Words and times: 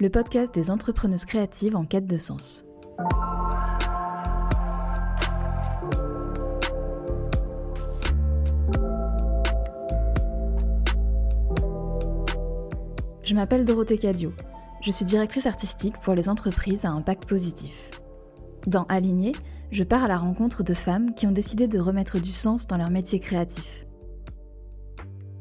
Le 0.00 0.10
podcast 0.10 0.54
des 0.54 0.70
entrepreneuses 0.70 1.24
créatives 1.24 1.74
en 1.74 1.84
quête 1.84 2.06
de 2.06 2.16
sens. 2.16 2.64
Je 13.24 13.34
m'appelle 13.34 13.64
Dorothée 13.64 13.98
Cadio. 13.98 14.32
Je 14.82 14.92
suis 14.92 15.04
directrice 15.04 15.46
artistique 15.46 15.98
pour 15.98 16.14
les 16.14 16.28
entreprises 16.28 16.84
à 16.84 16.90
impact 16.90 17.28
positif. 17.28 17.90
Dans 18.68 18.84
Aligné, 18.84 19.32
je 19.72 19.82
pars 19.82 20.04
à 20.04 20.08
la 20.08 20.18
rencontre 20.18 20.62
de 20.62 20.74
femmes 20.74 21.12
qui 21.14 21.26
ont 21.26 21.32
décidé 21.32 21.66
de 21.66 21.80
remettre 21.80 22.20
du 22.20 22.30
sens 22.30 22.68
dans 22.68 22.76
leur 22.76 22.90
métier 22.90 23.18
créatif. 23.18 23.84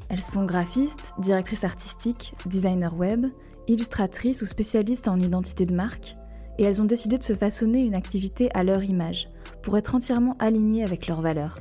Elles 0.09 0.23
sont 0.23 0.45
graphistes, 0.45 1.13
directrices 1.19 1.63
artistiques, 1.63 2.33
designers 2.47 2.95
web, 2.95 3.27
illustratrices 3.67 4.41
ou 4.41 4.45
spécialistes 4.45 5.07
en 5.07 5.19
identité 5.19 5.65
de 5.65 5.75
marque, 5.75 6.17
et 6.57 6.63
elles 6.63 6.81
ont 6.81 6.85
décidé 6.85 7.17
de 7.17 7.23
se 7.23 7.35
façonner 7.35 7.81
une 7.81 7.95
activité 7.95 8.49
à 8.53 8.63
leur 8.63 8.83
image, 8.83 9.29
pour 9.61 9.77
être 9.77 9.95
entièrement 9.95 10.35
alignées 10.39 10.83
avec 10.83 11.07
leurs 11.07 11.21
valeurs. 11.21 11.59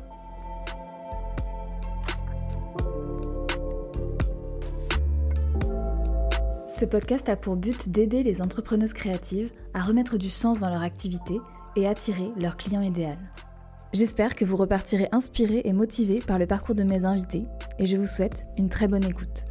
Ce 6.66 6.84
podcast 6.84 7.28
a 7.28 7.36
pour 7.36 7.56
but 7.56 7.88
d'aider 7.88 8.22
les 8.22 8.42
entrepreneuses 8.42 8.92
créatives 8.92 9.50
à 9.72 9.80
remettre 9.80 10.18
du 10.18 10.28
sens 10.28 10.60
dans 10.60 10.68
leur 10.68 10.82
activité 10.82 11.40
et 11.74 11.86
attirer 11.86 12.30
leur 12.36 12.56
client 12.56 12.82
idéal. 12.82 13.18
J'espère 13.94 14.34
que 14.34 14.44
vous 14.44 14.56
repartirez 14.56 15.08
inspiré 15.10 15.62
et 15.64 15.72
motivé 15.72 16.20
par 16.20 16.38
le 16.38 16.46
parcours 16.46 16.74
de 16.74 16.82
mes 16.82 17.06
invités 17.06 17.46
et 17.78 17.86
je 17.86 17.96
vous 17.96 18.06
souhaite 18.06 18.46
une 18.58 18.68
très 18.68 18.88
bonne 18.88 19.06
écoute. 19.06 19.46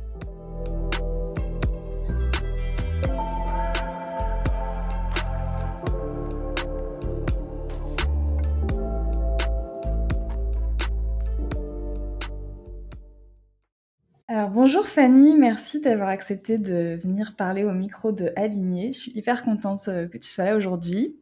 Alors 14.36 14.50
bonjour 14.50 14.86
Fanny, 14.86 15.34
merci 15.38 15.80
d'avoir 15.80 16.10
accepté 16.10 16.58
de 16.58 17.00
venir 17.02 17.38
parler 17.38 17.64
au 17.64 17.72
micro 17.72 18.12
de 18.12 18.34
Aligné. 18.36 18.92
Je 18.92 19.00
suis 19.00 19.12
hyper 19.16 19.44
contente 19.44 19.88
euh, 19.88 20.10
que 20.10 20.18
tu 20.18 20.28
sois 20.28 20.44
là 20.44 20.58
aujourd'hui. 20.58 21.16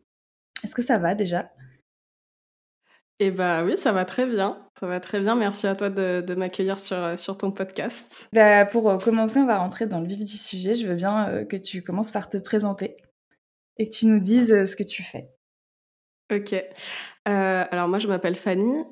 Est-ce 0.64 0.74
que 0.74 0.82
ça 0.82 0.98
va 0.98 1.14
déjà? 1.14 1.52
Eh 3.20 3.30
bah 3.30 3.64
oui, 3.64 3.78
ça 3.78 3.92
va 3.92 4.04
très 4.06 4.26
bien. 4.26 4.48
Ça 4.80 4.88
va 4.88 5.00
très 5.00 5.20
bien. 5.20 5.36
Merci 5.36 5.68
à 5.68 5.76
toi 5.76 5.92
de, 5.92 6.34
m'accueillir 6.34 6.80
sur, 6.80 6.98
euh, 6.98 7.16
sur 7.16 7.38
ton 7.38 7.52
podcast. 7.52 8.30
Bah, 8.34 8.66
pour 8.66 8.90
euh, 8.90 8.98
commencer, 8.98 9.38
on 9.38 9.46
va 9.46 9.60
rentrer 9.60 9.86
dans 9.86 10.00
le 10.00 10.08
vif 10.08 10.24
du 10.24 10.36
sujet. 10.36 10.74
Je 10.74 10.88
veux 10.88 10.96
bien 10.96 11.46
que 11.46 11.58
tu 11.58 11.84
commences 11.84 12.10
par 12.10 12.30
te 12.30 12.38
présenter 12.38 12.98
et 13.78 13.88
que 13.88 13.96
tu 13.96 14.08
nous 14.08 14.20
dises 14.20 14.66
ce 14.66 14.76
que 14.76 14.82
tu 14.82 15.04
fais. 15.04 15.30
Ok. 16.32 16.56
Alors 17.26 17.88
moi, 17.88 18.00
je 18.00 18.08
m'appelle 18.08 18.36
Fanny. 18.36 18.84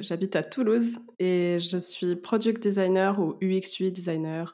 J'habite 0.00 0.36
à 0.36 0.42
Toulouse 0.42 0.98
et 1.18 1.58
je 1.60 1.78
suis 1.78 2.16
product 2.16 2.62
designer 2.62 3.18
ou 3.18 3.36
UX 3.42 3.90
designer 3.90 4.52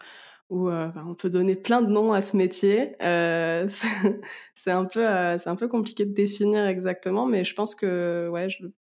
où 0.51 0.69
euh, 0.69 0.89
bah, 0.89 1.05
on 1.07 1.15
peut 1.15 1.31
donner 1.31 1.57
plein 1.57 1.83
de 1.83 1.91
noms 1.91 2.13
à 2.13 2.21
ce 2.21 2.37
métier. 2.37 2.95
Euh, 3.03 3.67
c'est 4.55 4.71
un 4.71 4.85
peu, 4.85 5.07
euh, 5.07 5.37
un 5.45 5.57
peu 5.57 5.69
compliqué 5.69 6.05
de 6.05 6.13
définir 6.13 6.67
exactement, 6.67 7.27
mais 7.27 7.45
je 7.45 7.55
pense 7.55 7.75
que 7.75 8.29
ouais, 8.31 8.49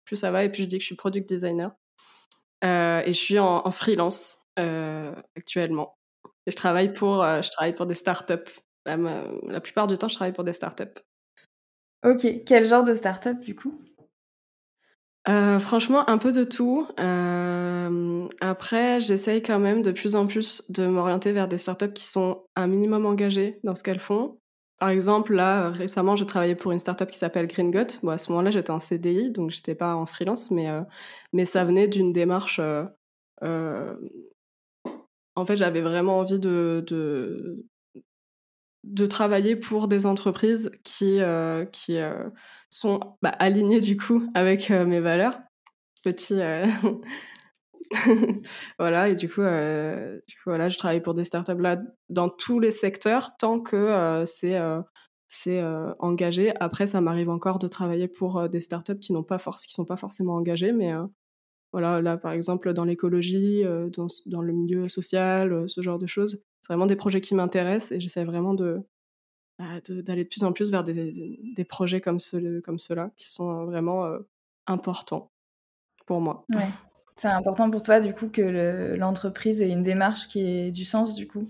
plus 0.05 0.17
ça 0.17 0.31
va 0.31 0.45
et 0.45 0.51
plus 0.51 0.65
je 0.65 0.69
dis 0.69 0.77
que 0.77 0.83
je 0.83 0.87
suis 0.87 0.97
product 0.97 1.29
designer. 1.29 1.73
et 2.63 3.05
je 3.07 3.13
suis 3.13 3.39
en, 3.39 3.71
freelance 3.71 4.39
actuellement. 4.57 5.97
Et 6.47 6.51
je 6.51 6.57
travaille 6.57 6.93
pour, 6.93 7.23
je 7.25 7.51
travaille 7.51 7.75
pour 7.75 7.87
des 7.87 7.95
startups. 7.95 8.61
La, 8.85 8.97
la 8.97 9.61
plupart 9.61 9.87
du 9.89 9.99
temps, 9.99 10.09
je 10.09 10.15
travaille 10.15 10.33
pour 10.33 10.45
des 10.45 10.53
startups. 10.53 11.01
Ok, 12.05 12.45
quel 12.45 12.67
genre 12.67 12.85
de 12.85 12.95
startup 12.95 13.41
du 13.41 13.57
coup? 13.57 13.81
Euh, 15.29 15.59
franchement, 15.59 16.09
un 16.09 16.19
peu 16.19 16.31
de 16.31 16.45
tout. 16.45 16.87
Euh, 17.01 18.29
après, 18.41 19.01
j'essaye 19.01 19.43
quand 19.43 19.59
même 19.59 19.83
de 19.83 19.91
plus 19.91 20.15
en 20.15 20.29
plus 20.29 20.63
de 20.71 20.87
m'orienter 20.87 21.33
vers 21.33 21.49
des 21.49 21.59
startups 21.59 21.93
qui 21.93 22.07
sont 22.07 22.45
un 22.55 22.69
minimum 22.69 23.07
engagées 23.07 23.59
dans 23.65 23.75
ce 23.75 23.83
qu'elles 23.83 23.99
font. 23.99 24.39
Par 24.79 24.91
exemple, 24.91 25.35
là, 25.35 25.71
récemment, 25.71 26.15
j'ai 26.15 26.27
travaillé 26.27 26.55
pour 26.55 26.71
une 26.71 26.79
startup 26.79 27.11
qui 27.11 27.19
s'appelle 27.19 27.49
Green 27.49 27.73
Gut. 27.73 27.99
Bon, 28.05 28.11
à 28.11 28.19
ce 28.19 28.31
moment-là, 28.31 28.51
j'étais 28.51 28.71
en 28.71 28.79
CDI, 28.79 29.33
donc 29.33 29.51
j'étais 29.51 29.75
pas 29.75 29.97
en 29.97 30.07
freelance, 30.07 30.53
mais, 30.53 30.71
euh, 30.71 30.83
mais 31.33 31.45
ça 31.45 31.65
venait 31.65 31.89
d'une 31.89 32.13
démarche. 32.13 32.61
en 33.41 33.97
fait, 35.45 35.57
j'avais 35.57 35.81
vraiment 35.81 36.19
envie 36.19 36.39
de, 36.39 36.85
de, 36.87 37.65
de, 38.85 39.07
travailler 39.07 39.57
pour 39.57 39.89
des 39.89 40.07
entreprises 40.07 40.71
qui, 40.85 41.19
qui 41.73 41.99
sont 42.71 43.01
bah, 43.23 43.31
alignés 43.31 43.81
du 43.81 43.97
coup 43.97 44.29
avec 44.35 44.71
euh, 44.71 44.85
mes 44.87 45.01
valeurs. 45.01 45.39
Petit. 46.05 46.41
Euh, 46.41 46.67
voilà, 48.79 49.09
et 49.09 49.15
du 49.15 49.29
coup, 49.29 49.43
euh, 49.43 50.19
du 50.29 50.35
coup, 50.37 50.51
voilà, 50.51 50.69
je 50.69 50.79
travaille 50.79 51.01
pour 51.01 51.15
des 51.15 51.25
startups 51.25 51.61
là 51.61 51.81
dans 52.09 52.29
tous 52.29 52.61
les 52.61 52.71
secteurs 52.71 53.37
tant 53.39 53.61
que 53.61 54.25
c'est 54.25 55.63
engagé. 55.99 56.53
Après, 56.61 56.87
ça 56.87 57.01
m'arrive 57.01 57.31
encore 57.31 57.59
de 57.59 57.69
travailler 57.69 58.09
pour 58.09 58.49
des 58.49 58.61
startups 58.61 58.99
qui 58.99 59.13
n'ont 59.13 59.25
pas 59.25 59.39
force, 59.39 59.67
qui 59.67 59.73
sont 59.73 59.85
pas 59.85 59.97
forcément 59.97 60.35
engagées, 60.35 60.73
mais 60.73 60.93
voilà, 61.73 62.01
là 62.01 62.17
par 62.17 62.33
exemple 62.33 62.73
dans 62.73 62.85
l'écologie, 62.85 63.65
dans, 63.97 64.07
dans, 64.27 64.43
le 64.43 64.53
milieu 64.53 64.89
social, 64.89 65.69
ce 65.69 65.81
genre 65.81 65.99
de 65.99 66.07
choses, 66.07 66.43
c'est 66.63 66.73
vraiment 66.73 66.87
des 66.87 66.97
projets 66.97 67.21
qui 67.21 67.35
m'intéressent 67.35 67.93
et 67.93 68.01
j'essaie 68.01 68.25
vraiment 68.25 68.55
de 68.55 68.81
d'aller 69.59 70.25
de, 70.25 70.29
plus 70.29 70.45
en 70.45 70.53
plus 70.53 70.71
vers 70.71 70.85
des, 70.85 71.41
des 71.55 71.65
projets 71.65 72.01
comme, 72.01 72.19
ceux, 72.19 72.61
comme 72.61 72.79
ceux-là, 72.79 73.11
qui 73.17 73.31
sont 73.31 73.65
vraiment 73.65 74.05
euh, 74.05 74.19
importants 74.67 75.31
pour 76.07 76.21
moi. 76.21 76.45
Ouais. 76.55 76.69
C'est 77.17 77.29
important 77.29 77.71
pour 77.71 77.83
toi, 77.83 78.01
du 78.01 78.13
coup, 78.13 78.29
que 78.29 78.95
l'entreprise 78.97 79.63
ait 79.63 79.71
une 79.71 79.83
démarche 79.83 80.29
qui 80.29 80.41
ait 80.47 80.71
du 80.71 80.85
sens, 80.85 81.15
du 81.15 81.27
coup? 81.27 81.49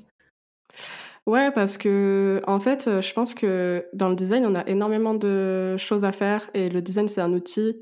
Ouais, 1.26 1.50
parce 1.50 1.76
que 1.76 2.40
en 2.46 2.60
fait, 2.60 2.86
euh, 2.86 3.00
je 3.00 3.12
pense 3.12 3.34
que 3.34 3.86
dans 3.92 4.08
le 4.08 4.14
design, 4.14 4.46
on 4.46 4.54
a 4.54 4.64
énormément 4.68 5.14
de 5.14 5.76
choses 5.76 6.04
à 6.04 6.12
faire 6.12 6.48
et 6.54 6.68
le 6.68 6.80
design, 6.80 7.08
c'est 7.08 7.20
un 7.20 7.32
outil. 7.32 7.76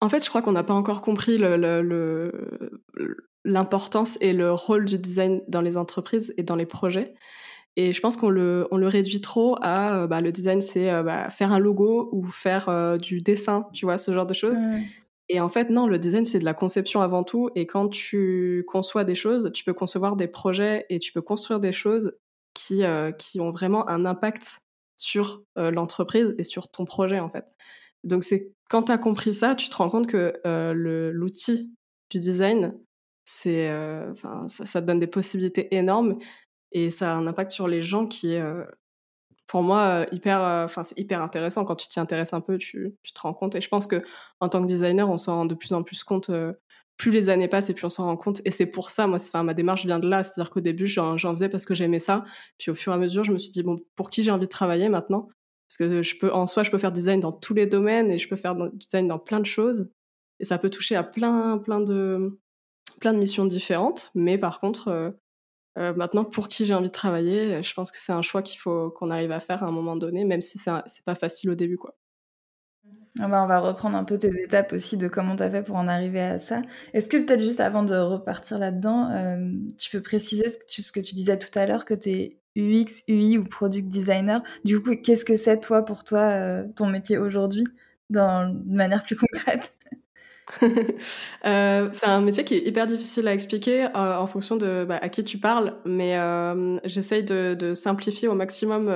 En 0.00 0.08
fait, 0.08 0.22
je 0.24 0.28
crois 0.28 0.42
qu'on 0.42 0.52
n'a 0.52 0.62
pas 0.62 0.74
encore 0.74 1.00
compris 1.00 1.36
l'importance 3.44 4.16
le, 4.20 4.26
et 4.26 4.32
le 4.32 4.52
rôle 4.52 4.84
du 4.84 4.96
design 4.98 5.42
dans 5.48 5.60
les 5.60 5.76
entreprises 5.76 6.32
et 6.36 6.44
dans 6.44 6.54
les 6.54 6.66
projets. 6.66 7.14
Et 7.76 7.92
je 7.92 8.00
pense 8.00 8.16
qu'on 8.16 8.30
le, 8.30 8.68
on 8.70 8.76
le 8.76 8.86
réduit 8.86 9.20
trop 9.20 9.56
à 9.60 10.02
euh, 10.02 10.06
bah, 10.06 10.20
le 10.20 10.30
design, 10.30 10.60
c'est 10.60 10.90
euh, 10.90 11.02
bah, 11.02 11.28
faire 11.30 11.52
un 11.52 11.58
logo 11.58 12.08
ou 12.12 12.24
faire 12.30 12.68
euh, 12.68 12.98
du 12.98 13.20
dessin, 13.20 13.66
tu 13.72 13.84
vois, 13.84 13.98
ce 13.98 14.12
genre 14.12 14.26
de 14.26 14.34
choses. 14.34 14.58
Et 15.28 15.40
en 15.40 15.48
fait, 15.48 15.70
non, 15.70 15.86
le 15.86 15.98
design, 15.98 16.24
c'est 16.24 16.38
de 16.38 16.44
la 16.44 16.54
conception 16.54 17.00
avant 17.00 17.24
tout. 17.24 17.50
Et 17.56 17.66
quand 17.66 17.88
tu 17.88 18.64
conçois 18.68 19.04
des 19.04 19.14
choses, 19.14 19.50
tu 19.52 19.64
peux 19.64 19.72
concevoir 19.72 20.16
des 20.16 20.28
projets 20.28 20.86
et 20.88 20.98
tu 20.98 21.12
peux 21.12 21.22
construire 21.22 21.60
des 21.60 21.72
choses 21.72 22.12
qui, 22.52 22.82
qui 23.18 23.40
ont 23.40 23.50
vraiment 23.50 23.88
un 23.88 24.04
impact 24.04 24.60
sur 24.96 25.42
l'entreprise 25.56 26.34
et 26.36 26.42
sur 26.42 26.70
ton 26.70 26.84
projet, 26.84 27.20
en 27.20 27.30
fait. 27.30 27.46
Donc, 28.04 28.22
c'est 28.22 28.52
quand 28.68 28.84
tu 28.84 28.92
as 28.92 28.98
compris 28.98 29.32
ça, 29.32 29.54
tu 29.54 29.70
te 29.70 29.76
rends 29.76 29.88
compte 29.88 30.06
que 30.06 30.34
l'outil 31.14 31.72
du 32.10 32.20
design, 32.20 32.78
c'est, 33.24 33.70
ça, 34.14 34.44
ça, 34.46 34.82
te 34.82 34.86
donne 34.86 35.00
des 35.00 35.06
possibilités 35.06 35.74
énormes 35.74 36.18
et 36.74 36.90
ça 36.90 37.12
a 37.12 37.16
un 37.16 37.26
impact 37.26 37.52
sur 37.52 37.68
les 37.68 37.82
gens 37.82 38.06
qui 38.06 38.32
est, 38.34 38.40
euh, 38.40 38.64
pour 39.46 39.62
moi, 39.62 39.82
euh, 39.82 40.06
hyper, 40.12 40.42
euh, 40.42 40.64
enfin, 40.64 40.84
c'est 40.84 40.98
hyper 40.98 41.22
intéressant. 41.22 41.64
Quand 41.64 41.76
tu 41.76 41.88
t'y 41.88 42.00
intéresses 42.00 42.34
un 42.34 42.40
peu, 42.40 42.58
tu, 42.58 42.96
tu, 43.02 43.12
te 43.12 43.20
rends 43.20 43.32
compte. 43.32 43.54
Et 43.54 43.60
je 43.60 43.68
pense 43.68 43.86
que 43.86 44.02
en 44.40 44.48
tant 44.48 44.60
que 44.60 44.66
designer, 44.66 45.08
on 45.08 45.18
s'en 45.18 45.36
rend 45.36 45.46
de 45.46 45.54
plus 45.54 45.72
en 45.72 45.82
plus 45.84 46.04
compte. 46.04 46.30
plus 46.96 47.10
les 47.10 47.28
années 47.28 47.48
passent 47.48 47.70
et 47.70 47.74
plus 47.74 47.84
on 47.86 47.90
s'en 47.90 48.06
rend 48.06 48.16
compte. 48.16 48.40
Et 48.44 48.50
c'est 48.50 48.66
pour 48.66 48.90
ça, 48.90 49.06
moi, 49.06 49.18
enfin, 49.20 49.44
ma 49.44 49.54
démarche 49.54 49.86
vient 49.86 50.00
de 50.00 50.08
là. 50.08 50.24
C'est-à-dire 50.24 50.50
qu'au 50.50 50.60
début, 50.60 50.86
j'en 50.86 51.16
faisais 51.16 51.48
parce 51.48 51.64
que 51.64 51.74
j'aimais 51.74 51.98
ça. 52.00 52.24
Puis 52.58 52.70
au 52.70 52.74
fur 52.74 52.92
et 52.92 52.96
à 52.96 52.98
mesure, 52.98 53.24
je 53.24 53.32
me 53.32 53.38
suis 53.38 53.50
dit, 53.50 53.62
bon, 53.62 53.78
pour 53.96 54.10
qui 54.10 54.22
j'ai 54.22 54.30
envie 54.30 54.46
de 54.46 54.50
travailler 54.50 54.88
maintenant? 54.88 55.28
Parce 55.68 55.78
que 55.78 56.02
je 56.02 56.16
peux, 56.18 56.32
en 56.32 56.46
soi, 56.46 56.62
je 56.62 56.70
peux 56.70 56.78
faire 56.78 56.92
design 56.92 57.20
dans 57.20 57.32
tous 57.32 57.54
les 57.54 57.66
domaines 57.66 58.10
et 58.10 58.18
je 58.18 58.28
peux 58.28 58.36
faire 58.36 58.54
design 58.74 59.08
dans 59.08 59.18
plein 59.18 59.40
de 59.40 59.46
choses. 59.46 59.90
Et 60.40 60.44
ça 60.44 60.58
peut 60.58 60.70
toucher 60.70 60.96
à 60.96 61.04
plein, 61.04 61.58
plein 61.58 61.80
de, 61.80 62.38
plein 63.00 63.12
de 63.12 63.18
missions 63.18 63.46
différentes. 63.46 64.10
Mais 64.14 64.38
par 64.38 64.60
contre, 64.60 65.14
euh, 65.78 65.94
maintenant, 65.94 66.24
pour 66.24 66.48
qui 66.48 66.66
j'ai 66.66 66.74
envie 66.74 66.88
de 66.88 66.92
travailler, 66.92 67.62
je 67.62 67.74
pense 67.74 67.90
que 67.90 67.98
c'est 67.98 68.12
un 68.12 68.22
choix 68.22 68.42
qu'il 68.42 68.60
faut 68.60 68.90
qu'on 68.90 69.10
arrive 69.10 69.32
à 69.32 69.40
faire 69.40 69.62
à 69.62 69.66
un 69.66 69.72
moment 69.72 69.96
donné, 69.96 70.24
même 70.24 70.40
si 70.40 70.58
c'est 70.58 71.04
pas 71.04 71.14
facile 71.14 71.50
au 71.50 71.54
début, 71.54 71.76
quoi. 71.76 71.96
Ah 73.20 73.28
bah, 73.28 73.44
on 73.44 73.46
va 73.46 73.60
reprendre 73.60 73.96
un 73.96 74.02
peu 74.02 74.18
tes 74.18 74.42
étapes 74.42 74.72
aussi 74.72 74.96
de 74.96 75.06
comment 75.06 75.36
tu 75.36 75.44
as 75.44 75.50
fait 75.50 75.62
pour 75.62 75.76
en 75.76 75.86
arriver 75.86 76.20
à 76.20 76.40
ça. 76.40 76.62
Est-ce 76.94 77.08
que 77.08 77.16
peut-être 77.18 77.40
juste 77.40 77.60
avant 77.60 77.84
de 77.84 77.94
repartir 77.94 78.58
là-dedans, 78.58 79.08
euh, 79.12 79.52
tu 79.78 79.90
peux 79.90 80.02
préciser 80.02 80.48
ce 80.48 80.58
que 80.90 80.98
tu, 81.00 81.14
disais 81.14 81.38
tout 81.38 81.56
à 81.56 81.64
l'heure, 81.66 81.84
que 81.84 81.94
tu 81.94 82.10
es 82.10 82.40
UX, 82.56 83.04
UI 83.06 83.38
ou 83.38 83.44
product 83.44 83.88
designer. 83.88 84.42
Du 84.64 84.82
coup, 84.82 84.96
qu'est-ce 84.96 85.24
que 85.24 85.36
c'est 85.36 85.60
toi 85.60 85.84
pour 85.84 86.02
toi, 86.02 86.20
euh, 86.22 86.64
ton 86.74 86.86
métier 86.86 87.16
aujourd'hui, 87.16 87.64
de 88.10 88.20
manière 88.66 89.04
plus 89.04 89.16
concrète? 89.16 89.76
euh, 91.46 91.86
c'est 91.92 92.06
un 92.06 92.20
métier 92.20 92.44
qui 92.44 92.54
est 92.54 92.66
hyper 92.66 92.86
difficile 92.86 93.26
à 93.28 93.34
expliquer 93.34 93.84
euh, 93.84 94.18
en 94.18 94.26
fonction 94.26 94.56
de 94.56 94.84
bah, 94.84 94.98
à 95.00 95.08
qui 95.08 95.24
tu 95.24 95.38
parles, 95.38 95.78
mais 95.84 96.18
euh, 96.18 96.78
j'essaye 96.84 97.24
de, 97.24 97.72
simplifier 97.74 98.28
au 98.28 98.34
maximum 98.34 98.86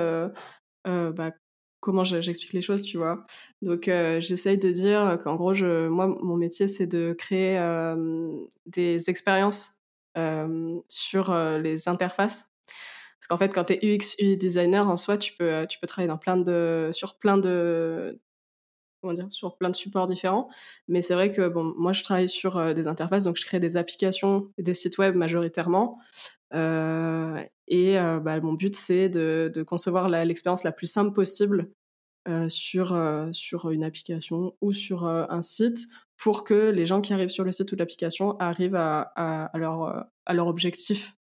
bah, 0.85 1.33
comment 1.81 2.05
j'explique 2.05 2.53
les 2.53 2.63
choses, 2.63 2.83
tu 2.83 2.99
vois. 2.99 3.25
Donc 3.63 3.85
j'essaye 3.85 4.59
de 4.59 4.71
dire 4.71 5.19
qu'en 5.23 5.37
gros, 5.37 5.55
je, 5.55 5.89
moi, 5.89 6.07
mon 6.07 6.37
métier, 6.37 6.69
c'est 6.69 6.87
de 6.87 7.15
créer 7.19 7.59
des 8.67 9.11
expériences 9.11 9.83
sur 10.89 11.35
les 11.59 11.89
interfaces. 11.89 12.47
Parce 13.21 13.27
qu'en 13.29 13.37
fait, 13.37 13.53
quand 13.53 13.65
tu 13.65 13.73
es 13.73 13.97
UX, 13.97 14.15
UI 14.21 14.37
designer, 14.37 14.89
en 14.89 14.97
soi, 14.97 15.19
tu 15.19 15.33
peux, 15.35 15.67
tu 15.69 15.79
peux 15.81 15.89
travailler 15.89 16.09
dans 16.09 16.19
plein 16.19 16.37
de, 16.37 16.91
sur 16.93 17.19
plein 17.19 17.37
de, 17.37 18.21
sur 19.29 19.57
plein 19.57 19.71
de 19.71 19.77
supports 19.77 20.07
différents. 20.07 20.49
Mais 20.89 21.03
c'est 21.03 21.15
vrai 21.15 21.31
que 21.31 21.49
bon, 21.49 21.75
moi, 21.77 21.93
je 21.93 22.03
travaille 22.03 22.29
sur 22.29 22.57
euh, 22.57 22.73
des 22.73 22.89
interfaces, 22.89 23.25
donc 23.25 23.37
je 23.37 23.45
crée 23.45 23.61
des 23.61 23.77
applications 23.77 24.51
et 24.59 24.63
des 24.63 24.75
sites 24.75 24.99
web 24.99 25.15
majoritairement. 25.15 25.99
Euh, 26.55 27.43
et 27.67 27.99
euh, 27.99 28.21
bah, 28.21 28.41
mon 28.41 28.55
but, 28.55 28.75
c'est 28.75 29.09
de, 29.09 29.63
concevoir 29.67 30.09
l'expérience 30.09 30.65
la, 30.65 30.73
plus 30.73 30.91
simple 30.91 31.13
possible 31.13 31.71
sur, 32.49 32.95
sur 33.33 33.71
une 33.71 33.83
application 33.83 34.55
ou 34.61 34.75
sur 34.75 35.07
un 35.07 35.41
site 35.41 35.87
pour 36.19 36.45
que 36.45 36.71
les 36.71 36.85
gens 36.85 37.01
qui 37.01 37.15
arrivent 37.15 37.31
sur 37.31 37.45
le 37.45 37.53
site 37.53 37.73
ou 37.73 37.77
l'application 37.77 38.39
arrivent 38.39 38.75
à, 38.75 39.51
leur, 39.55 40.47
objectif 40.47 41.17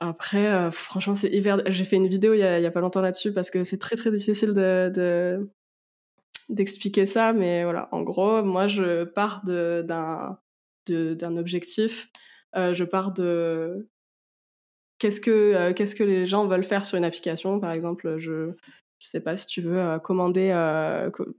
après, 0.00 0.46
euh, 0.46 0.70
franchement, 0.70 1.14
c'est 1.14 1.30
hyper. 1.30 1.62
J'ai 1.66 1.84
fait 1.84 1.96
une 1.96 2.08
vidéo 2.08 2.34
il 2.34 2.38
y, 2.38 2.42
a, 2.42 2.58
il 2.58 2.62
y 2.62 2.66
a 2.66 2.70
pas 2.70 2.80
longtemps 2.80 3.00
là-dessus 3.00 3.32
parce 3.32 3.50
que 3.50 3.64
c'est 3.64 3.78
très 3.78 3.96
très 3.96 4.10
difficile 4.10 4.52
de, 4.52 5.48
d'expliquer 6.48 7.06
ça, 7.06 7.32
mais 7.32 7.64
voilà. 7.64 7.88
En 7.92 8.02
gros, 8.02 8.42
moi, 8.42 8.66
je 8.66 9.04
pars 9.04 9.42
d'un 9.44 10.38
d'un 10.88 11.36
objectif. 11.36 12.08
Euh, 12.56 12.74
je 12.74 12.84
pars 12.84 13.12
de 13.12 13.88
qu'est-ce 14.98 15.20
que 15.20 15.72
qu'est-ce 15.72 15.96
que 15.96 16.04
les 16.04 16.26
gens 16.26 16.46
veulent 16.46 16.64
faire 16.64 16.84
sur 16.86 16.98
une 16.98 17.04
application. 17.04 17.60
Par 17.60 17.72
exemple, 17.72 18.18
je 18.18 18.52
je 18.98 19.08
sais 19.08 19.20
pas 19.20 19.36
si 19.36 19.46
tu 19.46 19.62
veux 19.62 19.98
commander. 20.00 20.50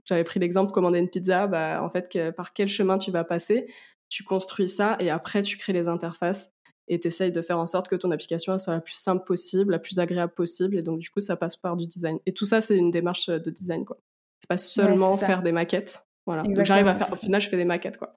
J'avais 0.04 0.24
pris 0.24 0.40
l'exemple 0.40 0.72
commander 0.72 0.98
une 0.98 1.10
pizza. 1.10 1.46
Bah, 1.46 1.82
en 1.82 1.90
fait, 1.90 2.32
par 2.36 2.52
quel 2.52 2.68
chemin 2.68 2.98
tu 2.98 3.10
vas 3.10 3.24
passer 3.24 3.66
Tu 4.08 4.24
construis 4.24 4.68
ça 4.68 4.96
et 5.00 5.10
après 5.10 5.42
tu 5.42 5.56
crées 5.56 5.72
les 5.72 5.88
interfaces 5.88 6.50
et 6.88 6.98
tu 6.98 7.08
essayes 7.08 7.32
de 7.32 7.42
faire 7.42 7.58
en 7.58 7.66
sorte 7.66 7.88
que 7.88 7.96
ton 7.96 8.10
application 8.10 8.56
soit 8.58 8.74
la 8.74 8.80
plus 8.80 8.94
simple 8.94 9.24
possible, 9.24 9.72
la 9.72 9.78
plus 9.78 9.98
agréable 9.98 10.32
possible. 10.32 10.76
Et 10.76 10.82
donc, 10.82 10.98
du 10.98 11.10
coup, 11.10 11.20
ça 11.20 11.36
passe 11.36 11.56
par 11.56 11.76
du 11.76 11.86
design. 11.86 12.18
Et 12.26 12.32
tout 12.32 12.46
ça, 12.46 12.60
c'est 12.60 12.76
une 12.76 12.90
démarche 12.90 13.28
de 13.28 13.50
design, 13.50 13.84
quoi. 13.84 13.98
C'est 14.40 14.48
pas 14.48 14.58
seulement 14.58 15.12
faire 15.16 15.42
des 15.42 15.52
maquettes. 15.52 16.04
Voilà. 16.26 16.42
donc, 16.42 16.64
j'arrive 16.64 16.86
à 16.86 16.94
faire, 16.94 17.12
au 17.12 17.16
final, 17.16 17.40
je 17.40 17.48
fais 17.48 17.56
des 17.56 17.64
maquettes, 17.64 17.96
quoi. 17.96 18.14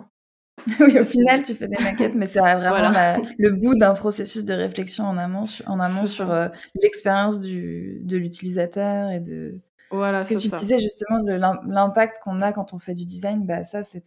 oui, 0.79 0.99
au 0.99 1.05
final, 1.05 1.41
tu 1.43 1.55
fais 1.55 1.65
des 1.65 1.83
maquettes, 1.83 2.15
mais 2.15 2.27
c'est 2.27 2.39
vraiment 2.39 2.91
le 3.37 3.51
bout 3.53 3.75
d'un 3.75 3.93
processus 3.93 4.45
de 4.45 4.53
réflexion 4.53 5.05
en 5.05 5.17
amont, 5.17 5.45
en 5.65 5.79
amont 5.79 6.05
sur 6.05 6.29
euh, 6.31 6.49
l'expérience 6.81 7.39
de 7.39 8.17
l'utilisateur 8.17 9.09
et 9.09 9.19
de, 9.19 9.59
voilà, 9.91 10.21
Ce 10.21 10.33
que 10.33 10.39
tu 10.39 10.49
disais 10.49 10.79
justement, 10.79 11.19
l'impact 11.19 12.19
qu'on 12.23 12.39
a 12.41 12.53
quand 12.53 12.73
on 12.73 12.79
fait 12.79 12.93
du 12.93 13.05
design, 13.05 13.45
bah 13.45 13.63
ça, 13.63 13.83
c'est, 13.83 14.01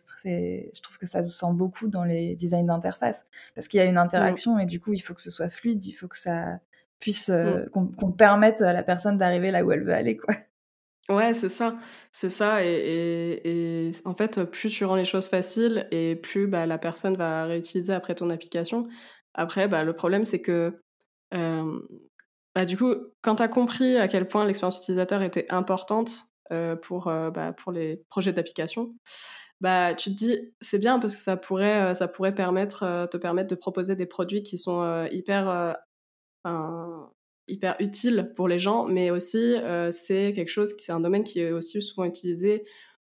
je 0.75 0.81
trouve 0.81 0.99
que 0.99 1.07
ça 1.07 1.23
se 1.23 1.37
sent 1.37 1.53
beaucoup 1.53 1.89
dans 1.89 2.05
les 2.05 2.35
designs 2.37 2.65
d'interface. 2.65 3.27
Parce 3.55 3.69
qu'il 3.69 3.79
y 3.79 3.83
a 3.83 3.87
une 3.87 3.99
interaction 3.99 4.59
et 4.59 4.67
du 4.67 4.81
coup, 4.81 4.93
il 4.93 5.01
faut 5.01 5.15
que 5.15 5.21
ce 5.21 5.31
soit 5.31 5.49
fluide, 5.49 5.85
il 5.85 5.93
faut 5.93 6.09
que 6.09 6.19
ça 6.19 6.59
puisse, 7.01 7.29
euh, 7.29 7.67
mm. 7.75 7.97
qu'on, 7.97 8.13
permette 8.13 8.63
à 8.63 8.73
la 8.73 8.83
personne 8.83 9.19
d'arriver 9.19 9.51
là 9.51 9.65
où 9.65 9.73
elle 9.73 9.85
veut 9.85 9.93
aller, 9.93 10.17
quoi. 10.17 10.35
Ouais, 11.11 11.35
c'est 11.35 11.51
ça, 11.51 11.77
c'est 12.13 12.31
ça. 12.31 12.65
Et, 12.65 13.41
et, 13.45 13.91
en 14.07 14.15
fait, 14.15 14.43
plus 14.45 14.71
tu 14.71 14.87
rends 14.87 14.97
les 14.97 15.05
choses 15.05 15.29
faciles 15.29 15.87
et 15.91 16.17
plus 16.17 16.47
bah, 16.47 16.65
la 16.65 16.79
personne 16.79 17.15
va 17.15 17.45
réutiliser 17.45 17.93
après 17.93 18.15
ton 18.15 18.31
application. 18.31 18.89
Après, 19.35 19.69
bah, 19.69 19.85
le 19.85 19.93
problème, 19.93 20.25
c'est 20.25 20.41
que 20.41 20.81
euh, 21.35 21.79
bah, 22.55 22.65
du 22.65 22.77
coup, 22.77 22.95
quand 23.23 23.37
tu 23.37 23.43
as 23.43 23.49
compris 23.49 23.97
à 23.97 24.07
quel 24.09 24.29
point 24.29 24.47
l'expérience 24.47 24.79
utilisateur 24.79 25.23
était 25.23 25.51
importante 25.51 26.27
euh, 26.53 26.77
pour, 26.77 27.09
euh, 27.09 27.31
bah, 27.31 27.53
pour 27.53 27.73
les 27.73 27.97
projets 28.09 28.33
d'application, 28.33 28.95
bah, 29.61 29.95
tu 29.95 30.11
te 30.11 30.15
dis, 30.17 30.55
c'est 30.61 30.79
bien 30.79 30.99
parce 31.01 31.15
que 31.17 31.23
ça 31.23 31.37
pourrait, 31.37 31.93
euh, 31.93 31.95
ça 31.95 32.09
pourrait 32.09 32.33
te 32.33 32.37
permettre 32.37 33.49
de 33.49 33.55
proposer 33.57 33.97
des 33.97 34.07
produits 34.07 34.43
qui 34.43 34.59
sont 34.59 35.07
hyper, 35.11 35.77
hyper 37.49 37.77
utiles 37.81 38.33
pour 38.37 38.49
les 38.49 38.59
gens, 38.59 38.85
mais 38.87 39.11
aussi 39.11 39.57
c'est 39.91 40.33
quelque 40.35 40.49
chose, 40.49 40.75
c'est 40.79 40.93
un 40.93 41.01
domaine 41.01 41.25
qui 41.25 41.41
est 41.41 41.53
aussi 41.53 41.81
souvent 41.83 42.05
utilisé 42.05 42.65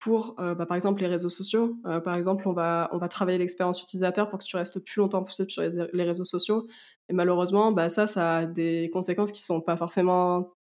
pour, 0.00 0.34
bah, 0.36 0.66
par 0.66 0.74
exemple, 0.74 1.00
les 1.02 1.08
réseaux 1.08 1.28
sociaux. 1.28 1.76
par 2.04 2.14
exemple, 2.14 2.48
on 2.48 2.52
va, 2.52 2.88
on 2.92 2.98
va 2.98 3.08
travailler 3.08 3.38
l'expérience 3.38 3.82
utilisateur 3.82 4.30
pour 4.30 4.38
que 4.38 4.44
tu 4.44 4.56
restes 4.56 4.76
le 4.76 4.82
plus 4.82 5.00
longtemps 5.00 5.22
possible 5.22 5.50
sur 5.50 5.62
les 5.62 6.04
réseaux 6.04 6.24
sociaux. 6.24 6.66
Et 7.08 7.14
malheureusement, 7.14 7.72
bah, 7.72 7.88
ça, 7.88 8.06
ça 8.06 8.38
a 8.38 8.46
des 8.46 8.90
conséquences 8.92 9.32
qui 9.32 9.42
sont 9.42 9.60
pas 9.60 9.76
forcément. 9.76 10.52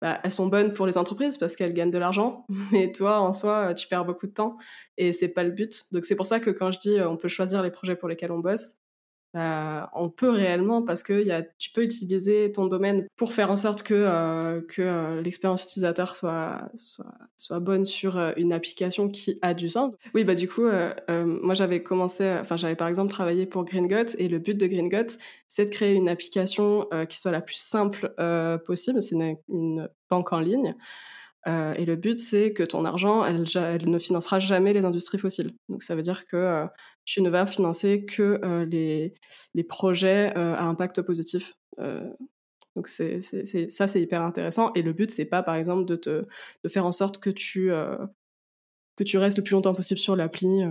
Bah, 0.00 0.20
elles 0.24 0.32
sont 0.32 0.46
bonnes 0.48 0.72
pour 0.72 0.86
les 0.86 0.98
entreprises 0.98 1.38
parce 1.38 1.54
qu'elles 1.54 1.74
gagnent 1.74 1.90
de 1.90 1.98
l'argent, 1.98 2.44
mais 2.72 2.92
toi, 2.92 3.20
en 3.20 3.32
soi, 3.32 3.74
tu 3.74 3.86
perds 3.88 4.04
beaucoup 4.04 4.26
de 4.26 4.32
temps 4.32 4.56
et 4.96 5.12
c'est 5.12 5.28
pas 5.28 5.44
le 5.44 5.50
but. 5.50 5.84
Donc 5.92 6.04
c'est 6.04 6.16
pour 6.16 6.26
ça 6.26 6.40
que 6.40 6.50
quand 6.50 6.72
je 6.72 6.78
dis 6.80 7.00
on 7.00 7.16
peut 7.16 7.28
choisir 7.28 7.62
les 7.62 7.70
projets 7.70 7.96
pour 7.96 8.08
lesquels 8.08 8.32
on 8.32 8.40
bosse, 8.40 8.74
bah, 9.34 9.90
on 9.94 10.10
peut 10.10 10.28
réellement 10.28 10.82
parce 10.82 11.02
que 11.02 11.24
tu 11.58 11.70
peux 11.70 11.82
utiliser 11.82 12.52
ton 12.52 12.66
domaine 12.66 13.06
pour 13.16 13.32
faire 13.32 13.50
en 13.50 13.56
sorte 13.56 13.82
que, 13.82 13.94
euh, 13.94 14.60
euh, 14.78 15.22
l'expérience 15.22 15.64
utilisateur 15.64 16.14
soit, 16.14 16.70
bonne 17.60 17.84
sur 17.84 18.18
euh, 18.18 18.32
une 18.36 18.52
application 18.52 19.08
qui 19.08 19.38
a 19.40 19.54
du 19.54 19.70
sens. 19.70 19.94
Oui, 20.14 20.24
bah 20.24 20.34
du 20.34 20.48
coup, 20.48 20.68
moi 21.08 21.54
j'avais 21.54 21.82
commencé, 21.82 22.30
enfin 22.40 22.56
j'avais 22.56 22.76
par 22.76 22.88
exemple 22.88 23.10
travaillé 23.10 23.46
pour 23.46 23.64
GreenGot 23.64 24.14
et 24.18 24.28
le 24.28 24.38
but 24.38 24.58
de 24.58 24.66
GreenGot, 24.66 25.16
c'est 25.48 25.66
de 25.66 25.70
créer 25.70 25.94
une 25.94 26.08
application 26.08 26.86
qui 27.08 27.18
soit 27.18 27.32
la 27.32 27.40
plus 27.40 27.56
simple 27.56 28.12
possible. 28.64 29.02
C'est 29.02 29.16
une, 29.48 29.88
banque 30.10 30.32
en 30.34 30.40
ligne. 30.40 30.74
Euh, 31.48 31.74
et 31.74 31.84
le 31.84 31.96
but, 31.96 32.18
c'est 32.18 32.52
que 32.52 32.62
ton 32.62 32.84
argent, 32.84 33.24
elle, 33.24 33.42
ne 33.90 33.98
financera 33.98 34.38
jamais 34.38 34.72
les 34.72 34.84
industries 34.84 35.18
fossiles. 35.18 35.54
Donc 35.68 35.82
ça 35.82 35.94
veut 35.94 36.02
dire 36.02 36.26
que 36.26 36.36
euh, 36.36 36.66
tu 37.04 37.20
ne 37.22 37.30
vas 37.30 37.46
financer 37.46 38.04
que 38.04 38.40
euh, 38.44 38.64
les, 38.64 39.14
projets 39.64 40.32
à 40.34 40.64
impact 40.66 41.02
positif. 41.02 41.54
donc 42.76 42.88
ça, 42.88 43.86
c'est 43.86 44.00
hyper 44.00 44.22
intéressant. 44.22 44.72
Et 44.74 44.82
le 44.82 44.92
but, 44.92 45.10
c'est 45.10 45.24
pas, 45.24 45.42
par 45.42 45.56
exemple, 45.56 45.84
de, 45.84 46.28
faire 46.68 46.86
en 46.86 46.92
sorte 46.92 47.18
que 47.18 47.30
tu, 47.30 47.70
restes 49.16 49.38
le 49.38 49.44
plus 49.44 49.54
longtemps 49.54 49.74
possible 49.74 50.00
sur 50.00 50.16
l'appli. 50.16 50.62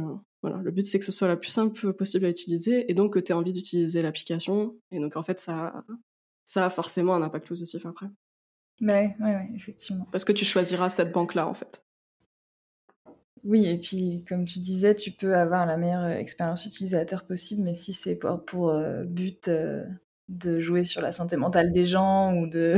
voilà. 0.41 0.61
Le 0.63 0.71
but, 0.71 0.85
c'est 0.85 0.99
que 0.99 1.05
ce 1.05 1.11
soit 1.11 1.27
la 1.27 1.37
plus 1.37 1.51
simple 1.51 1.93
possible 1.93 2.25
à 2.25 2.29
utiliser 2.29 2.89
et 2.89 2.93
donc 2.93 3.13
que 3.13 3.19
tu 3.19 3.31
aies 3.31 3.35
envie 3.35 3.53
d'utiliser 3.53 4.01
l'application. 4.01 4.77
Et 4.91 4.99
donc, 4.99 5.17
en 5.17 5.23
fait, 5.23 5.39
ça 5.39 5.83
a 6.55 6.69
forcément 6.69 7.15
un 7.15 7.21
impact 7.23 7.47
positif 7.47 7.85
après. 7.85 8.07
Ouais, 8.81 9.15
ouais, 9.21 9.49
effectivement. 9.55 10.05
Parce 10.11 10.25
que 10.25 10.33
tu 10.33 10.43
choisiras 10.43 10.89
cette 10.89 11.11
banque-là, 11.13 11.47
en 11.47 11.53
fait. 11.53 11.85
Oui, 13.43 13.65
et 13.67 13.77
puis 13.77 14.23
comme 14.27 14.45
tu 14.45 14.59
disais, 14.59 14.93
tu 14.93 15.11
peux 15.11 15.35
avoir 15.35 15.65
la 15.65 15.75
meilleure 15.77 16.05
expérience 16.07 16.65
utilisateur 16.65 17.25
possible, 17.25 17.63
mais 17.63 17.73
si 17.73 17.91
c'est 17.93 18.15
pour, 18.15 18.45
pour 18.45 18.69
euh, 18.69 19.03
but 19.03 19.47
euh, 19.47 19.83
de 20.29 20.59
jouer 20.59 20.83
sur 20.83 21.01
la 21.01 21.11
santé 21.11 21.37
mentale 21.37 21.71
des 21.71 21.85
gens 21.85 22.35
ou 22.37 22.47
de, 22.47 22.77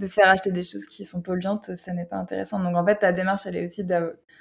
de 0.00 0.06
faire 0.08 0.28
acheter 0.28 0.50
des 0.50 0.64
choses 0.64 0.86
qui 0.86 1.04
sont 1.04 1.22
polluantes, 1.22 1.76
ça 1.76 1.92
n'est 1.92 2.06
pas 2.06 2.16
intéressant. 2.16 2.60
Donc 2.62 2.76
en 2.76 2.84
fait, 2.84 2.96
ta 2.98 3.12
démarche, 3.12 3.46
elle 3.46 3.56
est 3.56 3.66
aussi, 3.66 3.86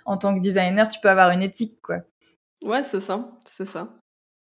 en 0.06 0.18
tant 0.18 0.34
que 0.36 0.42
designer, 0.42 0.89
tu 0.89 1.00
peux 1.01 1.10
avoir 1.10 1.30
une 1.32 1.44
éthique, 1.44 1.80
quoi. 1.82 2.01
Ouais, 2.63 2.84
c'est 2.84 3.00
ça, 3.01 3.32
c'est 3.46 3.66
ça. 3.66 3.89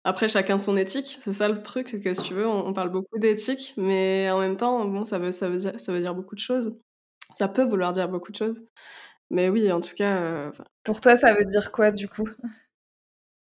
Après, 0.03 0.29
chacun 0.29 0.57
son 0.57 0.77
éthique, 0.77 1.19
c'est 1.21 1.33
ça 1.33 1.49
le 1.49 1.61
truc, 1.61 1.89
c'est 1.89 1.99
que 1.99 2.13
si 2.13 2.21
tu 2.21 2.33
veux, 2.33 2.47
on, 2.47 2.73
parle 2.73 2.89
beaucoup 2.89 3.17
d'éthique, 3.19 3.73
mais 3.77 4.29
en 4.31 4.39
même 4.39 4.55
temps, 4.55 4.85
bon, 4.85 5.03
ça 5.03 5.19
veut, 5.19 5.31
ça, 5.31 5.49
veut 5.49 5.57
dire, 5.57 5.79
ça 5.79 5.91
veut 5.91 5.99
dire 5.99 6.15
beaucoup 6.15 6.35
de 6.35 6.39
choses. 6.39 6.73
Ça 7.35 7.47
peut 7.47 7.63
vouloir 7.63 7.93
dire 7.93 8.09
beaucoup 8.09 8.31
de 8.31 8.37
choses. 8.37 8.63
Mais 9.29 9.49
oui, 9.49 9.71
en 9.71 9.81
tout 9.81 9.95
cas. 9.95 10.21
Euh, 10.23 10.51
Pour 10.83 11.01
toi, 11.01 11.15
ça 11.15 11.33
veut 11.35 11.45
dire 11.45 11.71
quoi, 11.71 11.91
du 11.91 12.07
coup? 12.07 12.27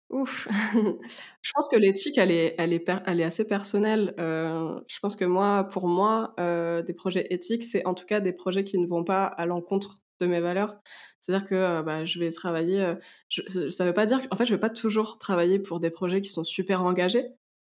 Ouf 0.10 0.48
Je 1.42 1.52
pense 1.56 1.68
que 1.70 1.76
l'éthique, 1.76 2.18
elle 2.20 2.30
est, 2.30 2.56
elle, 2.60 2.72
est 2.72 2.86
elle 3.08 3.20
est 3.20 3.24
assez 3.24 3.46
personnelle. 3.46 4.14
Euh, 4.20 4.80
je 4.88 5.00
pense 5.00 5.16
que 5.16 5.26
moi, 5.26 5.64
pour 5.72 5.88
moi, 5.88 6.36
euh, 6.40 6.84
des 6.84 6.94
projets 6.94 7.26
éthiques, 7.32 7.64
c'est 7.64 7.86
en 7.86 7.96
tout 7.96 8.06
cas 8.06 8.20
des 8.20 8.34
projets 8.34 8.64
qui 8.64 8.78
ne 8.78 8.86
vont 8.86 9.04
pas 9.04 9.26
à 9.26 9.46
l'encontre 9.48 10.00
de 10.20 10.28
mes 10.28 10.40
valeurs. 10.40 10.80
C'est-à-dire 11.24 11.48
que 11.48 11.56
euh, 11.56 11.84
bah, 11.84 12.04
je 12.04 12.20
vais 12.20 12.32
travailler. 12.32 12.82
Euh, 12.82 12.96
je, 13.30 13.70
ça 13.70 13.86
veut 13.86 13.94
pas 13.94 14.06
dire. 14.06 14.20
En 14.30 14.36
fait, 14.36 14.46
je 14.46 14.54
vais 14.54 14.60
pas 14.60 14.70
toujours 14.70 15.18
travailler 15.18 15.58
pour 15.58 15.80
des 15.80 15.90
projets 15.90 16.20
qui 16.20 16.30
sont 16.30 16.44
super 16.44 16.84
engagés. 16.84 17.28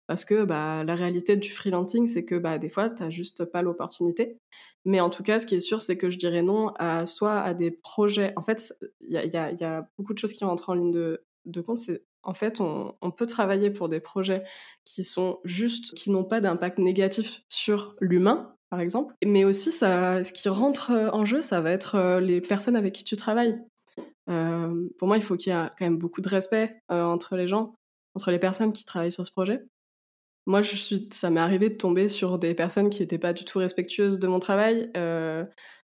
Parce 0.07 0.25
que 0.25 0.45
bah, 0.45 0.85
la 0.85 0.95
réalité 0.95 1.37
du 1.37 1.51
freelancing, 1.51 2.07
c'est 2.07 2.25
que 2.25 2.37
bah, 2.37 2.59
des 2.59 2.69
fois, 2.69 2.89
tu 2.89 3.03
n'as 3.03 3.11
juste 3.11 3.45
pas 3.47 3.63
l'opportunité. 3.63 4.39
Mais 4.85 5.01
en 5.01 5.11
tout 5.11 5.25
cas, 5.25 5.41
ce 5.41 5.47
qui 5.47 5.57
est 5.57 5.61
sûr, 5.61 5.83
c'est 5.83 5.97
que 5.97 6.11
je 6.11 6.19
dirais 6.19 6.43
non 6.43 6.69
à 6.79 7.07
soit 7.07 7.41
à 7.41 7.53
des 7.53 7.73
projets. 7.73 8.33
En 8.37 8.43
fait, 8.43 8.73
il 9.01 9.11
y 9.11 9.37
a, 9.37 9.89
beaucoup 9.99 10.15
de 10.15 10.19
choses 10.19 10.33
qui 10.33 10.45
rentrent 10.45 10.71
en 10.71 10.75
ligne 10.75 10.93
de, 10.93 11.61
compte. 11.61 11.81
C'est 11.81 12.05
en 12.23 12.35
fait, 12.35 12.61
on, 12.61 12.95
on, 13.01 13.11
peut 13.11 13.27
travailler 13.27 13.71
pour 13.71 13.89
des 13.89 14.01
projets 14.01 14.45
qui 14.85 15.03
sont 15.03 15.41
juste, 15.43 15.95
qui 15.97 16.11
n'ont 16.11 16.25
pas 16.25 16.41
d'impact 16.41 16.79
négatif 16.79 17.43
sur 17.49 17.97
l'humain, 18.01 18.55
par 18.71 18.81
exemple. 18.81 19.15
Mais 19.25 19.45
aussi, 19.45 19.73
ça, 19.73 20.25
ce 20.25 20.33
qui 20.33 20.49
rentre 20.49 20.93
euh, 20.93 21.11
en 21.11 21.25
jeu, 21.25 21.41
ça 21.41 21.61
va 21.61 21.71
être 21.71 21.97
euh, 21.97 22.21
les 22.21 22.41
personnes 22.41 22.77
avec 22.77 22.95
qui 22.95 23.05
tu 23.05 23.17
travailles. 23.17 23.59
pour 24.27 25.09
moi, 25.09 25.17
il 25.17 25.23
faut 25.23 25.37
qu'il 25.37 25.53
y 25.53 25.57
ait 25.57 25.69
quand 25.79 25.85
même 25.85 25.99
beaucoup 25.99 26.21
de 26.21 26.29
respect 26.29 26.81
entre 26.89 27.37
les 27.37 27.49
gens, 27.49 27.75
entre 28.15 28.31
les 28.31 28.39
personnes 28.39 28.73
qui 28.73 28.85
travaillent 28.85 29.13
sur 29.13 29.27
ce 29.27 29.33
projet. 29.33 29.61
Moi, 30.47 30.63
je 30.63 30.77
suis, 30.77 31.09
ça 31.13 31.31
m'est 31.31 31.41
arrivé 31.41 31.69
de 31.69 31.75
tomber 31.75 32.09
sur 32.09 32.39
des 32.39 32.55
personnes 32.55 32.91
qui 32.91 33.01
n'étaient 33.03 33.19
pas 33.19 33.33
du 33.33 33.45
tout 33.45 33.59
respectueuses 33.59 34.21
de 34.21 34.29
mon 34.29 34.39
travail, 34.39 34.91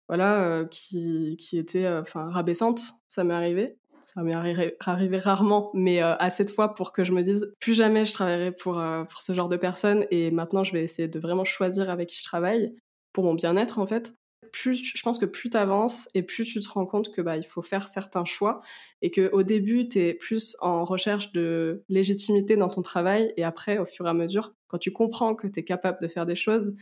voilà, 0.08 0.66
qui, 0.72 1.36
qui 1.38 1.58
étaient 1.58 1.88
enfin 1.88 2.30
rabaissantes. 2.30 2.82
Ça 3.10 3.26
m'est 3.26 3.34
arrivé 3.34 3.78
ça 4.14 4.24
m'est 4.24 4.36
arrivé, 4.36 4.76
rarement, 5.20 5.70
mais 5.76 6.02
euh, 6.02 6.16
assez 6.18 6.44
de 6.44 6.50
fois 6.50 6.74
pour 6.74 6.94
que 6.94 7.04
je 7.04 7.12
me 7.12 7.22
dise 7.22 7.54
plus 7.60 7.76
jamais 7.76 8.06
je 8.06 8.14
travaillerai 8.14 8.52
pour, 8.52 8.80
euh, 8.80 9.04
ce 9.20 9.34
genre 9.34 9.50
de 9.50 9.58
personnes. 9.58 10.06
Et 10.10 10.32
maintenant, 10.32 10.64
je 10.64 10.74
vais 10.74 10.84
essayer 10.84 11.08
de 11.08 11.20
vraiment 11.20 11.44
choisir 11.44 11.92
avec 11.92 12.10
qui 12.10 12.18
je 12.18 12.24
travaille 12.24 12.76
pour 13.14 13.24
mon 13.24 13.36
bien-être 13.36 13.78
en 13.78 13.86
fait. 13.86 14.16
Plus, 14.52 14.82
je 14.84 15.02
pense 15.04 15.20
que 15.20 15.28
plus 15.28 15.52
tu 15.52 15.58
avances 15.58 16.10
et 16.16 16.24
plus 16.24 16.44
tu 16.44 16.60
te 16.60 16.68
rends 16.70 16.88
compte 16.88 17.14
que 17.14 17.22
bah, 17.22 17.38
il 17.38 17.44
faut 17.44 17.62
faire 17.62 17.88
certains 17.88 18.26
choix 18.26 18.62
et 19.04 19.12
que 19.12 19.30
au 19.32 19.44
début 19.44 19.88
tu 19.88 20.00
es 20.00 20.16
plus 20.16 20.58
en 20.60 20.86
recherche 20.86 21.32
de 21.34 21.84
légitimité 21.88 22.56
dans 22.56 22.70
ton 22.70 22.82
travail 22.82 23.32
et 23.38 23.44
après 23.44 23.78
au 23.78 23.86
fur 23.86 24.08
et 24.08 24.10
à 24.10 24.14
mesure 24.14 24.56
quand 24.68 24.80
tu 24.80 24.92
comprends 24.92 25.36
que 25.36 25.46
tu 25.46 25.60
es 25.60 25.64
capable 25.64 26.00
de 26.02 26.08
faire 26.08 26.26
des 26.26 26.36
choses 26.36 26.74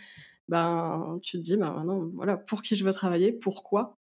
ben 0.47 1.19
tu 1.21 1.37
te 1.37 1.43
dis 1.43 1.57
ben 1.57 1.73
maintenant 1.73 2.09
voilà 2.13 2.37
pour 2.37 2.61
qui 2.61 2.77
je 2.77 2.85
veux 2.85 2.93
travailler 2.93 3.33
pourquoi 3.33 3.97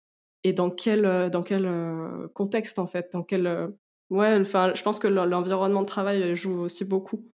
et 0.44 0.54
dans 0.54 0.70
quel, 0.70 1.06
euh, 1.06 1.30
dans 1.30 1.44
quel 1.44 1.66
euh, 1.66 2.28
contexte 2.34 2.80
en 2.80 2.88
fait, 2.88 3.12
dans 3.14 3.24
quel 3.24 3.48
euh, 3.48 3.68
ouais, 4.10 4.38
enfin, 4.40 4.74
je 4.76 4.84
pense 4.84 5.00
que 5.00 5.08
l'environnement 5.08 5.82
de 5.82 5.88
travail 5.88 6.36
joue 6.36 6.62
aussi 6.62 6.86
beaucoup. 6.86 7.26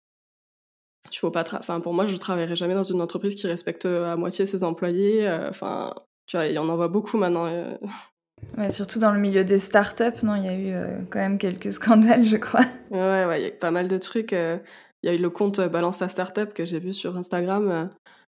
Tu 1.10 1.20
faut 1.20 1.30
pas, 1.30 1.44
enfin, 1.54 1.80
pour 1.80 1.94
moi, 1.94 2.06
je 2.06 2.16
travaillerai 2.16 2.54
jamais 2.54 2.74
dans 2.74 2.82
une 2.82 3.00
entreprise 3.00 3.34
qui 3.34 3.46
respecte 3.46 3.86
à 3.86 4.16
moitié 4.16 4.44
ses 4.44 4.62
employés. 4.62 5.26
Enfin, 5.48 5.94
tu 6.26 6.36
vois, 6.36 6.46
il 6.46 6.52
y 6.52 6.58
en 6.58 6.76
voit 6.76 6.88
beaucoup 6.88 7.16
maintenant. 7.16 7.46
Ouais, 8.58 8.70
surtout 8.70 8.98
dans 8.98 9.12
le 9.12 9.18
milieu 9.18 9.42
des 9.42 9.58
startups, 9.58 10.22
non, 10.22 10.34
il 10.34 10.44
y 10.44 10.48
a 10.48 10.54
eu 10.54 11.06
quand 11.08 11.18
même 11.18 11.38
quelques 11.38 11.72
scandales, 11.78 12.26
je 12.26 12.36
crois. 12.36 12.66
Ouais, 12.90 13.24
ouais, 13.24 13.40
il 13.40 13.44
y 13.44 13.48
a 13.48 13.52
pas 13.52 13.70
mal 13.70 13.88
de 13.88 13.96
trucs. 13.96 14.32
Il 14.32 14.60
y 15.04 15.08
a 15.08 15.14
eu 15.14 15.18
le 15.18 15.30
compte 15.30 15.60
Balance 15.62 15.98
ta 15.98 16.08
startup 16.08 16.52
que 16.52 16.66
j'ai 16.66 16.78
vu 16.78 16.92
sur 16.92 17.16
Instagram 17.16 17.88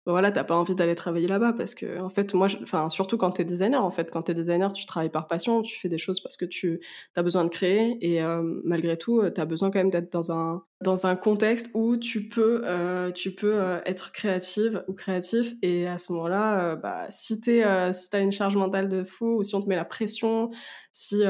voilà, 0.06 0.32
t'as 0.32 0.42
pas 0.42 0.56
envie 0.56 0.75
d'aller 0.75 0.97
travailler 0.97 1.28
là-bas 1.28 1.52
parce 1.52 1.76
que, 1.76 2.00
en 2.00 2.09
fait, 2.09 2.35
moi, 2.35 2.49
enfin, 2.62 2.88
surtout 2.88 3.16
quand 3.16 3.30
t'es 3.30 3.44
designer, 3.44 3.85
en 3.85 3.90
fait, 3.90 4.11
quand 4.11 4.23
t'es 4.23 4.35
designer, 4.35 4.73
tu 4.73 4.85
travailles 4.85 5.11
par 5.11 5.28
passion, 5.28 5.62
tu 5.62 5.78
fais 5.78 5.88
des 5.88 5.99
choses 5.99 6.21
parce 6.21 6.37
que 6.37 6.44
tu 6.44 6.80
as 7.14 7.23
besoin 7.23 7.44
de 7.44 7.50
créer 7.50 7.99
et 8.00 8.21
euh, 8.21 8.42
malgré 8.64 8.97
tout, 8.97 9.21
euh, 9.21 9.30
t'as 9.30 9.44
besoin 9.44 9.71
quand 9.71 9.78
même 9.78 9.90
d'être 9.90 10.12
dans 10.12 10.32
un, 10.32 10.64
dans 10.82 11.06
un 11.06 11.14
contexte 11.14 11.71
où 11.75 11.97
tu 11.97 12.28
peux, 12.28 12.62
euh, 12.64 13.12
tu 13.12 13.32
peux 13.32 13.80
être 13.87 14.11
créative 14.11 14.85
ou 14.88 14.92
créatif 14.92 15.52
et 15.62 15.87
à 15.87 15.99
ce 15.99 16.12
moment-là, 16.12 16.75
bah, 16.75 17.06
si 17.09 17.40
t'es, 17.40 17.62
si 17.92 18.09
une 18.14 18.32
charge 18.32 18.56
mentale 18.56 18.88
de 18.88 19.04
fou 19.04 19.37
ou 19.38 19.42
si 19.44 19.54
on 19.54 19.62
te 19.62 19.68
met 19.68 19.76
la 19.76 19.85
pression, 19.85 20.50
si, 20.90 21.23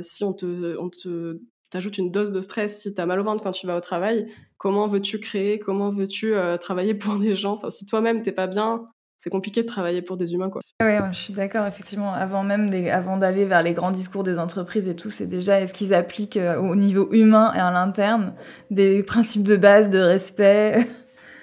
si 0.00 0.24
on 0.24 0.32
te 0.32 1.38
t'ajoutes 1.76 1.98
une 1.98 2.10
dose 2.10 2.32
de 2.32 2.40
stress 2.40 2.80
si 2.80 2.94
t'as 2.94 3.04
mal 3.04 3.20
au 3.20 3.22
ventre 3.22 3.42
quand 3.42 3.52
tu 3.52 3.66
vas 3.66 3.76
au 3.76 3.80
travail. 3.80 4.32
Comment 4.56 4.88
veux-tu 4.88 5.20
créer 5.20 5.58
Comment 5.58 5.90
veux-tu 5.90 6.34
euh, 6.34 6.56
travailler 6.56 6.94
pour 6.94 7.16
des 7.18 7.34
gens? 7.34 7.52
Enfin, 7.52 7.68
si 7.68 7.84
toi-même 7.84 8.22
t'es 8.22 8.32
pas 8.32 8.46
bien, 8.46 8.86
c'est 9.18 9.28
compliqué 9.28 9.60
de 9.60 9.66
travailler 9.66 10.00
pour 10.00 10.16
des 10.16 10.32
humains, 10.32 10.48
quoi. 10.48 10.62
Oui, 10.80 10.94
je 11.12 11.18
suis 11.18 11.34
d'accord. 11.34 11.66
Effectivement, 11.66 12.14
avant 12.14 12.44
même 12.44 12.70
avant 12.90 13.18
d'aller 13.18 13.44
vers 13.44 13.62
les 13.62 13.74
grands 13.74 13.90
discours 13.90 14.22
des 14.22 14.38
entreprises 14.38 14.88
et 14.88 14.96
tout, 14.96 15.10
c'est 15.10 15.26
déjà 15.26 15.60
est-ce 15.60 15.74
qu'ils 15.74 15.92
appliquent 15.92 16.38
euh, 16.38 16.58
au 16.58 16.76
niveau 16.76 17.12
humain 17.12 17.52
et 17.54 17.58
à 17.58 17.70
l'interne 17.70 18.34
des 18.70 19.02
principes 19.02 19.46
de 19.46 19.56
base 19.56 19.90
de 19.90 19.98
respect? 19.98 20.78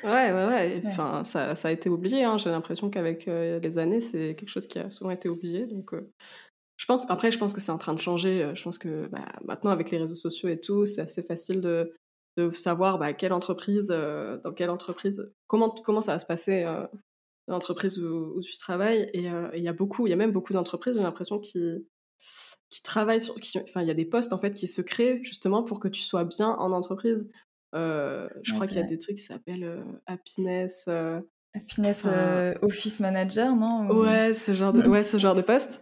Ouais, 0.03 0.33
ouais, 0.33 0.45
ouais. 0.47 0.81
Enfin, 0.87 1.23
ça, 1.23 1.53
ça, 1.53 1.67
a 1.67 1.71
été 1.71 1.89
oublié. 1.89 2.23
Hein. 2.23 2.37
J'ai 2.37 2.49
l'impression 2.49 2.89
qu'avec 2.89 3.27
euh, 3.27 3.59
les 3.59 3.77
années, 3.77 3.99
c'est 3.99 4.35
quelque 4.35 4.49
chose 4.49 4.67
qui 4.67 4.79
a 4.79 4.89
souvent 4.89 5.11
été 5.11 5.29
oublié. 5.29 5.67
Donc, 5.67 5.93
je 6.83 6.85
pense, 6.85 7.09
après, 7.09 7.31
je 7.31 7.37
pense 7.37 7.53
que 7.53 7.61
c'est 7.61 7.71
en 7.71 7.77
train 7.77 7.93
de 7.93 8.01
changer. 8.01 8.51
Je 8.55 8.61
pense 8.61 8.77
que 8.77 9.07
bah, 9.07 9.23
maintenant, 9.45 9.71
avec 9.71 9.89
les 9.89 9.99
réseaux 9.99 10.15
sociaux 10.15 10.49
et 10.49 10.59
tout, 10.59 10.85
c'est 10.85 10.99
assez 10.99 11.23
facile 11.23 11.61
de, 11.61 11.93
de 12.35 12.51
savoir 12.51 12.99
bah, 12.99 13.13
quelle 13.13 13.31
entreprise, 13.31 13.87
euh, 13.89 14.37
dans 14.43 14.51
quelle 14.51 14.69
entreprise, 14.69 15.33
comment, 15.47 15.69
comment 15.69 16.01
ça 16.01 16.11
va 16.11 16.19
se 16.19 16.25
passer 16.25 16.63
euh, 16.63 16.85
dans 17.47 17.53
l'entreprise 17.53 17.97
où, 17.99 18.41
tu 18.41 18.57
travailles. 18.57 19.09
Euh, 19.15 19.49
et 19.53 19.59
il 19.59 19.63
y 19.63 19.69
a 19.69 19.73
beaucoup, 19.73 20.07
il 20.07 20.09
y 20.09 20.13
a 20.13 20.17
même 20.17 20.33
beaucoup 20.33 20.51
d'entreprises, 20.51 20.97
j'ai 20.97 21.03
l'impression, 21.03 21.39
qui, 21.39 21.87
qui 22.69 22.83
travaillent 22.83 23.21
sur. 23.21 23.33
Enfin, 23.63 23.81
il 23.81 23.87
y 23.87 23.91
a 23.91 23.93
des 23.93 24.03
postes 24.03 24.33
en 24.33 24.37
fait 24.37 24.51
qui 24.51 24.67
se 24.67 24.81
créent 24.81 25.23
justement 25.23 25.63
pour 25.63 25.79
que 25.79 25.87
tu 25.87 26.01
sois 26.01 26.25
bien 26.25 26.49
en 26.49 26.73
entreprise. 26.73 27.29
je 27.71 28.53
crois 28.53 28.67
qu'il 28.67 28.75
y 28.75 28.81
a 28.81 28.83
des 28.83 28.97
trucs 28.97 29.15
qui 29.15 29.23
s'appellent 29.23 29.85
happiness. 30.05 30.89
happiness 31.53 32.05
office 32.61 32.99
manager, 32.99 33.55
non 33.55 33.87
Ouais, 33.87 34.33
ce 34.33 34.51
genre 34.51 34.73
de, 34.73 34.85
ouais, 34.85 35.03
ce 35.03 35.15
genre 35.15 35.33
de 35.33 35.43
poste. 35.43 35.81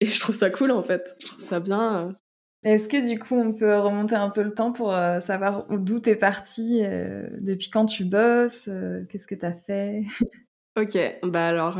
Et 0.00 0.06
je 0.06 0.18
trouve 0.20 0.34
ça 0.34 0.50
cool 0.50 0.70
en 0.70 0.82
fait. 0.82 1.14
Je 1.20 1.26
trouve 1.26 1.40
ça 1.40 1.60
bien. 1.60 2.16
Est-ce 2.62 2.88
que 2.88 3.08
du 3.08 3.18
coup, 3.18 3.36
on 3.36 3.54
peut 3.54 3.78
remonter 3.78 4.14
un 4.14 4.28
peu 4.28 4.42
le 4.42 4.52
temps 4.52 4.72
pour 4.72 4.92
euh, 4.92 5.18
savoir 5.20 5.66
d'où 5.70 5.98
t'es 5.98 6.16
parti, 6.16 6.80
euh, 6.84 7.26
depuis 7.40 7.70
quand 7.70 7.86
tu 7.86 8.04
bosses, 8.04 8.68
euh, 8.68 9.04
qu'est-ce 9.08 9.26
que 9.26 9.34
t'as 9.34 9.54
fait? 9.54 10.04
Ok, 10.78 10.96
bah 11.24 11.48
alors, 11.48 11.78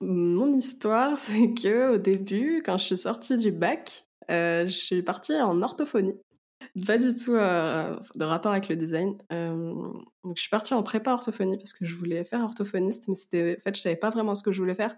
mon 0.00 0.50
histoire, 0.52 1.18
c'est 1.18 1.52
que 1.54 1.94
au 1.94 1.98
début, 1.98 2.62
quand 2.64 2.78
je 2.78 2.84
suis 2.84 2.96
sortie 2.96 3.36
du 3.36 3.50
bac, 3.50 4.04
je 4.28 4.70
suis 4.70 5.02
partie 5.02 5.34
en 5.34 5.60
orthophonie. 5.60 6.14
Pas 6.86 6.98
du 6.98 7.12
tout 7.12 7.32
de 7.32 8.24
rapport 8.24 8.52
avec 8.52 8.68
le 8.68 8.76
design. 8.76 9.18
donc, 9.28 10.36
je 10.36 10.40
suis 10.40 10.50
partie 10.50 10.72
en 10.72 10.84
prépa 10.84 11.12
orthophonie 11.12 11.58
parce 11.58 11.72
que 11.72 11.84
je 11.84 11.96
voulais 11.96 12.24
faire 12.24 12.42
orthophoniste, 12.42 13.08
mais 13.08 13.16
c'était, 13.16 13.56
en 13.58 13.62
fait, 13.62 13.76
je 13.76 13.80
savais 13.82 13.96
pas 13.96 14.10
vraiment 14.10 14.36
ce 14.36 14.44
que 14.44 14.52
je 14.52 14.60
voulais 14.60 14.76
faire. 14.76 14.96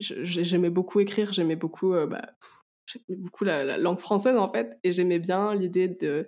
J'aimais 0.00 0.70
beaucoup 0.70 1.00
écrire, 1.00 1.32
j'aimais 1.32 1.56
beaucoup 1.56 1.92
bah, 1.92 2.34
j'aimais 2.86 3.18
beaucoup 3.20 3.44
la, 3.44 3.78
langue 3.78 3.98
française 3.98 4.36
en 4.36 4.48
fait, 4.48 4.78
et 4.82 4.92
j'aimais 4.92 5.18
bien 5.18 5.54
l'idée 5.54 5.88
de 5.88 6.26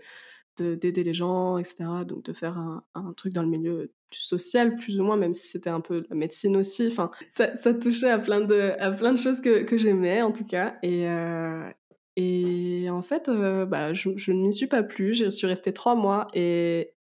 d'aider 0.59 1.03
les 1.03 1.15
gens, 1.15 1.59
etc. 1.59 1.85
Donc 2.07 2.25
de 2.25 2.33
faire 2.33 2.59
un, 2.59 3.13
truc 3.17 3.33
dans 3.33 3.43
le 3.43 3.49
milieu 3.49 3.93
du 4.11 4.19
social 4.19 4.77
plus 4.77 5.01
ou 5.01 5.05
moins, 5.05 5.17
même 5.17 5.35
si 5.35 5.49
c'était 5.49 5.71
un 5.71 5.81
peu 5.81 6.05
la 6.09 6.17
médecine 6.17 6.57
aussi. 6.57 6.87
Enfin, 6.87 7.11
ça, 7.29 7.75
touchait 7.75 8.11
à 8.11 8.19
plein 8.19 8.41
de 8.41 8.75
à 8.79 8.91
plein 8.91 9.13
de 9.13 9.19
choses 9.19 9.41
que, 9.41 9.65
que 9.65 9.77
j'aimais 9.77 10.23
en 10.23 10.33
tout 10.33 10.47
cas. 10.47 10.79
Et 10.83 11.09
euh, 11.09 11.69
et 12.17 12.89
en 12.91 13.03
fait, 13.03 13.29
euh, 13.29 13.67
bah, 13.67 13.93
je, 13.93 14.11
je 14.17 14.33
ne 14.33 14.41
m'y 14.41 14.53
suis 14.53 14.67
pas 14.67 14.83
plus. 14.83 15.15
Je 15.15 15.29
suis 15.29 15.47
restée 15.47 15.73
trois 15.73 15.95
mois 15.95 16.29
et 16.35 16.95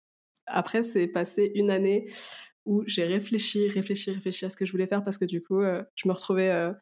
après 0.46 0.82
c'est 0.82 1.06
passé 1.06 1.52
une 1.54 1.70
année 1.70 2.06
où 2.66 2.82
j'ai 2.86 3.04
réfléchi, 3.04 3.68
réfléchi, 3.68 4.10
réfléchi 4.10 4.44
à 4.44 4.50
ce 4.50 4.56
que 4.56 4.64
je 4.64 4.72
voulais 4.72 4.86
faire 4.86 5.04
parce 5.04 5.18
que 5.18 5.24
du 5.24 5.42
coup, 5.42 5.60
euh, 5.60 5.82
je 5.96 6.08
me 6.08 6.12
retrouvais 6.12 6.74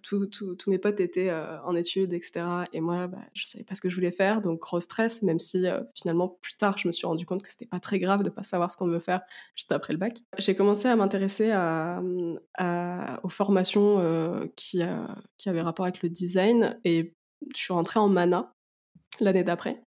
tous 0.00 0.70
mes 0.70 0.78
potes 0.78 1.00
étaient 1.00 1.30
euh, 1.30 1.60
en 1.62 1.74
études, 1.74 2.12
etc. 2.12 2.44
Et 2.72 2.80
moi, 2.80 3.06
bah, 3.06 3.18
je 3.34 3.46
savais 3.46 3.64
pas 3.64 3.74
ce 3.74 3.80
que 3.80 3.88
je 3.88 3.94
voulais 3.94 4.10
faire, 4.10 4.40
donc 4.40 4.60
gros 4.60 4.80
stress, 4.80 5.22
même 5.22 5.38
si 5.38 5.66
euh, 5.66 5.80
finalement, 5.94 6.38
plus 6.40 6.54
tard, 6.54 6.78
je 6.78 6.88
me 6.88 6.92
suis 6.92 7.06
rendu 7.06 7.26
compte 7.26 7.42
que 7.42 7.48
c'était 7.48 7.66
pas 7.66 7.80
très 7.80 7.98
grave 7.98 8.22
de 8.22 8.30
pas 8.30 8.42
savoir 8.42 8.70
ce 8.70 8.76
qu'on 8.76 8.86
veut 8.86 8.98
faire 8.98 9.20
juste 9.54 9.72
après 9.72 9.92
le 9.92 9.98
bac. 9.98 10.18
J'ai 10.38 10.54
commencé 10.54 10.88
à 10.88 10.96
m'intéresser 10.96 11.52
aux 13.22 13.28
formations 13.28 13.98
euh, 13.98 14.46
qui, 14.56 14.82
qui 15.38 15.48
avaient 15.48 15.62
rapport 15.62 15.86
avec 15.86 16.02
le 16.02 16.08
design 16.08 16.78
et 16.84 17.14
je 17.54 17.60
suis 17.60 17.72
rentrée 17.72 18.00
en 18.00 18.08
MANA 18.08 18.52
l'année 19.20 19.44
d'après. 19.44 19.82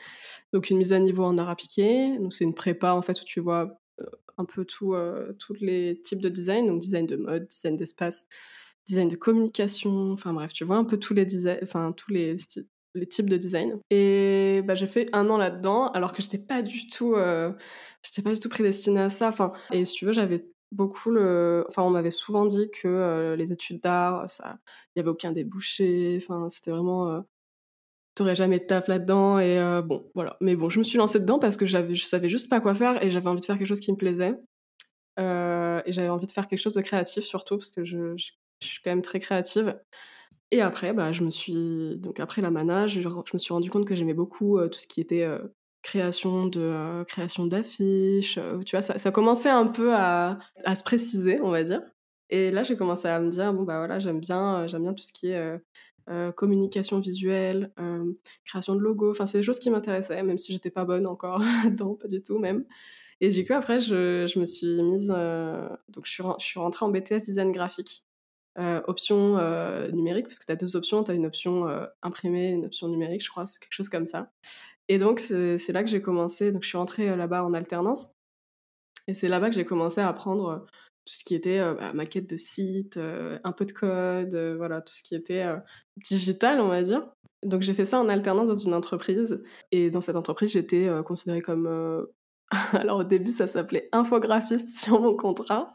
Donc 0.53 0.71
une 0.71 0.79
mise 0.79 0.93
à 0.93 0.99
niveau 0.99 1.25
en 1.25 1.37
art 1.39 1.51
appliqué. 1.51 2.17
Donc 2.19 2.33
c'est 2.33 2.45
une 2.45 2.55
prépa 2.55 2.93
en 2.93 3.03
fait 3.03 3.21
où 3.21 3.25
tu 3.25 3.41
vois 3.41 3.78
un 4.37 4.45
peu 4.45 4.65
tout, 4.65 4.95
tous 5.39 5.55
les 5.61 6.01
types 6.03 6.21
de 6.21 6.29
design, 6.29 6.67
donc 6.67 6.81
design 6.81 7.07
de 7.07 7.17
mode, 7.17 7.49
design 7.49 7.77
d'espace, 7.77 8.27
design 8.87 9.09
de 9.09 9.17
communication, 9.17 10.13
enfin 10.13 10.33
bref, 10.33 10.53
tu 10.53 10.65
vois 10.65 10.77
un 10.77 10.85
peu 10.85 10.99
tous 10.99 11.15
les 11.15 11.27
enfin 11.63 11.93
tous 11.93 12.11
les, 12.11 12.37
les 12.95 13.07
types 13.07 13.29
de 13.31 13.37
design. 13.37 13.79
Et 13.91 14.63
bah, 14.65 14.75
j'ai 14.75 14.87
fait 14.87 15.09
un 15.13 15.29
an 15.31 15.37
là-dedans, 15.37 15.89
alors 15.89 16.13
que 16.13 16.23
j'étais 16.23 16.39
pas 16.39 16.63
du 16.63 16.89
tout, 16.89 17.15
euh, 17.15 17.53
pas 18.25 18.33
du 18.33 18.41
tout 18.41 18.49
prédestinée 18.49 19.01
à 19.01 19.09
ça. 19.09 19.29
Enfin, 19.29 19.53
et 19.73 19.85
si 19.85 19.95
tu 19.95 20.07
veux, 20.07 20.13
j'avais 20.13 20.47
beaucoup 20.73 21.11
le, 21.11 21.65
enfin, 21.69 21.83
on 21.83 21.91
m'avait 21.91 22.11
souvent 22.11 22.47
dit 22.47 22.71
que 22.71 22.89
euh, 22.89 23.37
les 23.37 23.53
études 23.53 23.81
d'art, 23.81 24.29
ça, 24.31 24.59
il 24.95 24.99
y 24.99 25.01
avait 25.01 25.11
aucun 25.11 25.33
débouché. 25.33 26.19
Enfin, 26.21 26.49
c'était 26.49 26.71
vraiment, 26.71 27.09
euh, 27.11 27.21
t'aurais 28.19 28.35
jamais 28.35 28.59
de 28.59 28.65
taf 28.65 28.89
là-dedans. 28.89 29.39
Et 29.39 29.59
bon, 29.85 30.11
voilà. 30.15 30.37
Mais 30.41 30.57
bon, 30.57 30.69
je 30.69 30.79
me 30.79 30.85
suis 30.85 30.99
lancée 30.99 31.21
dedans 31.21 31.39
parce 31.39 31.57
que 31.57 31.67
j'avais, 31.67 31.95
je 31.95 32.05
savais 32.05 32.29
juste 32.29 32.51
pas 32.51 32.61
quoi 32.61 32.75
faire 32.75 33.03
et 33.03 33.11
j'avais 33.11 33.29
envie 33.29 33.41
de 33.41 33.47
faire 33.47 33.59
quelque 33.59 33.69
chose 33.69 33.81
qui 33.81 33.93
me 33.93 33.97
plaisait. 33.97 34.35
et 35.19 35.93
j'avais 35.93 36.09
envie 36.09 36.27
de 36.27 36.33
faire 36.33 36.47
quelque 36.49 36.61
chose 36.61 36.75
de 36.75 36.83
créatif 36.83 37.25
surtout 37.25 37.57
parce 37.57 37.71
que 37.71 37.85
je, 37.85 38.17
je 38.61 38.67
suis 38.67 38.81
quand 38.83 38.91
même 38.91 39.03
très 39.03 39.21
créative. 39.21 39.79
Et 40.51 40.63
après, 40.63 40.93
bah, 40.93 41.13
je 41.13 41.23
me 41.25 41.31
suis 41.31 41.97
donc 41.99 42.21
après 42.21 42.41
la 42.41 42.51
manage, 42.51 43.01
je, 43.01 43.09
me 43.09 43.39
suis 43.39 43.53
rendu 43.53 43.71
compte 43.71 43.87
que 43.87 43.95
j'aimais 43.95 44.15
beaucoup 44.15 44.59
euh, 44.59 44.69
tout 44.69 44.79
ce 44.79 44.87
qui 44.87 45.01
était 45.01 45.23
euh, 45.23 45.39
création 45.83 46.47
de 46.47 46.61
euh, 46.61 47.05
création 47.05 47.47
d'affiches. 47.47 48.39
tu 48.65 48.77
vois, 48.77 48.83
ça, 48.83 48.97
ça, 48.99 49.11
commençait 49.11 49.51
un 49.51 49.67
peu 49.67 49.95
à, 49.95 50.39
à, 50.65 50.75
se 50.75 50.83
préciser, 50.85 51.41
on 51.43 51.51
va 51.51 51.65
dire. 51.65 51.83
Et 52.31 52.51
là, 52.51 52.63
j'ai 52.63 52.77
commencé 52.77 53.09
à 53.09 53.21
me 53.21 53.31
dire 53.31 53.53
bon 53.53 53.63
bah 53.65 53.79
voilà, 53.79 53.99
j'aime 53.99 54.21
bien, 54.21 54.67
j'aime 54.67 54.83
bien 54.83 54.95
tout 54.95 55.05
ce 55.05 55.13
qui 55.13 55.29
est 55.29 55.61
communication 56.37 57.01
visuelle, 57.01 57.73
création 58.45 58.75
de 58.75 58.81
logos. 58.81 59.11
Enfin, 59.11 59.27
c'est 59.27 59.39
des 59.39 59.45
choses 59.45 59.59
qui 59.59 59.71
m'intéressaient, 59.71 60.23
même 60.23 60.39
si 60.39 60.53
j'étais 60.53 60.71
pas 60.71 60.85
bonne 60.85 61.07
encore 61.07 61.41
dedans, 61.65 61.95
pas 61.95 62.09
du 62.09 62.23
tout 62.23 62.39
même. 62.39 62.65
Et 63.21 63.29
du 63.29 63.45
coup, 63.45 63.53
après, 63.53 63.81
je, 63.81 64.39
me 64.39 64.47
suis 64.47 64.83
mise. 64.83 65.09
donc, 65.09 66.07
je 66.07 66.11
suis, 66.11 66.23
je 66.39 66.45
suis 66.45 66.61
rentrée 66.61 66.87
en 66.87 66.91
BTS 66.91 67.25
design 67.25 67.53
graphique. 67.53 68.05
option 68.57 69.37
numérique, 69.93 70.27
parce 70.27 70.39
que 70.39 70.47
tu 70.47 70.53
as 70.53 70.57
deux 70.57 70.77
options, 70.77 71.05
tu 71.05 71.11
as 71.11 71.15
une 71.15 71.27
option 71.27 71.67
imprimée, 72.03 72.53
une 72.53 72.67
option 72.67 72.89
numérique, 72.89 73.25
je 73.25 73.31
crois, 73.31 73.47
c'est 73.47 73.61
quelque 73.61 73.75
chose 73.75 73.89
comme 73.89 74.07
ça. 74.07 74.31
Et 74.89 74.99
donc, 74.99 75.21
c'est 75.21 75.73
là 75.73 75.83
que 75.83 75.91
j'ai 75.91 76.01
commencé, 76.01 76.53
donc 76.53 76.63
je 76.63 76.69
suis 76.69 76.79
rentrée 76.79 77.15
là-bas 77.15 77.45
en 77.45 77.53
alternance, 77.55 78.13
et 79.09 79.15
c'est 79.15 79.29
là-bas 79.29 79.49
que 79.49 79.57
j'ai 79.57 79.65
commencé 79.65 80.01
à 80.01 80.09
apprendre 80.09 80.67
tout 81.09 81.15
ce 81.15 81.25
qui 81.25 81.35
était 81.35 81.61
bah, 81.61 81.93
maquette 81.95 82.29
de 82.29 82.37
site, 82.37 82.99
un 82.99 83.53
peu 83.53 83.65
de 83.65 83.73
code, 83.73 84.37
voilà, 84.57 84.81
tout 84.83 84.93
ce 84.93 85.03
qui 85.03 85.15
était 85.15 85.45
digital, 85.97 86.61
on 86.61 86.69
va 86.69 86.83
dire. 86.83 87.07
Donc 87.45 87.63
j'ai 87.63 87.73
fait 87.73 87.85
ça 87.85 87.99
en 87.99 88.09
alternance 88.09 88.49
dans 88.49 88.55
une 88.55 88.75
entreprise, 88.75 89.43
et 89.73 89.91
dans 89.91 90.01
cette 90.01 90.17
entreprise, 90.17 90.53
j'étais 90.53 90.89
considérée 91.05 91.41
comme 91.41 92.07
alors 92.73 92.99
au 92.99 93.05
début, 93.05 93.31
ça 93.31 93.47
s'appelait 93.47 93.89
infographiste 93.93 94.79
sur 94.83 95.01
mon 95.01 95.17
contrat. 95.17 95.73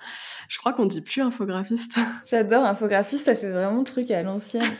Je 0.49 0.57
crois 0.57 0.73
qu'on 0.73 0.85
dit 0.85 1.01
plus 1.01 1.21
infographiste. 1.21 1.99
J'adore 2.29 2.65
infographiste, 2.65 3.25
ça 3.25 3.35
fait 3.35 3.51
vraiment 3.51 3.83
truc 3.83 4.11
à 4.11 4.23
l'ancienne. 4.23 4.71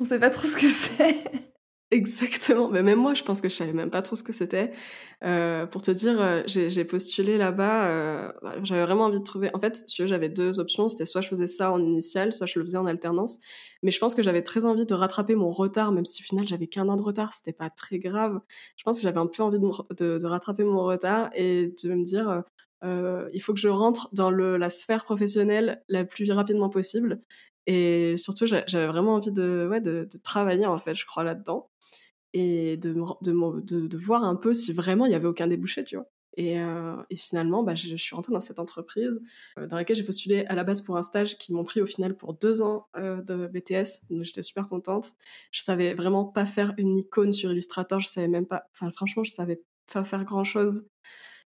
On 0.00 0.04
sait 0.04 0.18
pas 0.18 0.30
trop 0.30 0.48
ce 0.48 0.56
que 0.56 0.68
c'est. 0.68 1.53
Exactement. 1.90 2.68
Mais 2.70 2.82
même 2.82 2.98
moi, 2.98 3.14
je 3.14 3.22
pense 3.22 3.40
que 3.40 3.48
je 3.48 3.54
savais 3.54 3.72
même 3.72 3.90
pas 3.90 4.02
trop 4.02 4.16
ce 4.16 4.22
que 4.22 4.32
c'était. 4.32 4.72
Euh, 5.22 5.66
pour 5.66 5.82
te 5.82 5.90
dire, 5.90 6.20
euh, 6.20 6.42
j'ai 6.46 6.84
postulé 6.84 7.36
là-bas. 7.38 7.88
Euh, 7.88 8.32
j'avais 8.62 8.82
vraiment 8.82 9.04
envie 9.04 9.18
de 9.20 9.24
trouver. 9.24 9.50
En 9.54 9.60
fait, 9.60 9.84
j'avais 9.88 10.28
deux 10.28 10.58
options. 10.58 10.88
C'était 10.88 11.04
soit 11.04 11.20
je 11.20 11.28
faisais 11.28 11.46
ça 11.46 11.70
en 11.70 11.80
initial, 11.80 12.32
soit 12.32 12.46
je 12.46 12.58
le 12.58 12.64
faisais 12.64 12.78
en 12.78 12.86
alternance. 12.86 13.38
Mais 13.82 13.90
je 13.90 13.98
pense 14.00 14.14
que 14.14 14.22
j'avais 14.22 14.42
très 14.42 14.64
envie 14.64 14.86
de 14.86 14.94
rattraper 14.94 15.34
mon 15.36 15.50
retard, 15.50 15.92
même 15.92 16.04
si 16.04 16.22
au 16.22 16.24
final 16.24 16.46
j'avais 16.46 16.66
qu'un 16.66 16.88
an 16.88 16.96
de 16.96 17.02
retard. 17.02 17.32
C'était 17.32 17.52
pas 17.52 17.70
très 17.70 17.98
grave. 17.98 18.40
Je 18.76 18.82
pense 18.84 18.96
que 18.98 19.02
j'avais 19.02 19.20
un 19.20 19.26
peu 19.26 19.42
envie 19.42 19.58
de, 19.58 20.18
de, 20.18 20.26
rattraper 20.26 20.64
mon 20.64 20.82
retard 20.84 21.30
et 21.34 21.74
de 21.84 21.94
me 21.94 22.04
dire. 22.04 22.42
il 23.32 23.40
faut 23.40 23.54
que 23.54 23.60
je 23.60 23.68
rentre 23.68 24.08
dans 24.14 24.30
la 24.30 24.70
sphère 24.70 25.04
professionnelle 25.04 25.82
la 25.88 26.04
plus 26.04 26.30
rapidement 26.32 26.70
possible. 26.70 27.20
Et 27.66 28.16
surtout, 28.16 28.46
j'avais 28.46 28.86
vraiment 28.86 29.14
envie 29.14 29.32
de, 29.32 29.66
ouais, 29.70 29.80
de, 29.80 30.08
travailler, 30.22 30.66
en 30.66 30.78
fait, 30.78 30.94
je 30.94 31.06
crois, 31.06 31.24
là-dedans. 31.24 31.70
Et 32.32 32.76
de, 32.76 32.94
de, 33.22 33.86
de, 33.86 33.96
voir 33.96 34.24
un 34.24 34.36
peu 34.36 34.54
si 34.54 34.72
vraiment 34.72 35.06
il 35.06 35.10
n'y 35.10 35.14
avait 35.14 35.28
aucun 35.28 35.46
débouché, 35.46 35.84
tu 35.84 35.96
vois. 35.96 36.06
Et, 36.36 36.58
euh, 36.58 36.96
et 37.10 37.16
finalement, 37.16 37.62
bah, 37.62 37.74
je, 37.74 37.96
suis 37.96 38.14
rentrée 38.14 38.32
dans 38.32 38.40
cette 38.40 38.58
entreprise 38.58 39.20
euh, 39.58 39.66
dans 39.66 39.76
laquelle 39.76 39.96
j'ai 39.96 40.02
postulé 40.02 40.44
à 40.46 40.54
la 40.54 40.64
base 40.64 40.80
pour 40.80 40.96
un 40.96 41.02
stage 41.02 41.38
qui 41.38 41.52
m'ont 41.52 41.62
pris 41.62 41.80
au 41.80 41.86
final 41.86 42.16
pour 42.16 42.34
deux 42.34 42.60
ans 42.60 42.86
euh, 42.96 43.22
de 43.22 43.46
BTS. 43.46 44.02
J'étais 44.22 44.42
super 44.42 44.68
contente. 44.68 45.12
Je 45.52 45.60
savais 45.60 45.94
vraiment 45.94 46.24
pas 46.24 46.46
faire 46.46 46.74
une 46.76 46.98
icône 46.98 47.32
sur 47.32 47.52
Illustrator. 47.52 48.00
Je 48.00 48.08
savais 48.08 48.28
même 48.28 48.46
pas. 48.46 48.64
Enfin, 48.72 48.90
franchement, 48.90 49.22
je 49.22 49.30
savais 49.30 49.62
pas 49.92 50.02
faire 50.02 50.24
grand 50.24 50.44
chose. 50.44 50.84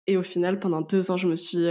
Et 0.07 0.15
au 0.15 0.23
final, 0.23 0.59
pendant 0.59 0.81
deux 0.81 1.11
ans, 1.11 1.17
suis, 1.17 1.67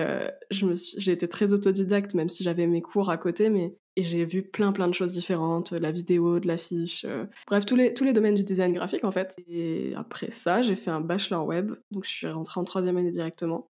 je 0.50 0.66
me 0.66 0.75
suis, 0.75 1.00
j'ai 1.00 1.12
été 1.12 1.26
très 1.26 1.52
autodidacte, 1.52 2.14
même 2.14 2.28
si 2.28 2.45
j'avais 2.45 2.66
mes 2.66 2.83
cours 2.83 3.11
à 3.11 3.16
côté, 3.16 3.49
mais 3.49 3.75
et 3.97 4.02
j'ai 4.02 4.26
vu 4.26 4.43
plein 4.43 4.73
plein 4.73 4.88
de 4.88 4.93
choses 4.93 5.12
différentes, 5.14 5.73
la 5.73 5.90
vidéo, 5.90 6.38
de 6.38 6.47
l'affiche, 6.47 7.07
bref 7.47 7.64
tous 7.64 7.76
les 7.76 7.95
tous 7.95 8.05
les 8.05 8.12
domaines 8.12 8.35
du 8.35 8.45
design 8.45 8.75
graphique 8.75 9.05
en 9.05 9.11
fait. 9.11 9.35
Et 9.49 9.95
après 9.97 10.31
ça, 10.31 10.61
j'ai 10.61 10.76
fait 10.76 10.90
un 10.90 11.00
bachelor 11.00 11.47
web, 11.47 11.73
donc 11.90 12.05
je 12.05 12.11
suis 12.11 12.28
rentrée 12.28 12.61
en 12.61 12.64
troisième 12.64 12.99
année 12.99 13.11
directement, 13.11 13.71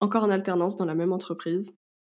encore 0.00 0.22
en 0.22 0.30
alternance 0.30 0.76
dans 0.76 0.84
la 0.84 0.94
même 0.94 1.12
entreprise. 1.12 1.74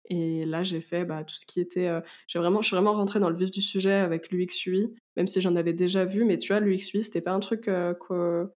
Et 0.10 0.46
là, 0.46 0.64
j'ai 0.64 0.82
fait 0.82 1.06
bah, 1.06 1.24
tout 1.24 1.36
ce 1.36 1.46
qui 1.46 1.60
était. 1.60 1.90
j'ai 2.28 2.40
vraiment, 2.40 2.62
je 2.62 2.68
suis 2.68 2.76
vraiment 2.76 2.94
rentrée 2.94 3.20
dans 3.20 3.30
le 3.30 3.36
vif 3.36 3.52
du 3.52 3.62
sujet 3.62 3.94
avec 3.94 4.32
l'UX 4.32 4.66
UI, 4.68 4.94
même 5.18 5.28
si 5.28 5.42
j'en 5.42 5.56
avais 5.56 5.74
déjà 5.74 6.06
vu. 6.06 6.26
Mais 6.26 6.38
tu 6.38 6.54
vois, 6.54 6.60
l'UX 6.60 6.94
UI, 6.94 7.04
c'était 7.04 7.22
pas 7.22 7.32
un 7.32 7.40
truc 7.40 7.62
que, 7.62 8.52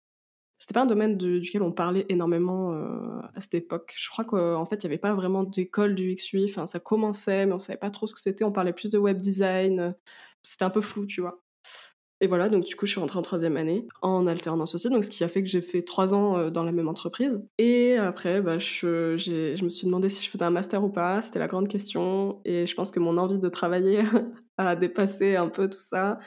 c'était 0.60 0.74
pas 0.74 0.82
un 0.82 0.86
domaine 0.86 1.18
duquel 1.18 1.64
on 1.64 1.72
parlait 1.72 2.06
énormément 2.10 2.74
euh, 2.74 3.22
à 3.34 3.40
cette 3.40 3.56
époque. 3.56 3.94
Je 3.96 4.10
crois 4.10 4.26
qu'en 4.26 4.66
fait, 4.66 4.84
il 4.84 4.88
n'y 4.88 4.92
avait 4.92 5.00
pas 5.00 5.14
vraiment 5.14 5.44
d'école 5.44 5.96
du 5.96 6.14
XUI. 6.14 6.46
Enfin, 6.50 6.66
ça 6.66 6.80
commençait, 6.80 7.46
mais 7.46 7.54
on 7.54 7.60
savait 7.60 7.80
pas 7.80 7.90
trop 7.90 8.08
ce 8.08 8.14
que 8.14 8.20
c'était. 8.20 8.44
On 8.44 8.52
parlait 8.52 8.74
plus 8.74 8.90
de 8.90 8.98
web 8.98 9.22
design. 9.22 9.96
C'était 10.44 10.66
un 10.66 10.70
peu 10.70 10.82
flou, 10.82 11.06
tu 11.06 11.22
vois. 11.22 11.42
Et 12.22 12.28
voilà, 12.28 12.50
donc 12.50 12.66
du 12.66 12.76
coup, 12.76 12.86
je 12.86 12.92
suis 12.92 13.00
rentrée 13.00 13.18
en 13.18 13.22
troisième 13.22 13.56
année, 13.56 13.88
en 14.02 14.28
alternance 14.28 14.76
aussi, 14.76 14.90
donc 14.90 15.06
ce 15.06 15.10
qui 15.10 15.24
a 15.24 15.30
fait 15.30 15.42
que 15.42 15.48
j'ai 15.48 15.62
fait 15.62 15.84
trois 15.84 16.14
ans 16.14 16.38
euh, 16.38 16.50
dans 16.50 16.64
la 16.64 16.74
même 16.74 16.90
entreprise. 16.90 17.42
Et 17.58 17.96
après, 17.96 18.42
bah, 18.42 18.60
je, 18.60 19.16
je 19.18 19.64
me 19.64 19.70
suis 19.70 19.86
demandé 19.86 20.10
si 20.10 20.26
je 20.26 20.30
faisais 20.30 20.44
un 20.44 20.50
master 20.50 20.84
ou 20.84 20.90
pas, 20.90 21.22
c'était 21.22 21.40
la 21.40 21.48
grande 21.48 21.70
question. 21.70 22.42
Et 22.44 22.68
je 22.68 22.76
pense 22.76 22.92
que 22.92 23.00
mon 23.00 23.18
envie 23.18 23.40
de 23.40 23.48
travailler 23.48 24.02
a 24.58 24.76
dépassé 24.76 25.38
un 25.38 25.48
peu 25.48 25.70
tout 25.70 25.80
ça. 25.80 26.20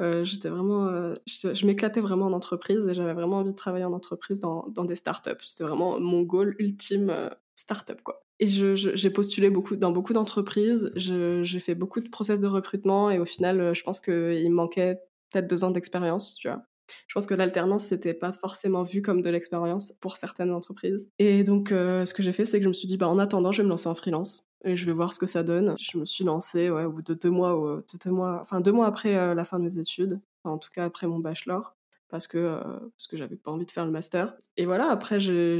Euh, 0.00 0.24
j'étais 0.24 0.48
vraiment, 0.48 0.88
euh, 0.88 1.14
je, 1.26 1.66
m'éclatais 1.66 2.00
vraiment 2.00 2.26
en 2.26 2.32
entreprise 2.32 2.88
et 2.88 2.94
j'avais 2.94 3.12
vraiment 3.12 3.38
envie 3.38 3.52
de 3.52 3.56
travailler 3.56 3.84
en 3.84 3.92
entreprise 3.92 4.40
dans, 4.40 4.66
dans 4.68 4.84
des 4.84 4.94
startups. 4.94 5.30
C'était 5.42 5.64
vraiment 5.64 6.00
mon 6.00 6.22
goal 6.22 6.56
ultime 6.58 7.10
euh, 7.10 7.28
startup 7.54 8.00
quoi. 8.02 8.24
Et 8.40 8.48
j'ai 8.48 9.10
postulé 9.10 9.50
beaucoup 9.50 9.76
dans 9.76 9.92
beaucoup 9.92 10.12
d'entreprises. 10.12 10.90
J'ai 10.96 11.60
fait 11.60 11.76
beaucoup 11.76 12.00
de 12.00 12.08
process 12.08 12.40
de 12.40 12.48
recrutement 12.48 13.08
et 13.08 13.20
au 13.20 13.24
final, 13.24 13.72
je 13.72 13.82
pense 13.84 14.00
qu'il 14.00 14.50
me 14.50 14.54
manquait 14.54 14.98
peut-être 15.30 15.48
deux 15.48 15.62
ans 15.62 15.70
d'expérience, 15.70 16.34
tu 16.34 16.48
vois. 16.48 16.64
Je 17.06 17.14
pense 17.14 17.26
que 17.26 17.34
l'alternance, 17.34 17.84
c'était 17.84 18.14
pas 18.14 18.32
forcément 18.32 18.82
vu 18.82 19.00
comme 19.00 19.22
de 19.22 19.30
l'expérience 19.30 19.92
pour 20.00 20.16
certaines 20.16 20.50
entreprises. 20.50 21.08
Et 21.20 21.44
donc, 21.44 21.68
ce 21.68 22.12
que 22.12 22.22
j'ai 22.24 22.32
fait, 22.32 22.44
c'est 22.44 22.58
que 22.58 22.64
je 22.64 22.68
me 22.68 22.72
suis 22.72 22.88
dit, 22.88 22.96
bah, 22.96 23.06
en 23.06 23.20
attendant, 23.20 23.52
je 23.52 23.62
vais 23.62 23.64
me 23.64 23.70
lancer 23.70 23.88
en 23.88 23.94
freelance 23.94 24.51
et 24.64 24.76
je 24.76 24.86
vais 24.86 24.92
voir 24.92 25.12
ce 25.12 25.18
que 25.18 25.26
ça 25.26 25.42
donne. 25.42 25.76
Je 25.78 25.98
me 25.98 26.04
suis 26.04 26.24
lancée 26.24 26.70
ouais, 26.70 26.84
deux 26.84 27.30
mois, 27.30 27.82
de 27.92 27.98
deux 27.98 28.10
mois, 28.10 28.38
enfin 28.40 28.60
deux 28.60 28.72
mois 28.72 28.86
après 28.86 29.16
euh, 29.16 29.34
la 29.34 29.44
fin 29.44 29.58
de 29.58 29.64
mes 29.64 29.78
études, 29.78 30.20
en 30.44 30.58
tout 30.58 30.70
cas 30.72 30.84
après 30.84 31.06
mon 31.06 31.18
bachelor, 31.18 31.74
parce 32.08 32.26
que, 32.26 32.38
euh, 32.38 32.62
parce 32.62 33.06
que 33.08 33.16
j'avais 33.16 33.36
pas 33.36 33.50
envie 33.50 33.66
de 33.66 33.70
faire 33.70 33.84
le 33.84 33.90
master. 33.90 34.34
Et 34.56 34.66
voilà, 34.66 34.90
après 34.90 35.20
j'ai 35.20 35.58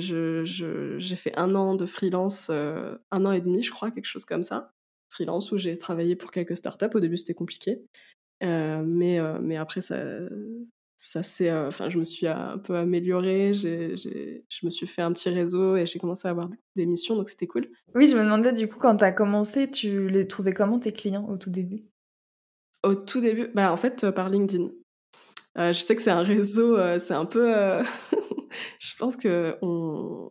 fait 1.17 1.37
un 1.37 1.55
an 1.55 1.75
de 1.75 1.87
freelance, 1.87 2.49
euh, 2.51 2.97
un 3.11 3.25
an 3.25 3.33
et 3.33 3.41
demi, 3.41 3.63
je 3.63 3.71
crois, 3.71 3.91
quelque 3.91 4.07
chose 4.07 4.25
comme 4.25 4.43
ça. 4.43 4.71
Freelance 5.09 5.53
où 5.53 5.59
j'ai 5.59 5.77
travaillé 5.77 6.17
pour 6.17 6.31
quelques 6.31 6.57
startups. 6.57 6.95
Au 6.95 7.01
début, 7.01 7.19
c'était 7.19 7.35
compliqué. 7.35 7.83
mais, 8.41 9.21
mais 9.43 9.57
après, 9.59 9.83
ça, 9.83 9.99
ça 11.05 11.25
c'est 11.25 11.51
euh, 11.51 11.67
enfin 11.67 11.89
je 11.89 11.99
me 11.99 12.05
suis 12.05 12.29
un 12.29 12.59
peu 12.59 12.77
améliorée 12.77 13.53
j'ai, 13.55 13.97
je 13.97 14.65
me 14.65 14.71
suis 14.71 14.87
fait 14.87 15.03
un 15.03 15.13
petit 15.13 15.31
réseau 15.31 15.77
et 15.77 15.85
j'ai 15.85 15.99
commencé 15.99 16.29
à 16.29 16.31
avoir 16.31 16.49
des 16.77 16.87
missions 16.87 17.17
donc 17.17 17.29
c'était 17.29 17.49
cool. 17.49 17.69
Oui 17.97 18.07
je 18.07 18.15
me 18.17 18.23
demandais 18.23 18.53
du 18.53 18.69
coup 18.69 18.79
quand 18.79 18.99
tu 18.99 19.05
as 19.05 19.11
commencé 19.11 19.69
tu 19.69 20.09
les 20.09 20.29
trouvais 20.29 20.53
comment 20.53 20.79
tes 20.79 20.93
clients 20.93 21.29
au 21.29 21.37
tout 21.37 21.51
début? 21.51 21.89
Au 22.85 22.95
tout 22.95 23.21
début 23.21 23.49
bah 23.53 23.73
en 23.73 23.77
fait 23.77 24.05
euh, 24.05 24.13
par 24.13 24.31
LinkedIn. 24.31 24.69
Euh, 25.59 25.73
je 25.73 25.81
sais 25.81 25.97
que 25.97 26.03
c'est 26.03 26.13
un 26.13 26.23
réseau 26.23 26.77
c'est 27.01 27.15
un 27.15 27.27
peu 27.27 27.53
je 28.81 28.97
pense 28.97 29.17
que 29.17 29.57
on, 29.61 30.31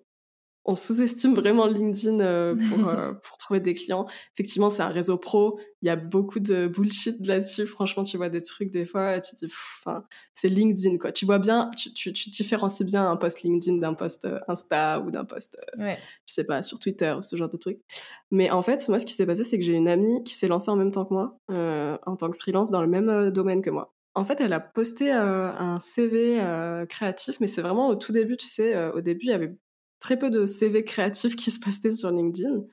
on 0.63 0.76
sous-estime 0.76 1.34
vraiment 1.34 1.65
LinkedIn 1.65 2.19
euh, 2.19 2.56
pour, 2.56 2.88
euh, 2.88 3.13
pour, 3.24 3.38
trouver 3.38 3.60
des 3.60 3.74
clients. 3.74 4.06
Effectivement, 4.34 4.69
c'est 4.69 4.84
un 4.84 4.89
réseau 4.89 5.17
pro. 5.17 5.60
Il 5.82 5.88
y 5.88 5.89
a 5.89 5.95
beaucoup 5.95 6.39
de 6.39 6.67
bullshit 6.67 7.26
là-dessus. 7.26 7.65
Franchement, 7.65 8.04
tu 8.04 8.17
vois 8.17 8.30
des 8.30 8.43
trucs 8.43 8.69
des 8.69 8.86
fois 8.86 9.17
et 9.17 9.21
tu 9.21 9.32
te 9.36 9.45
dis, 9.45 9.52
enfin, 9.84 10.04
c'est 10.34 10.50
LinkedIn, 10.50 10.97
quoi. 10.97 11.12
Tu 11.12 11.26
vois 11.26 11.39
bien, 11.39 11.71
tu, 11.76 11.91
tu, 11.93 12.13
tu 12.13 12.30
différencies 12.30 12.84
bien 12.84 13.10
un 13.10 13.15
post 13.17 13.41
LinkedIn 13.41 13.78
d'un 13.78 13.95
post 13.95 14.26
euh, 14.26 14.39
Insta 14.47 15.00
ou 15.00 15.10
d'un 15.10 15.26
post, 15.26 15.58
je 15.78 15.95
sais 16.28 16.43
pas, 16.43 16.62
sur 16.62 16.78
Twitter 16.78 17.13
ou 17.17 17.24
ce 17.24 17.36
genre 17.36 17.50
de 17.50 17.58
trucs. 17.58 17.80
Mais 18.30 18.52
en 18.52 18.62
fait, 18.62 18.88
moi, 18.88 19.00
ce 19.00 19.06
qui 19.06 19.13
s'est 19.13 19.26
passé, 19.26 19.43
c'est 19.43 19.58
que 19.58 19.65
j'ai 19.65 19.74
une 19.74 19.88
amie 19.88 20.24
qui 20.24 20.36
s'est 20.36 20.47
lancée 20.47 20.69
en 20.69 20.76
même 20.76 20.91
temps 20.91 21.06
que 21.06 21.13
moi, 21.13 21.38
en 22.06 22.15
tant 22.15 22.30
que 22.30 22.38
freelance 22.38 22.69
dans 22.69 22.82
le 22.82 22.88
même 22.88 23.32
domaine 23.32 23.62
que 23.62 23.71
moi. 23.71 23.93
En 24.13 24.26
fait, 24.26 24.41
elle 24.41 24.54
a 24.54 24.60
posté 24.60 25.12
un 25.12 25.80
CV 25.80 26.38
créatif, 26.89 27.39
mais 27.39 27.47
c'est 27.47 27.62
vraiment 27.62 27.88
au 27.88 27.95
tout 27.95 28.12
début, 28.12 28.38
tu 28.38 28.45
sais, 28.45 28.91
au 28.91 29.02
début, 29.02 29.26
il 29.26 29.30
y 29.30 29.34
avait 29.34 29.56
très 30.01 30.17
peu 30.17 30.29
de 30.29 30.45
CV 30.45 30.83
créatifs 30.83 31.37
qui 31.37 31.51
se 31.51 31.59
postaient 31.59 31.91
sur 31.91 32.11
LinkedIn. 32.11 32.63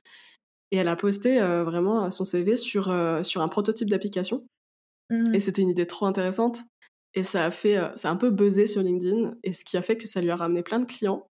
Et 0.71 0.77
elle 0.77 0.89
a 0.89 0.97
posté 0.97 1.41
euh, 1.41 1.63
vraiment 1.63 2.11
son 2.11 2.25
CV 2.25 2.55
sur, 2.57 2.89
euh, 2.89 3.23
sur 3.23 3.41
un 3.41 3.47
prototype 3.47 3.89
d'application. 3.89 4.45
Mmh. 5.09 5.33
Et 5.33 5.39
c'était 5.39 5.61
une 5.61 5.69
idée 5.69 5.85
trop 5.85 6.05
intéressante. 6.05 6.59
Et 7.15 7.23
ça 7.23 7.45
a 7.45 7.51
fait, 7.51 7.77
euh, 7.77 7.95
ça 7.95 8.09
a 8.09 8.11
un 8.11 8.17
peu 8.17 8.29
buzzé 8.29 8.67
sur 8.67 8.81
LinkedIn. 8.81 9.35
Et 9.43 9.53
ce 9.53 9.63
qui 9.63 9.77
a 9.77 9.81
fait 9.81 9.97
que 9.97 10.07
ça 10.07 10.21
lui 10.21 10.29
a 10.29 10.35
ramené 10.35 10.61
plein 10.61 10.79
de 10.79 10.85
clients. 10.85 11.27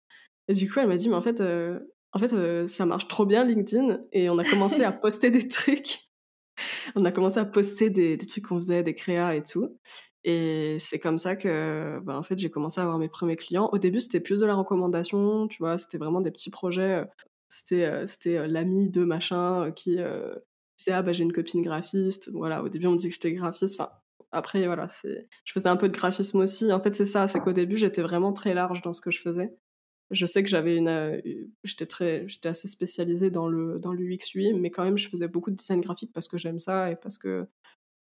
Et 0.48 0.52
du 0.52 0.70
coup, 0.70 0.78
elle 0.78 0.88
m'a 0.88 0.96
dit, 0.96 1.09
mais 1.09 1.16
en 1.16 1.22
fait, 1.22 1.40
en 1.40 2.18
fait 2.18 2.66
ça 2.66 2.87
marche 2.87 3.09
trop 3.09 3.24
bien 3.24 3.44
LinkedIn. 3.44 4.00
Et 4.12 4.28
on 4.28 4.38
a 4.38 4.44
commencé 4.44 4.85
à 4.85 4.92
poster 4.92 5.30
des 5.30 5.48
trucs. 5.48 6.00
on 6.94 7.04
a 7.04 7.12
commencé 7.12 7.38
à 7.38 7.44
poster 7.44 7.88
des, 7.88 8.16
des 8.16 8.26
trucs 8.26 8.46
qu'on 8.46 8.57
faisait, 8.57 8.83
des 8.83 8.94
créas 8.94 9.35
et 9.35 9.42
tout. 9.42 9.78
Et 10.24 10.78
c'est 10.80 10.98
comme 10.98 11.18
ça 11.18 11.37
que, 11.37 12.00
bah, 12.00 12.18
en 12.18 12.22
fait, 12.22 12.38
j'ai 12.38 12.50
commencé 12.50 12.80
à 12.80 12.84
avoir 12.84 12.98
mes 12.98 13.08
premiers 13.08 13.37
clients. 13.37 13.68
Au 13.72 13.78
début, 13.78 14.00
c'était 14.00 14.20
plus 14.20 14.40
de 14.40 14.46
la 14.46 14.54
recommandation, 14.54 15.48
tu 15.48 15.58
vois, 15.58 15.76
c'était 15.76 15.98
vraiment 15.98 16.22
des 16.22 16.30
petits 16.30 16.50
projets. 16.50 17.02
Euh, 17.02 17.04
c'était, 17.48 17.84
euh, 17.84 18.06
c'était 18.06 18.38
euh, 18.38 18.46
l'ami 18.46 18.88
de 18.90 19.04
machin 19.04 19.70
qui 19.76 19.98
disait 20.78 20.92
ah 20.92 21.02
bah 21.02 21.12
j'ai 21.12 21.24
une 21.24 21.32
copine 21.32 21.62
graphiste. 21.62 22.30
Voilà, 22.32 22.62
au 22.62 22.68
début 22.68 22.87
on 22.87 22.92
me 22.92 22.96
dit 22.96 23.08
que 23.08 23.14
j'étais 23.14 23.32
graphiste. 23.32 23.78
Enfin, 23.78 23.90
après 24.32 24.66
voilà, 24.66 24.88
c'est, 24.88 25.28
je 25.44 25.52
faisais 25.52 25.68
un 25.68 25.76
peu 25.76 25.88
de 25.88 25.94
graphisme 25.96 26.38
aussi. 26.38 26.72
En 26.72 26.80
fait, 26.80 26.94
c'est 26.94 27.06
ça, 27.06 27.28
c'est 27.28 27.40
qu'au 27.40 27.52
début 27.52 27.76
j'étais 27.76 28.02
vraiment 28.02 28.32
très 28.32 28.54
large 28.54 28.82
dans 28.82 28.92
ce 28.92 29.00
que 29.00 29.10
je 29.10 29.20
faisais. 29.20 29.54
Je 30.10 30.26
sais 30.26 30.42
que 30.42 30.48
j'avais 30.48 30.76
une, 30.76 31.22
j'étais 31.64 31.87
très, 31.87 32.26
j'étais 32.26 32.48
assez 32.48 32.68
spécialisée 32.68 33.30
dans 33.30 33.48
le 33.48 33.78
dans 33.78 33.92
l'UX 33.92 34.34
mais 34.54 34.70
quand 34.70 34.84
même 34.84 34.98
je 34.98 35.08
faisais 35.08 35.28
beaucoup 35.28 35.50
de 35.50 35.56
design 35.56 35.80
graphique 35.80 36.12
parce 36.12 36.28
que 36.28 36.38
j'aime 36.38 36.58
ça 36.58 36.90
et 36.90 36.96
parce 36.96 37.18
que 37.18 37.28
euh, 37.28 37.44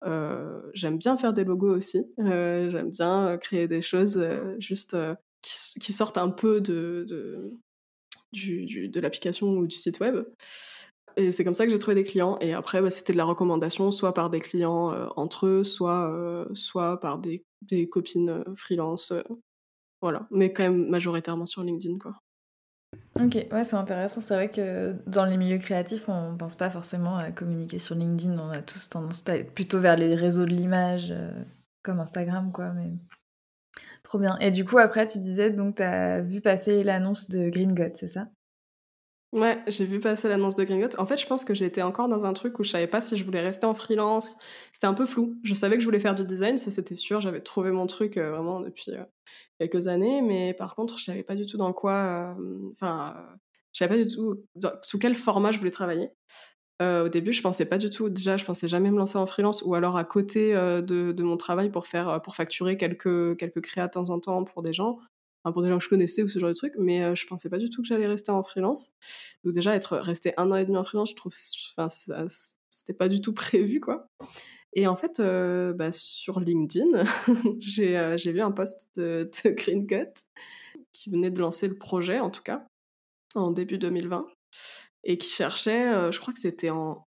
j'aime 0.02 0.98
bien 0.98 1.16
faire 1.16 1.32
des 1.32 1.44
logos 1.44 1.76
aussi. 1.76 2.04
Euh, 2.18 2.70
j'aime 2.70 2.90
bien 2.90 3.28
euh, 3.28 3.36
créer 3.36 3.68
des 3.68 3.82
choses 3.82 4.20
juste 4.58 4.96
qui, 5.42 5.92
sortent 5.92 6.18
un 6.18 6.30
peu 6.30 6.60
de, 6.60 7.06
de, 8.32 9.00
l'application 9.00 9.48
ou 9.56 9.66
du 9.66 9.76
site 9.76 10.00
web. 10.00 10.24
Et 11.16 11.32
c'est 11.32 11.42
comme 11.42 11.54
ça 11.54 11.64
que 11.64 11.72
j'ai 11.72 11.78
trouvé 11.78 11.96
des 11.96 12.04
clients. 12.04 12.38
Et 12.40 12.52
après, 12.52 12.80
bah, 12.80 12.90
c'était 12.90 13.12
de 13.12 13.18
la 13.18 13.24
recommandation, 13.24 13.90
soit 13.90 14.14
par 14.14 14.30
des 14.30 14.40
clients 14.40 15.08
entre 15.16 15.46
eux, 15.46 15.64
soit, 15.64 16.46
soit 16.52 17.00
par 17.00 17.18
des, 17.18 17.44
des 17.62 17.88
copines 17.88 18.44
freelance. 18.56 19.12
voilà. 20.00 20.28
Mais 20.30 20.52
quand 20.52 20.62
même 20.62 20.88
majoritairement 20.88 21.46
sur 21.46 21.62
LinkedIn, 21.62 21.98
quoi. 21.98 22.14
Ok, 23.20 23.34
ouais, 23.52 23.64
c'est 23.64 23.76
intéressant. 23.76 24.20
C'est 24.20 24.34
vrai 24.34 24.48
que 24.48 24.94
dans 25.06 25.24
les 25.24 25.36
milieux 25.36 25.58
créatifs, 25.58 26.08
on 26.08 26.36
pense 26.36 26.54
pas 26.54 26.70
forcément 26.70 27.16
à 27.16 27.32
communiquer 27.32 27.78
sur 27.78 27.94
LinkedIn. 27.96 28.38
On 28.38 28.50
a 28.50 28.62
tous 28.62 28.88
tendance 28.88 29.24
à 29.28 29.32
aller 29.32 29.44
plutôt 29.44 29.80
vers 29.80 29.96
les 29.96 30.14
réseaux 30.14 30.44
de 30.44 30.54
l'image, 30.54 31.12
comme 31.82 32.00
Instagram, 32.00 32.52
quoi. 32.52 32.72
Mais 32.72 32.92
trop 34.04 34.18
bien. 34.18 34.38
Et 34.38 34.50
du 34.50 34.64
coup, 34.64 34.78
après, 34.78 35.06
tu 35.06 35.18
disais, 35.18 35.50
donc, 35.50 35.76
tu 35.76 35.82
as 35.82 36.20
vu 36.20 36.40
passer 36.40 36.82
l'annonce 36.82 37.28
de 37.28 37.50
Green 37.50 37.74
God, 37.74 37.92
c'est 37.96 38.08
ça? 38.08 38.28
Ouais, 39.32 39.62
j'ai 39.66 39.84
vu 39.84 40.00
passer 40.00 40.26
l'annonce 40.26 40.56
de 40.56 40.64
Gringot. 40.64 40.96
En 40.96 41.04
fait, 41.04 41.18
je 41.18 41.26
pense 41.26 41.44
que 41.44 41.52
j'étais 41.52 41.82
encore 41.82 42.08
dans 42.08 42.24
un 42.24 42.32
truc 42.32 42.58
où 42.58 42.62
je 42.62 42.70
savais 42.70 42.86
pas 42.86 43.02
si 43.02 43.14
je 43.14 43.24
voulais 43.24 43.42
rester 43.42 43.66
en 43.66 43.74
freelance. 43.74 44.36
C'était 44.72 44.86
un 44.86 44.94
peu 44.94 45.04
flou. 45.04 45.38
Je 45.44 45.52
savais 45.52 45.76
que 45.76 45.80
je 45.82 45.84
voulais 45.84 46.00
faire 46.00 46.14
du 46.14 46.24
design, 46.24 46.56
ça 46.56 46.70
c'était 46.70 46.94
sûr. 46.94 47.20
J'avais 47.20 47.42
trouvé 47.42 47.70
mon 47.70 47.86
truc 47.86 48.16
euh, 48.16 48.30
vraiment 48.30 48.60
depuis 48.60 48.92
euh, 48.92 49.04
quelques 49.60 49.86
années, 49.86 50.22
mais 50.22 50.54
par 50.54 50.74
contre, 50.74 50.98
je 50.98 51.04
savais 51.04 51.22
pas 51.24 51.34
du 51.34 51.44
tout 51.44 51.58
dans 51.58 51.74
quoi. 51.74 52.36
Euh, 52.40 52.70
enfin, 52.72 53.16
je 53.74 53.78
savais 53.80 53.98
pas 53.98 54.04
du 54.04 54.14
tout 54.14 54.42
sous 54.82 54.98
quel 54.98 55.14
format 55.14 55.52
je 55.52 55.58
voulais 55.58 55.70
travailler. 55.70 56.10
au 56.80 57.08
début, 57.10 57.32
je 57.32 57.42
pensais 57.42 57.66
pas 57.66 57.78
du 57.78 57.90
tout. 57.90 58.08
Déjà, 58.08 58.38
je 58.38 58.46
pensais 58.46 58.68
jamais 58.68 58.90
me 58.90 58.98
lancer 58.98 59.18
en 59.18 59.26
freelance 59.26 59.62
ou 59.62 59.74
alors 59.74 59.98
à 59.98 60.04
côté 60.04 60.54
de, 60.54 61.12
de, 61.12 61.22
mon 61.22 61.36
travail 61.36 61.70
pour 61.70 61.86
faire 61.86 62.22
pour 62.22 62.34
facturer 62.34 62.78
quelques 62.78 63.36
quelques 63.36 63.60
créas 63.60 63.88
de 63.88 63.92
temps 63.92 64.10
en 64.10 64.20
temps 64.20 64.44
pour 64.44 64.62
des 64.62 64.72
gens 64.72 64.98
pour 65.52 65.62
des 65.62 65.68
gens 65.68 65.78
que 65.78 65.84
je 65.84 65.88
connaissais 65.88 66.22
ou 66.22 66.28
ce 66.28 66.38
genre 66.38 66.48
de 66.48 66.54
truc, 66.54 66.74
mais 66.78 67.02
euh, 67.02 67.14
je 67.14 67.26
pensais 67.26 67.48
pas 67.48 67.58
du 67.58 67.70
tout 67.70 67.82
que 67.82 67.88
j'allais 67.88 68.06
rester 68.06 68.30
en 68.30 68.42
freelance. 68.42 68.92
Donc 69.44 69.54
déjà, 69.54 69.74
être 69.74 69.96
resté 69.96 70.34
un 70.36 70.50
an 70.50 70.56
et 70.56 70.64
demi 70.64 70.76
en 70.76 70.84
freelance, 70.84 71.10
je 71.10 71.16
trouve, 71.16 71.32
enfin, 71.76 71.88
c'était 71.88 72.94
pas 72.94 73.08
du 73.08 73.20
tout 73.20 73.32
prévu, 73.34 73.80
quoi. 73.80 74.08
Et 74.74 74.86
en 74.86 74.96
fait, 74.96 75.20
euh, 75.20 75.72
bah, 75.72 75.90
sur 75.92 76.40
LinkedIn, 76.40 77.04
euh, 77.78 78.16
j'ai 78.16 78.32
vu 78.32 78.40
un 78.40 78.52
post 78.52 78.88
de, 78.96 79.30
de 79.44 79.50
Green 79.54 79.86
Cut 79.86 80.22
qui 80.92 81.10
venait 81.10 81.30
de 81.30 81.40
lancer 81.40 81.68
le 81.68 81.76
projet, 81.76 82.20
en 82.20 82.30
tout 82.30 82.42
cas, 82.42 82.66
en 83.34 83.50
début 83.50 83.78
2020, 83.78 84.26
et 85.04 85.18
qui 85.18 85.28
cherchait, 85.28 86.12
je 86.12 86.18
crois 86.18 86.34
que 86.34 86.40
c'était 86.40 86.70
en 86.70 87.04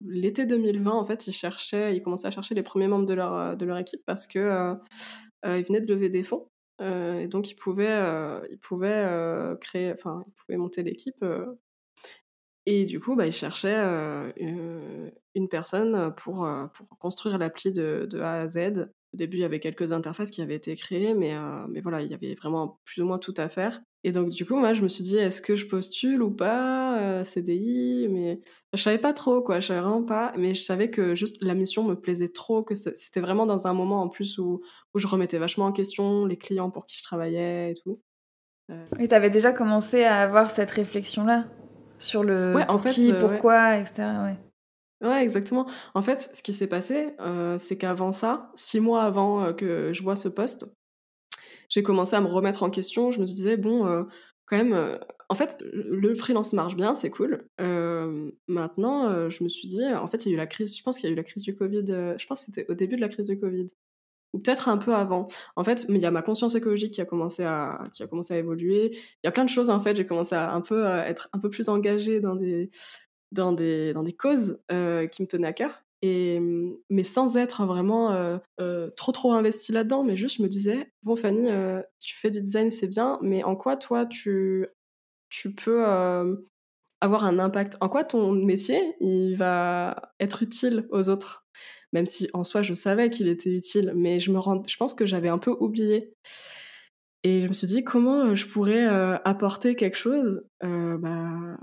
l'été 0.00 0.46
2020, 0.46 0.92
en 0.92 1.04
fait, 1.04 1.26
ils 1.26 1.32
cherchaient, 1.32 1.96
ils 1.96 2.02
commençaient 2.02 2.28
à 2.28 2.30
chercher 2.30 2.54
les 2.54 2.62
premiers 2.62 2.88
membres 2.88 3.06
de 3.06 3.14
leur, 3.14 3.56
de 3.56 3.64
leur 3.64 3.78
équipe 3.78 4.02
parce 4.06 4.26
que 4.26 4.74
ils 5.44 5.64
venaient 5.64 5.80
de 5.80 5.92
lever 5.92 6.08
des 6.08 6.22
fonds 6.22 6.48
euh, 6.80 7.26
donc, 7.28 7.50
il 7.50 7.54
pouvait, 7.54 7.90
euh, 7.90 8.40
il 8.50 8.58
pouvait 8.58 8.88
euh, 8.88 9.56
créer, 9.56 9.92
enfin, 9.92 10.24
il 10.26 10.32
pouvait 10.32 10.56
monter 10.56 10.82
l'équipe. 10.82 11.24
et 12.66 12.84
du 12.84 13.00
coup, 13.00 13.16
bah, 13.16 13.26
il 13.26 13.32
cherchait 13.32 13.74
une 15.34 15.48
personne 15.48 16.14
pour, 16.16 16.48
pour 16.72 16.98
construire 16.98 17.38
l'appli 17.38 17.72
de, 17.72 18.06
de, 18.10 18.20
A 18.20 18.42
à 18.42 18.48
Z. 18.48 18.88
Au 19.14 19.16
début, 19.16 19.38
il 19.38 19.40
y 19.40 19.44
avait 19.44 19.60
quelques 19.60 19.92
interfaces 19.92 20.30
qui 20.30 20.42
avaient 20.42 20.54
été 20.54 20.74
créées, 20.76 21.14
mais, 21.14 21.34
mais 21.68 21.80
voilà, 21.80 22.02
il 22.02 22.10
y 22.10 22.14
avait 22.14 22.34
vraiment 22.34 22.80
plus 22.84 23.02
ou 23.02 23.06
moins 23.06 23.18
tout 23.18 23.34
à 23.36 23.48
faire. 23.48 23.80
Et 24.04 24.10
donc, 24.10 24.30
du 24.30 24.44
coup, 24.44 24.56
moi, 24.56 24.72
je 24.72 24.82
me 24.82 24.88
suis 24.88 25.04
dit, 25.04 25.16
est-ce 25.16 25.40
que 25.40 25.54
je 25.54 25.66
postule 25.66 26.22
ou 26.22 26.30
pas 26.30 27.22
CDI 27.24 28.08
Mais 28.10 28.40
je 28.72 28.82
savais 28.82 28.98
pas 28.98 29.12
trop, 29.12 29.42
quoi. 29.42 29.60
Je 29.60 29.68
savais 29.68 29.80
vraiment 29.80 30.02
pas. 30.02 30.32
Mais 30.36 30.54
je 30.54 30.62
savais 30.62 30.90
que 30.90 31.14
juste 31.14 31.42
la 31.42 31.54
mission 31.54 31.84
me 31.84 31.94
plaisait 31.94 32.28
trop, 32.28 32.62
que 32.62 32.74
c'était 32.74 33.20
vraiment 33.20 33.46
dans 33.46 33.68
un 33.68 33.72
moment 33.72 34.02
en 34.02 34.08
plus 34.08 34.38
où, 34.38 34.60
où 34.92 34.98
je 34.98 35.06
remettais 35.06 35.38
vachement 35.38 35.66
en 35.66 35.72
question 35.72 36.26
les 36.26 36.36
clients 36.36 36.70
pour 36.70 36.84
qui 36.84 36.96
je 36.98 37.04
travaillais 37.04 37.70
et 37.70 37.74
tout. 37.74 37.94
Et 38.98 39.06
tu 39.06 39.14
avais 39.14 39.30
déjà 39.30 39.52
commencé 39.52 40.02
à 40.02 40.20
avoir 40.20 40.50
cette 40.50 40.70
réflexion-là 40.70 41.44
sur 41.98 42.24
le 42.24 42.54
ouais, 42.56 42.64
en 42.68 42.78
fait, 42.78 42.90
qui, 42.90 43.12
pourquoi, 43.12 43.76
etc. 43.76 44.02
Ouais. 44.24 45.08
Ouais, 45.08 45.22
exactement. 45.22 45.66
En 45.94 46.02
fait, 46.02 46.30
ce 46.34 46.42
qui 46.42 46.52
s'est 46.52 46.66
passé, 46.66 47.14
c'est 47.58 47.76
qu'avant 47.76 48.12
ça, 48.12 48.50
six 48.54 48.80
mois 48.80 49.02
avant 49.02 49.52
que 49.52 49.92
je 49.92 50.02
vois 50.02 50.16
ce 50.16 50.28
poste, 50.28 50.66
j'ai 51.72 51.82
commencé 51.82 52.14
à 52.14 52.20
me 52.20 52.26
remettre 52.26 52.62
en 52.62 52.70
question. 52.70 53.12
Je 53.12 53.20
me 53.20 53.24
disais, 53.24 53.56
bon, 53.56 53.86
euh, 53.86 54.02
quand 54.44 54.58
même, 54.58 54.74
euh, 54.74 54.98
en 55.30 55.34
fait, 55.34 55.56
le 55.72 56.14
freelance 56.14 56.52
marche 56.52 56.76
bien, 56.76 56.94
c'est 56.94 57.08
cool. 57.08 57.48
Euh, 57.62 58.30
maintenant, 58.46 59.30
je 59.30 59.42
me 59.42 59.48
suis 59.48 59.68
dit, 59.68 59.82
en 59.82 60.06
fait, 60.06 60.26
il 60.26 60.28
y 60.28 60.32
a 60.32 60.34
eu 60.34 60.36
la 60.36 60.46
crise, 60.46 60.76
je 60.76 60.82
pense 60.82 60.98
qu'il 60.98 61.08
y 61.08 61.10
a 61.10 61.14
eu 61.14 61.16
la 61.16 61.24
crise 61.24 61.42
du 61.42 61.54
Covid, 61.54 61.86
je 61.86 62.26
pense 62.26 62.40
que 62.40 62.44
c'était 62.46 62.70
au 62.70 62.74
début 62.74 62.96
de 62.96 63.00
la 63.00 63.08
crise 63.08 63.26
du 63.26 63.40
Covid. 63.40 63.68
Ou 64.34 64.38
peut-être 64.38 64.68
un 64.68 64.76
peu 64.76 64.94
avant. 64.94 65.28
En 65.56 65.64
fait, 65.64 65.86
il 65.88 65.96
y 65.96 66.06
a 66.06 66.10
ma 66.10 66.22
conscience 66.22 66.54
écologique 66.54 66.92
qui 66.92 67.00
a 67.00 67.06
commencé 67.06 67.42
à, 67.42 67.84
qui 67.94 68.02
a 68.02 68.06
commencé 68.06 68.34
à 68.34 68.38
évoluer. 68.38 68.90
Il 68.94 69.24
y 69.24 69.26
a 69.26 69.30
plein 69.30 69.44
de 69.44 69.50
choses, 69.50 69.70
en 69.70 69.80
fait. 69.80 69.94
J'ai 69.96 70.06
commencé 70.06 70.34
à 70.34 70.52
un 70.52 70.60
peu 70.60 70.86
être 70.86 71.30
un 71.32 71.38
peu 71.38 71.48
plus 71.48 71.68
engagée 71.70 72.20
dans 72.20 72.34
des, 72.34 72.70
dans 73.30 73.52
des, 73.52 73.94
dans 73.94 74.02
des 74.02 74.12
causes 74.12 74.58
qui 74.68 75.22
me 75.22 75.26
tenaient 75.26 75.48
à 75.48 75.52
cœur. 75.54 75.82
Mmh, 76.04 76.72
mais 76.90 77.02
sans 77.04 77.36
être 77.36 77.64
vraiment 77.64 78.40
trop 78.96 79.12
trop 79.12 79.32
investi 79.32 79.72
là-dedans, 79.72 80.02
mais 80.04 80.16
juste 80.16 80.38
je 80.38 80.42
me 80.42 80.48
disais, 80.48 80.90
bon 81.02 81.16
Fanny, 81.16 81.48
tu 82.00 82.16
fais 82.16 82.30
du 82.30 82.40
design, 82.42 82.70
c'est 82.70 82.88
bien, 82.88 83.18
mais 83.22 83.44
en 83.44 83.54
quoi 83.56 83.76
toi 83.76 84.06
tu, 84.06 84.66
tu 85.30 85.54
peux 85.54 85.84
avoir 87.00 87.24
un 87.24 87.38
impact? 87.38 87.76
En 87.80 87.88
quoi 87.88 88.04
ton 88.04 88.32
métier, 88.32 88.94
il 89.00 89.36
va 89.36 90.12
être 90.20 90.42
utile 90.42 90.86
aux 90.90 91.08
autres? 91.08 91.46
Même 91.92 92.06
si 92.06 92.28
en 92.32 92.42
soi 92.42 92.62
je 92.62 92.74
savais 92.74 93.10
qu'il 93.10 93.28
était 93.28 93.50
utile, 93.50 93.92
mais 93.94 94.18
je, 94.18 94.32
me 94.32 94.40
je 94.66 94.76
pense 94.76 94.94
que 94.94 95.06
j'avais 95.06 95.28
un 95.28 95.38
peu 95.38 95.54
oublié. 95.60 96.14
Et 97.24 97.42
je 97.42 97.48
me 97.48 97.52
suis 97.52 97.68
dit, 97.68 97.84
comment 97.84 98.34
je 98.34 98.46
pourrais 98.46 98.84
apporter 99.24 99.76
quelque 99.76 99.96
chose? 99.96 100.44
Bah, 100.60 101.56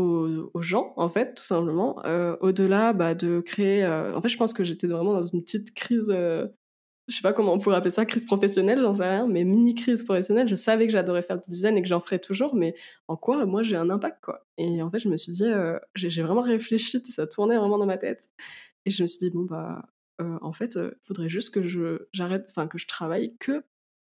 aux, 0.00 0.62
gens, 0.62 0.92
en 0.96 1.08
fait, 1.08 1.34
tout 1.34 1.42
simplement. 1.42 2.04
Euh, 2.04 2.36
au-delà 2.40 2.92
bah, 2.92 3.14
de 3.14 3.40
créer. 3.40 3.84
Euh, 3.84 4.14
en 4.14 4.20
fait, 4.20 4.28
je 4.28 4.36
pense 4.36 4.52
que 4.52 4.64
j'étais 4.64 4.86
vraiment 4.86 5.12
dans 5.12 5.22
une 5.22 5.42
petite 5.42 5.74
crise. 5.74 6.10
Euh, 6.14 6.46
je 7.08 7.16
sais 7.16 7.22
pas 7.22 7.32
comment 7.32 7.52
on 7.52 7.58
pourrait 7.58 7.76
appeler 7.76 7.90
ça, 7.90 8.04
crise 8.04 8.24
professionnelle, 8.24 8.80
j'en 8.80 8.94
sais 8.94 9.08
rien, 9.08 9.26
mais 9.26 9.44
mini 9.44 9.74
crise 9.74 10.04
professionnelle. 10.04 10.48
Je 10.48 10.54
savais 10.54 10.86
que 10.86 10.92
j'adorais 10.92 11.22
faire 11.22 11.40
du 11.40 11.50
design 11.50 11.76
et 11.76 11.82
que 11.82 11.88
j'en 11.88 12.00
ferais 12.00 12.20
toujours, 12.20 12.54
mais 12.54 12.74
en 13.08 13.16
quoi 13.16 13.44
moi 13.46 13.62
j'ai 13.64 13.74
un 13.76 13.90
impact, 13.90 14.18
quoi. 14.22 14.46
Et 14.58 14.80
en 14.80 14.90
fait, 14.90 15.00
je 15.00 15.08
me 15.08 15.16
suis 15.16 15.32
dit, 15.32 15.50
j'ai 15.96 16.22
vraiment 16.22 16.42
réfléchi, 16.42 17.02
ça 17.10 17.26
tournait 17.26 17.56
vraiment 17.56 17.78
dans 17.78 17.86
ma 17.86 17.98
tête. 17.98 18.28
Et 18.86 18.90
je 18.90 19.02
me 19.02 19.08
suis 19.08 19.18
dit, 19.18 19.30
bon, 19.30 19.42
bah, 19.42 19.82
en 20.20 20.52
fait, 20.52 20.76
il 20.76 20.92
faudrait 21.02 21.26
juste 21.26 21.52
que 21.52 21.66
je, 21.66 22.06
j'arrête, 22.12 22.46
enfin, 22.50 22.68
que 22.68 22.78
je 22.78 22.86
travaille 22.86 23.36
que 23.38 23.64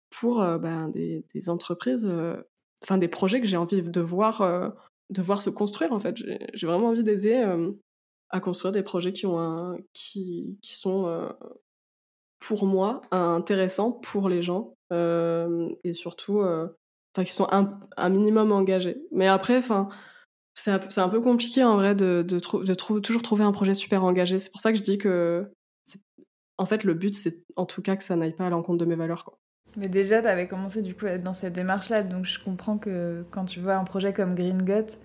pour 0.09 0.37
bah, 0.37 0.87
des, 0.93 1.25
des, 1.33 1.49
entreprises, 1.49 2.09
enfin, 2.83 2.97
des 2.97 3.09
projets 3.09 3.41
que 3.41 3.47
j'ai 3.47 3.57
envie 3.57 3.81
de 3.81 4.01
voir 4.01 4.73
de 5.09 5.21
voir 5.21 5.41
se 5.41 5.49
construire 5.49 5.91
en 5.93 5.99
fait. 5.99 6.15
J'ai 6.53 6.67
vraiment 6.67 6.87
envie 6.87 7.03
d'aider 7.03 7.35
euh, 7.35 7.71
à 8.29 8.39
construire 8.39 8.71
des 8.71 8.83
projets 8.83 9.13
qui, 9.13 9.25
ont 9.25 9.39
un, 9.39 9.77
qui, 9.93 10.57
qui 10.61 10.73
sont 10.73 11.07
euh, 11.07 11.29
pour 12.39 12.65
moi 12.65 13.01
intéressants 13.11 13.91
pour 13.91 14.29
les 14.29 14.41
gens 14.41 14.75
euh, 14.91 15.69
et 15.83 15.93
surtout 15.93 16.41
enfin 16.41 17.23
qui 17.23 17.31
sont 17.31 17.47
un, 17.51 18.09
minimum 18.09 18.51
engagés. 18.51 18.97
Mais 19.11 19.27
après, 19.27 19.57
enfin 19.57 19.89
c'est 20.55 20.71
un, 20.71 21.09
peu 21.09 21.19
compliqué 21.19 21.63
en 21.63 21.75
vrai 21.75 21.95
de, 21.95 22.23
de, 22.27 22.63
de 22.63 22.73
toujours 22.99 23.21
trouver 23.23 23.43
un 23.43 23.51
projet 23.51 23.73
super 23.73 24.03
engagé. 24.03 24.39
C'est 24.39 24.51
pour 24.51 24.61
ça 24.61 24.71
que 24.71 24.77
je 24.77 24.83
dis 24.83 24.97
que 24.97 25.51
en 26.57 26.65
fait 26.65 26.83
le 26.83 26.93
but 26.93 27.15
c'est 27.15 27.43
en 27.55 27.65
tout 27.65 27.81
cas 27.81 27.95
que 27.95 28.03
ça 28.03 28.15
n'aille 28.15 28.35
pas 28.35 28.45
à 28.45 28.49
l'encontre 28.49 28.77
de 28.77 28.85
mes 28.85 28.95
valeurs 28.95 29.25
quoi. 29.25 29.39
Mais 29.75 29.87
déjà, 29.87 30.21
tu 30.21 30.27
avais 30.27 30.47
commencé 30.47 30.81
du 30.81 30.93
coup 30.93 31.05
à 31.05 31.11
être 31.11 31.23
dans 31.23 31.33
cette 31.33 31.53
démarche-là, 31.53 32.03
donc 32.03 32.25
je 32.25 32.39
comprends 32.43 32.77
que 32.77 33.25
quand 33.31 33.45
tu 33.45 33.59
vois 33.59 33.75
un 33.75 33.83
projet 33.83 34.13
comme 34.13 34.35
Green 34.35 34.61
Gut, 34.61 34.97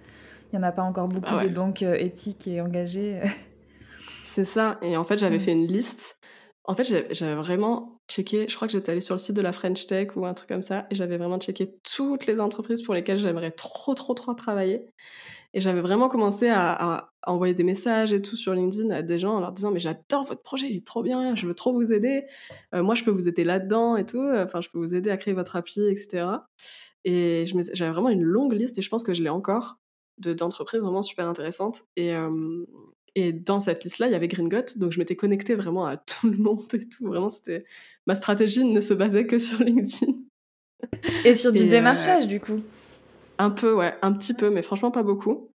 il 0.52 0.58
n'y 0.58 0.64
en 0.64 0.68
a 0.68 0.72
pas 0.72 0.82
encore 0.82 1.08
beaucoup 1.08 1.34
ah 1.38 1.42
des 1.42 1.50
banques 1.50 1.82
euh, 1.82 1.94
éthiques 1.94 2.46
et 2.46 2.60
engagées. 2.60 3.20
C'est 4.24 4.44
ça, 4.44 4.78
et 4.82 4.96
en 4.96 5.04
fait 5.04 5.18
j'avais 5.18 5.38
mm. 5.38 5.40
fait 5.40 5.52
une 5.52 5.66
liste. 5.66 6.18
En 6.64 6.74
fait, 6.74 6.84
j'avais 6.84 7.34
vraiment 7.34 7.98
checké, 8.10 8.46
je 8.46 8.54
crois 8.54 8.68
que 8.68 8.72
j'étais 8.72 8.92
allée 8.92 9.00
sur 9.00 9.14
le 9.14 9.18
site 9.18 9.34
de 9.34 9.40
la 9.40 9.52
French 9.52 9.86
Tech 9.86 10.08
ou 10.16 10.26
un 10.26 10.34
truc 10.34 10.50
comme 10.50 10.62
ça, 10.62 10.86
et 10.90 10.94
j'avais 10.94 11.16
vraiment 11.16 11.38
checké 11.38 11.74
toutes 11.82 12.26
les 12.26 12.40
entreprises 12.40 12.82
pour 12.82 12.92
lesquelles 12.92 13.16
j'aimerais 13.16 13.52
trop, 13.52 13.94
trop, 13.94 14.12
trop 14.12 14.34
travailler. 14.34 14.84
Et 15.54 15.60
j'avais 15.60 15.80
vraiment 15.80 16.08
commencé 16.08 16.48
à, 16.48 17.10
envoyer 17.26 17.54
des 17.54 17.64
messages 17.64 18.12
et 18.12 18.22
tout 18.22 18.36
sur 18.36 18.54
LinkedIn 18.54 18.90
à 18.90 19.02
des 19.02 19.18
gens 19.18 19.34
en 19.34 19.40
leur 19.40 19.52
disant 19.52 19.70
mais 19.70 19.80
j'adore 19.80 20.24
votre 20.24 20.42
projet, 20.42 20.68
il 20.70 20.76
est 20.76 20.86
trop 20.86 21.02
bien, 21.02 21.34
je 21.34 21.46
veux 21.46 21.54
trop 21.54 21.72
vous 21.72 21.92
aider. 21.92 22.24
Euh, 22.74 22.82
moi, 22.82 22.94
je 22.94 23.04
peux 23.04 23.10
vous 23.10 23.28
aider 23.28 23.44
là-dedans 23.44 23.96
et 23.96 24.06
tout. 24.06 24.22
Enfin, 24.22 24.60
je 24.60 24.68
peux 24.70 24.78
vous 24.78 24.94
aider 24.94 25.10
à 25.10 25.16
créer 25.16 25.34
votre 25.34 25.56
appli, 25.56 25.86
etc. 25.88 26.26
Et 27.04 27.44
j'avais 27.72 27.90
vraiment 27.90 28.08
une 28.08 28.22
longue 28.22 28.52
liste 28.52 28.78
et 28.78 28.82
je 28.82 28.88
pense 28.88 29.04
que 29.04 29.14
je 29.14 29.22
l'ai 29.22 29.28
encore 29.28 29.78
d'entreprises 30.18 30.82
vraiment 30.82 31.02
super 31.02 31.26
intéressantes. 31.26 31.84
Et, 31.96 32.14
euh, 32.14 32.64
et 33.14 33.32
dans 33.32 33.60
cette 33.60 33.84
liste-là, 33.84 34.06
il 34.06 34.12
y 34.12 34.14
avait 34.14 34.28
Gringot, 34.28 34.76
donc 34.76 34.92
je 34.92 34.98
m'étais 34.98 35.16
connectée 35.16 35.54
vraiment 35.54 35.86
à 35.86 35.96
tout 35.96 36.28
le 36.30 36.36
monde 36.36 36.62
et 36.72 36.88
tout. 36.88 37.06
Vraiment, 37.06 37.30
c'était 37.30 37.64
ma 38.06 38.14
stratégie 38.14 38.64
ne 38.64 38.80
se 38.80 38.94
basait 38.94 39.26
que 39.26 39.38
sur 39.38 39.58
LinkedIn. 39.64 40.12
Et 41.24 41.34
sur 41.34 41.52
du 41.52 41.62
euh, 41.62 41.66
démarchage, 41.66 42.26
du 42.26 42.40
coup 42.40 42.60
un 43.38 43.50
peu, 43.50 43.74
ouais, 43.74 43.94
un 44.02 44.12
petit 44.12 44.34
peu, 44.34 44.50
mais 44.50 44.62
franchement 44.62 44.90
pas 44.90 45.02
beaucoup. 45.02 45.52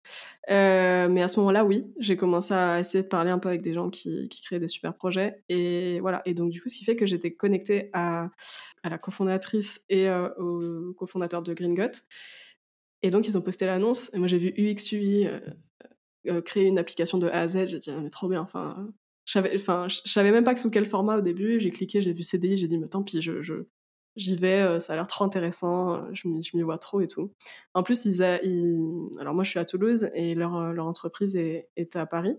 Euh, 0.49 1.07
mais 1.09 1.21
à 1.21 1.27
ce 1.27 1.39
moment-là, 1.39 1.63
oui, 1.63 1.85
j'ai 1.99 2.17
commencé 2.17 2.53
à 2.53 2.79
essayer 2.79 3.03
de 3.03 3.07
parler 3.07 3.29
un 3.29 3.39
peu 3.39 3.49
avec 3.49 3.61
des 3.61 3.73
gens 3.73 3.89
qui, 3.89 4.27
qui, 4.29 4.41
créent 4.41 4.59
des 4.59 4.67
super 4.67 4.93
projets. 4.95 5.43
Et 5.49 5.99
voilà. 6.01 6.21
Et 6.25 6.33
donc, 6.33 6.49
du 6.49 6.61
coup, 6.61 6.69
ce 6.69 6.77
qui 6.77 6.83
fait 6.83 6.95
que 6.95 7.05
j'étais 7.05 7.33
connectée 7.33 7.89
à, 7.93 8.29
à, 8.83 8.89
la 8.89 8.97
cofondatrice 8.97 9.81
et 9.89 10.09
euh, 10.09 10.29
au 10.37 10.93
cofondateur 10.93 11.41
de 11.41 11.53
Green. 11.53 11.75
Et 13.01 13.11
donc, 13.11 13.27
ils 13.27 13.37
ont 13.37 13.41
posté 13.41 13.65
l'annonce. 13.65 14.11
Et 14.13 14.17
moi, 14.17 14.27
j'ai 14.27 14.37
vu 14.37 14.53
UX 14.57 14.91
UI. 14.91 15.27
Euh, 16.27 16.41
créer 16.41 16.65
une 16.65 16.77
application 16.77 17.17
de 17.17 17.27
A 17.27 17.41
à 17.41 17.47
Z. 17.47 17.67
J'ai 17.67 17.77
dit, 17.77 17.91
ah, 17.91 17.99
mais 18.01 18.09
trop 18.09 18.27
bien. 18.27 18.41
Enfin, 18.41 18.91
je 19.25 20.01
savais 20.05 20.31
même 20.31 20.43
pas 20.43 20.55
sous 20.57 20.69
quel 20.69 20.85
format 20.85 21.17
au 21.17 21.21
début. 21.21 21.59
J'ai 21.59 21.71
cliqué, 21.71 22.01
j'ai 22.01 22.13
vu 22.13 22.23
CDI, 22.23 22.57
j'ai 22.57 22.67
dit, 22.67 22.77
mais 22.77 22.87
tant 22.87 23.03
pis, 23.03 23.21
je, 23.21 23.41
j'y 24.19 24.35
vais, 24.35 24.79
ça 24.79 24.93
a 24.93 24.95
l'air 24.95 25.07
trop 25.07 25.25
intéressant, 25.25 26.13
je 26.13 26.27
m'y 26.27 26.61
vois 26.61 26.77
trop 26.77 27.01
et 27.01 27.07
tout. 27.07 27.31
En 27.73 27.83
plus, 27.83 28.05
ils, 28.05 28.21
alors 29.19 29.33
moi 29.33 29.43
je 29.43 29.49
suis 29.49 29.59
à 29.59 29.65
Toulouse 29.65 30.09
et 30.13 30.35
leur, 30.35 30.73
leur 30.73 30.85
entreprise 30.85 31.35
est, 31.35 31.69
est, 31.75 31.95
à 31.95 32.05
Paris, 32.05 32.37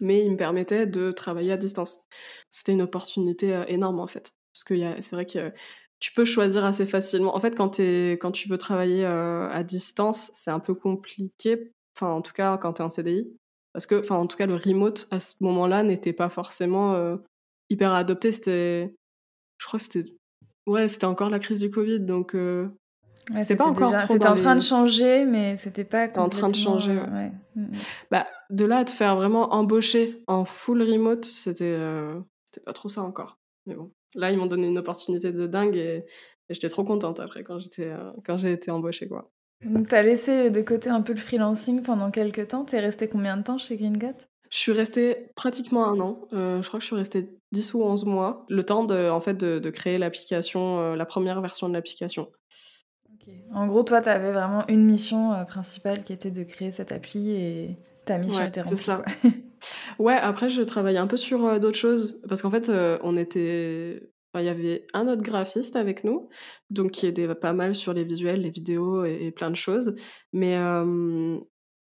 mais 0.00 0.24
ils 0.24 0.30
me 0.30 0.36
permettaient 0.36 0.86
de 0.86 1.12
travailler 1.12 1.52
à 1.52 1.56
distance. 1.56 2.06
C'était 2.50 2.72
une 2.72 2.82
opportunité 2.82 3.64
énorme 3.68 4.00
en 4.00 4.06
fait, 4.06 4.32
parce 4.52 4.64
que 4.64 4.74
c'est 5.00 5.16
vrai 5.16 5.26
que 5.26 5.52
tu 6.00 6.12
peux 6.12 6.24
choisir 6.24 6.64
assez 6.64 6.86
facilement. 6.86 7.34
En 7.36 7.40
fait, 7.40 7.56
quand, 7.56 7.80
es, 7.80 8.12
quand 8.12 8.30
tu 8.30 8.48
veux 8.48 8.58
travailler 8.58 9.04
à 9.04 9.62
distance, 9.64 10.30
c'est 10.34 10.50
un 10.50 10.60
peu 10.60 10.74
compliqué, 10.74 11.72
enfin 11.96 12.12
en 12.12 12.22
tout 12.22 12.32
cas 12.32 12.56
quand 12.58 12.74
tu 12.74 12.82
es 12.82 12.84
en 12.84 12.90
CDI, 12.90 13.36
parce 13.72 13.86
que, 13.86 13.96
enfin 13.96 14.16
en 14.16 14.26
tout 14.26 14.36
cas 14.36 14.46
le 14.46 14.54
remote 14.56 15.06
à 15.10 15.20
ce 15.20 15.36
moment-là 15.40 15.82
n'était 15.82 16.12
pas 16.12 16.28
forcément 16.28 17.18
hyper 17.70 17.92
adopté, 17.92 18.32
c'était, 18.32 18.94
je 19.58 19.66
crois 19.66 19.78
que 19.78 19.84
c'était 19.84 20.17
Ouais, 20.68 20.86
c'était 20.86 21.06
encore 21.06 21.30
la 21.30 21.38
crise 21.38 21.60
du 21.60 21.70
Covid, 21.70 22.00
donc 22.00 22.34
euh, 22.34 22.68
c'était 23.40 23.56
pas 23.56 23.66
encore 23.66 23.90
trop 23.96 24.12
C'était 24.12 24.28
en 24.28 24.34
train 24.34 24.54
de 24.54 24.60
changer, 24.60 25.24
mais 25.24 25.56
c'était 25.56 25.84
pas. 25.84 26.00
C'était 26.00 26.18
en 26.18 26.28
train 26.28 26.48
de 26.48 26.54
changer. 26.54 26.92
Ouais. 26.92 27.32
Mm, 27.54 27.62
mm. 27.62 27.72
Bah, 28.10 28.26
de 28.50 28.64
là 28.66 28.78
à 28.78 28.84
te 28.84 28.90
faire 28.90 29.16
vraiment 29.16 29.54
embaucher 29.54 30.22
en 30.26 30.44
full 30.44 30.82
remote, 30.82 31.24
c'était 31.24 31.64
euh, 31.64 32.20
c'était 32.44 32.60
pas 32.60 32.74
trop 32.74 32.90
ça 32.90 33.02
encore. 33.02 33.38
Mais 33.64 33.74
bon, 33.76 33.90
là 34.14 34.30
ils 34.30 34.36
m'ont 34.36 34.46
donné 34.46 34.66
une 34.66 34.78
opportunité 34.78 35.32
de 35.32 35.46
dingue 35.46 35.76
et, 35.76 36.04
j'étais 36.50 36.68
trop 36.68 36.84
contente 36.84 37.18
après 37.18 37.44
quand 37.44 37.58
j'étais 37.58 37.88
euh, 37.88 38.10
quand 38.26 38.36
j'ai 38.36 38.52
été 38.52 38.70
embauchée 38.70 39.08
quoi. 39.08 39.30
Donc 39.64 39.88
t'as 39.88 40.02
laissé 40.02 40.50
de 40.50 40.60
côté 40.60 40.90
un 40.90 41.00
peu 41.00 41.14
le 41.14 41.18
freelancing 41.18 41.82
pendant 41.82 42.10
quelques 42.10 42.48
temps. 42.48 42.66
T'es 42.66 42.78
resté 42.78 43.08
combien 43.08 43.38
de 43.38 43.42
temps 43.42 43.58
chez 43.58 43.76
Green 43.76 43.96
je 44.50 44.58
suis 44.58 44.72
restée 44.72 45.30
pratiquement 45.34 45.86
un 45.86 46.00
an. 46.00 46.20
Euh, 46.32 46.62
je 46.62 46.68
crois 46.68 46.78
que 46.78 46.82
je 46.82 46.88
suis 46.88 46.96
restée 46.96 47.28
10 47.52 47.74
ou 47.74 47.82
11 47.82 48.04
mois. 48.04 48.46
Le 48.48 48.64
temps 48.64 48.84
de, 48.84 49.08
en 49.08 49.20
fait, 49.20 49.34
de, 49.34 49.70
créer 49.70 49.98
l'application, 49.98 50.80
euh, 50.80 50.96
la 50.96 51.06
première 51.06 51.40
version 51.40 51.68
de 51.68 51.74
l'application. 51.74 52.28
En 53.52 53.66
gros, 53.66 53.82
toi, 53.82 54.00
tu 54.00 54.08
avais 54.08 54.32
vraiment 54.32 54.66
une 54.68 54.84
mission 54.84 55.32
euh, 55.34 55.44
principale 55.44 56.02
qui 56.02 56.14
était 56.14 56.30
de 56.30 56.44
créer 56.44 56.70
cette 56.70 56.92
appli 56.92 57.30
et 57.32 57.76
ta 58.06 58.16
mission 58.16 58.42
était 58.42 58.62
remplie. 58.62 58.76
C'est 58.78 58.84
ça. 58.84 59.02
ouais, 59.98 60.14
après, 60.14 60.48
je 60.48 60.62
travaillais 60.62 60.98
un 60.98 61.06
peu 61.06 61.18
sur 61.18 61.60
d'autres 61.60 61.76
choses. 61.76 62.22
Parce 62.26 62.40
qu'en 62.40 62.50
fait, 62.50 62.70
on 63.02 63.16
était. 63.18 64.00
il 64.34 64.44
y 64.44 64.48
avait 64.48 64.86
un 64.94 65.08
autre 65.08 65.22
graphiste 65.22 65.76
avec 65.76 66.04
nous, 66.04 66.30
donc 66.70 66.92
qui 66.92 67.06
aidait 67.06 67.34
pas 67.34 67.52
mal 67.52 67.74
sur 67.74 67.92
les 67.92 68.04
visuels, 68.04 68.40
les 68.40 68.50
vidéos 68.50 69.04
et, 69.04 69.30
plein 69.30 69.50
de 69.50 69.56
choses. 69.56 69.94
Mais 70.32 70.56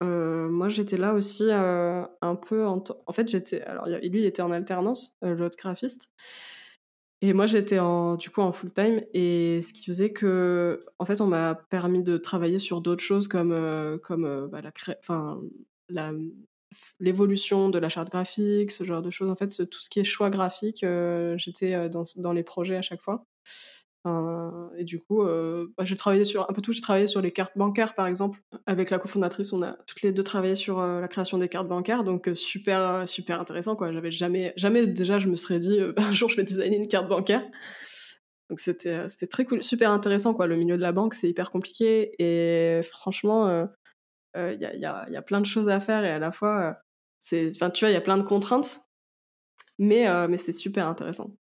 euh, 0.02 0.48
moi, 0.48 0.68
j'étais 0.68 0.96
là 0.96 1.14
aussi 1.14 1.44
euh, 1.50 2.04
un 2.22 2.36
peu 2.36 2.66
en, 2.66 2.82
en 3.06 3.12
fait, 3.12 3.28
j'étais 3.28 3.62
alors 3.62 3.86
lui, 3.88 4.20
il 4.20 4.24
était 4.24 4.42
en 4.42 4.52
alternance, 4.52 5.16
euh, 5.24 5.34
l'autre 5.34 5.56
graphiste, 5.58 6.10
et 7.20 7.32
moi, 7.32 7.46
j'étais 7.46 7.80
en 7.80 8.16
du 8.16 8.30
coup 8.30 8.40
en 8.40 8.52
full 8.52 8.72
time, 8.72 9.02
et 9.12 9.60
ce 9.62 9.72
qui 9.72 9.84
faisait 9.84 10.12
que, 10.12 10.80
en 11.00 11.04
fait, 11.04 11.20
on 11.20 11.26
m'a 11.26 11.56
permis 11.70 12.04
de 12.04 12.16
travailler 12.16 12.60
sur 12.60 12.80
d'autres 12.80 13.02
choses 13.02 13.26
comme 13.28 13.98
comme 14.02 14.48
bah, 14.52 14.62
enfin 15.00 15.40
l'évolution 17.00 17.70
de 17.70 17.78
la 17.78 17.88
charte 17.88 18.10
graphique, 18.10 18.70
ce 18.70 18.84
genre 18.84 19.02
de 19.02 19.10
choses. 19.10 19.30
En 19.30 19.36
fait, 19.36 19.48
tout 19.68 19.80
ce 19.80 19.88
qui 19.90 20.00
est 20.00 20.04
choix 20.04 20.30
graphique, 20.30 20.84
j'étais 21.36 21.88
dans 21.88 22.32
les 22.32 22.42
projets 22.44 22.76
à 22.76 22.82
chaque 22.82 23.00
fois 23.00 23.24
et 24.78 24.84
du 24.84 25.00
coup, 25.00 25.22
euh, 25.22 25.66
bah, 25.76 25.84
j'ai 25.84 25.96
travaillé 25.96 26.24
sur 26.24 26.48
un 26.48 26.52
peu 26.52 26.62
tout. 26.62 26.72
J'ai 26.72 26.80
travaillé 26.80 27.06
sur 27.06 27.20
les 27.20 27.32
cartes 27.32 27.56
bancaires, 27.56 27.94
par 27.94 28.06
exemple. 28.06 28.40
Avec 28.66 28.90
la 28.90 28.98
cofondatrice, 28.98 29.52
on 29.52 29.62
a 29.62 29.72
toutes 29.86 30.02
les 30.02 30.12
deux 30.12 30.22
travaillé 30.22 30.54
sur 30.54 30.78
euh, 30.78 31.00
la 31.00 31.08
création 31.08 31.38
des 31.38 31.48
cartes 31.48 31.68
bancaires, 31.68 32.04
donc 32.04 32.28
euh, 32.28 32.34
super, 32.34 33.06
super 33.06 33.40
intéressant. 33.40 33.74
Quoi. 33.76 33.92
J'avais 33.92 34.12
jamais, 34.12 34.52
jamais 34.56 34.86
déjà, 34.86 35.18
je 35.18 35.28
me 35.28 35.36
serais 35.36 35.58
dit 35.58 35.80
un 35.96 36.12
jour, 36.12 36.28
je 36.28 36.36
vais 36.36 36.44
designer 36.44 36.76
une 36.76 36.88
carte 36.88 37.08
bancaire. 37.08 37.44
Donc 38.50 38.60
c'était, 38.60 39.08
c'était 39.08 39.26
très 39.26 39.44
cool, 39.44 39.62
super 39.62 39.90
intéressant. 39.90 40.36
Le 40.38 40.56
milieu 40.56 40.76
de 40.76 40.82
la 40.82 40.92
banque, 40.92 41.14
c'est 41.14 41.28
hyper 41.28 41.50
compliqué 41.50 42.12
et 42.18 42.82
franchement, 42.82 43.68
il 44.34 44.58
y 44.58 44.84
a, 44.86 45.22
plein 45.22 45.40
de 45.40 45.46
choses 45.46 45.68
à 45.68 45.80
faire 45.80 46.02
et 46.04 46.10
à 46.10 46.18
la 46.18 46.32
fois, 46.32 46.78
tu 47.20 47.52
vois, 47.60 47.90
il 47.90 47.92
y 47.92 47.96
a 47.96 48.00
plein 48.00 48.16
de 48.16 48.22
contraintes, 48.22 48.80
mais 49.78 50.06
c'est 50.38 50.52
super 50.52 50.86
intéressant. 50.86 51.36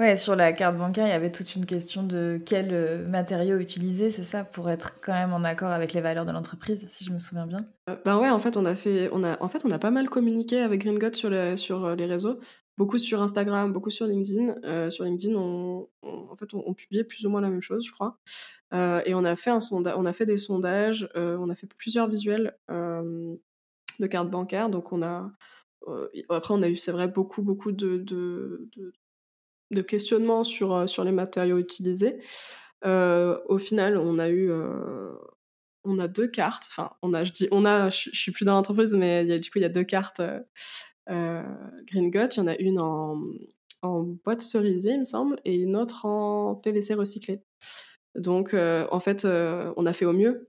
Ouais, 0.00 0.16
sur 0.16 0.34
la 0.34 0.52
carte 0.52 0.76
bancaire, 0.76 1.06
il 1.06 1.10
y 1.10 1.12
avait 1.12 1.30
toute 1.30 1.54
une 1.54 1.66
question 1.66 2.02
de 2.02 2.40
quel 2.44 2.74
euh, 2.74 3.06
matériau 3.06 3.58
utiliser, 3.58 4.10
c'est 4.10 4.24
ça, 4.24 4.42
pour 4.42 4.68
être 4.68 5.00
quand 5.00 5.12
même 5.12 5.32
en 5.32 5.44
accord 5.44 5.70
avec 5.70 5.92
les 5.92 6.00
valeurs 6.00 6.24
de 6.24 6.32
l'entreprise, 6.32 6.84
si 6.88 7.04
je 7.04 7.12
me 7.12 7.20
souviens 7.20 7.46
bien. 7.46 7.64
Euh, 7.88 7.94
ben 8.04 8.18
ouais, 8.18 8.28
en 8.28 8.40
fait, 8.40 8.56
on 8.56 8.64
a 8.64 8.74
fait, 8.74 9.08
on 9.12 9.22
a, 9.22 9.40
en 9.40 9.46
fait, 9.46 9.64
on 9.64 9.70
a 9.70 9.78
pas 9.78 9.92
mal 9.92 10.10
communiqué 10.10 10.58
avec 10.58 10.80
Green 10.80 10.98
sur 11.14 11.30
les, 11.30 11.56
sur 11.56 11.84
euh, 11.84 11.94
les 11.94 12.06
réseaux, 12.06 12.40
beaucoup 12.76 12.98
sur 12.98 13.22
Instagram, 13.22 13.72
beaucoup 13.72 13.90
sur 13.90 14.06
LinkedIn. 14.06 14.90
sur 14.90 15.04
LinkedIn, 15.04 15.36
on, 15.36 15.88
en 16.02 16.34
fait, 16.34 16.52
on, 16.54 16.74
publiait 16.74 17.04
plus 17.04 17.24
ou 17.24 17.30
moins 17.30 17.40
la 17.40 17.48
même 17.48 17.62
chose, 17.62 17.86
je 17.86 17.92
crois. 17.92 18.18
et 18.72 19.14
on 19.14 19.24
a 19.24 19.36
fait 19.36 19.50
un 19.50 19.60
sondage, 19.60 19.94
on 19.96 20.06
a 20.06 20.12
fait 20.12 20.26
des 20.26 20.38
sondages, 20.38 21.08
on 21.14 21.48
a 21.50 21.54
fait 21.54 21.68
plusieurs 21.78 22.08
visuels 22.08 22.56
de 22.68 24.06
cartes 24.08 24.28
bancaires, 24.28 24.70
donc 24.70 24.92
on 24.92 25.02
a 25.02 25.30
après, 26.30 26.54
on 26.54 26.62
a 26.62 26.68
eu, 26.68 26.76
c'est 26.76 26.92
vrai, 26.92 27.06
beaucoup, 27.06 27.42
beaucoup 27.42 27.70
de, 27.70 27.98
de 27.98 28.68
questionnement 29.82 30.44
sur, 30.44 30.88
sur 30.88 31.04
les 31.04 31.12
matériaux 31.12 31.58
utilisés. 31.58 32.18
Au 32.84 33.58
final, 33.58 33.96
on 33.98 34.18
a 34.18 34.28
eu 34.28 34.50
on 35.84 35.98
a 35.98 36.08
deux 36.08 36.28
cartes. 36.28 36.66
Enfin, 36.70 36.90
on 37.02 37.12
a, 37.12 37.24
je 37.24 37.32
dis, 37.32 37.48
on 37.50 37.64
a, 37.64 37.90
je, 37.90 38.10
suis 38.12 38.32
plus 38.32 38.44
dans 38.44 38.54
l'entreprise, 38.54 38.94
mais 38.94 39.24
y 39.26 39.32
a, 39.32 39.38
du 39.38 39.50
coup, 39.50 39.58
il 39.58 39.62
y 39.62 39.66
a 39.66 39.70
deux 39.70 39.84
cartes 39.84 40.22
Green 41.06 42.10
Gut. 42.10 42.34
Il 42.34 42.38
y 42.38 42.40
en 42.40 42.46
a 42.46 42.56
une 42.56 42.80
en, 42.80 43.20
en 43.82 44.02
boîte 44.02 44.40
cerisée, 44.40 44.92
il 44.92 45.00
me 45.00 45.04
semble, 45.04 45.40
et 45.44 45.54
une 45.56 45.76
autre 45.76 46.06
en 46.06 46.54
PVC 46.54 46.94
recyclé. 46.94 47.40
Donc, 48.14 48.54
en 48.54 49.00
fait, 49.00 49.24
on 49.24 49.86
a 49.86 49.92
fait 49.92 50.06
au 50.06 50.12
mieux. 50.12 50.48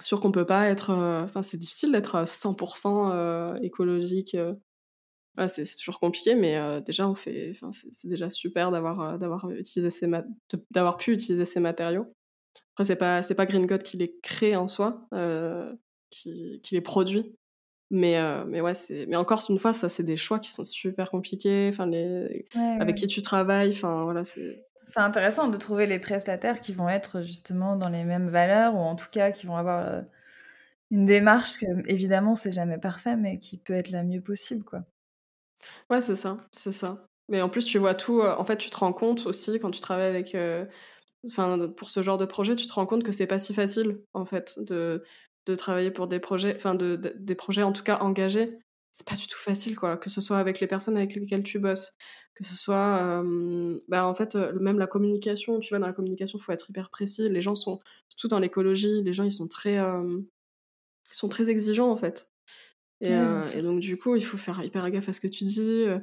sûr 0.00 0.20
qu'on 0.20 0.32
peut 0.32 0.46
pas 0.46 0.68
être. 0.68 0.90
Enfin, 1.24 1.42
c'est 1.42 1.56
difficile 1.56 1.92
d'être 1.92 2.24
100% 2.24 3.62
écologique 3.62 4.36
c'est 5.46 5.76
toujours 5.76 6.00
compliqué, 6.00 6.34
mais 6.34 6.80
déjà, 6.82 7.08
on 7.08 7.14
fait, 7.14 7.52
c'est 7.92 8.08
déjà 8.08 8.30
super 8.30 8.70
d'avoir 8.70 9.18
d'avoir 9.18 9.50
utilisé 9.50 9.90
ces 9.90 10.08
d'avoir 10.70 10.96
pu 10.96 11.12
utiliser 11.12 11.44
ces 11.44 11.60
matériaux. 11.60 12.14
Après, 12.74 12.84
c'est 12.84 12.96
pas 12.96 13.22
c'est 13.22 13.34
pas 13.34 13.46
Green 13.46 13.66
God 13.66 13.82
qui 13.82 13.96
les 13.96 14.18
crée 14.22 14.56
en 14.56 14.68
soi, 14.68 15.08
qui, 16.10 16.60
qui, 16.62 16.74
les 16.74 16.80
produit, 16.80 17.36
mais 17.90 18.18
mais 18.46 18.60
ouais, 18.60 18.72
mais 19.08 19.16
encore 19.16 19.42
une 19.48 19.58
fois, 19.58 19.72
ça 19.72 19.88
c'est 19.88 20.02
des 20.02 20.16
choix 20.16 20.38
qui 20.38 20.50
sont 20.50 20.64
super 20.64 21.10
compliqués. 21.10 21.68
Enfin, 21.72 21.86
les 21.86 22.46
avec 22.54 22.96
qui 22.96 23.06
tu 23.06 23.22
travailles, 23.22 23.70
enfin 23.70 24.04
voilà, 24.04 24.24
c'est 24.24 24.64
c'est 24.84 25.00
intéressant 25.00 25.48
de 25.48 25.56
trouver 25.56 25.86
les 25.86 25.98
prestataires 25.98 26.60
qui 26.60 26.72
vont 26.72 26.88
être 26.88 27.22
justement 27.22 27.76
dans 27.76 27.88
les 27.88 28.04
mêmes 28.04 28.28
valeurs 28.28 28.74
ou 28.74 28.78
en 28.78 28.96
tout 28.96 29.08
cas 29.10 29.30
qui 29.30 29.46
vont 29.46 29.56
avoir 29.56 30.02
une 30.92 31.06
démarche 31.06 31.58
que, 31.58 31.66
évidemment, 31.88 32.34
c'est 32.34 32.52
jamais 32.52 32.78
parfait, 32.78 33.16
mais 33.16 33.38
qui 33.38 33.58
peut 33.58 33.72
être 33.72 33.90
la 33.90 34.04
mieux 34.04 34.20
possible, 34.20 34.62
quoi. 34.64 34.84
Ouais, 35.90 36.00
c'est 36.00 36.16
ça, 36.16 36.36
c'est 36.52 36.72
ça. 36.72 37.06
Mais 37.28 37.40
en 37.42 37.48
plus, 37.48 37.64
tu 37.66 37.78
vois 37.78 37.94
tout. 37.94 38.20
En 38.22 38.44
fait, 38.44 38.56
tu 38.58 38.70
te 38.70 38.76
rends 38.76 38.92
compte 38.92 39.26
aussi 39.26 39.58
quand 39.58 39.70
tu 39.70 39.80
travailles 39.80 40.08
avec. 40.08 40.36
Pour 41.76 41.90
ce 41.90 42.02
genre 42.02 42.18
de 42.18 42.26
projet, 42.26 42.56
tu 42.56 42.66
te 42.66 42.72
rends 42.72 42.86
compte 42.86 43.04
que 43.04 43.12
c'est 43.12 43.26
pas 43.28 43.38
si 43.38 43.54
facile, 43.54 44.02
en 44.12 44.24
fait, 44.24 44.58
de, 44.58 45.04
de 45.46 45.54
travailler 45.54 45.90
pour 45.92 46.08
des 46.08 46.18
projets. 46.18 46.54
Enfin, 46.56 46.74
de, 46.74 46.96
des 46.96 47.34
projets 47.34 47.62
en 47.62 47.72
tout 47.72 47.84
cas 47.84 47.98
engagés. 48.00 48.58
C'est 48.90 49.06
pas 49.06 49.14
du 49.14 49.26
tout 49.26 49.38
facile, 49.38 49.76
quoi. 49.76 49.96
Que 49.96 50.10
ce 50.10 50.20
soit 50.20 50.38
avec 50.38 50.60
les 50.60 50.66
personnes 50.66 50.96
avec 50.96 51.14
lesquelles 51.14 51.44
tu 51.44 51.58
bosses, 51.60 51.92
que 52.34 52.44
ce 52.44 52.54
soit. 52.56 53.22
bah, 53.88 54.06
en 54.06 54.14
fait, 54.14 54.34
même 54.60 54.78
la 54.78 54.86
communication, 54.88 55.60
tu 55.60 55.68
vois, 55.70 55.78
dans 55.78 55.86
la 55.86 55.92
communication, 55.92 56.38
faut 56.38 56.52
être 56.52 56.68
hyper 56.70 56.90
précis. 56.90 57.28
Les 57.28 57.40
gens 57.40 57.54
sont. 57.54 57.78
Tout 58.18 58.28
dans 58.28 58.38
l'écologie, 58.40 59.02
les 59.02 59.12
gens, 59.12 59.24
ils 59.24 59.30
sont 59.32 59.48
très. 59.48 59.76
ils 59.76 60.24
sont 61.12 61.28
très 61.28 61.48
exigeants, 61.50 61.90
en 61.90 61.96
fait. 61.96 62.31
Euh, 63.02 63.42
et, 63.54 63.62
donc, 63.62 63.80
du 63.80 63.96
coup, 63.96 64.16
il 64.16 64.24
faut 64.24 64.36
faire 64.36 64.62
hyper 64.62 64.88
gaffe 64.90 65.08
à 65.08 65.12
ce 65.12 65.20
que 65.20 65.28
tu 65.28 65.44
dis. 65.44 65.84
Euh, 65.86 65.98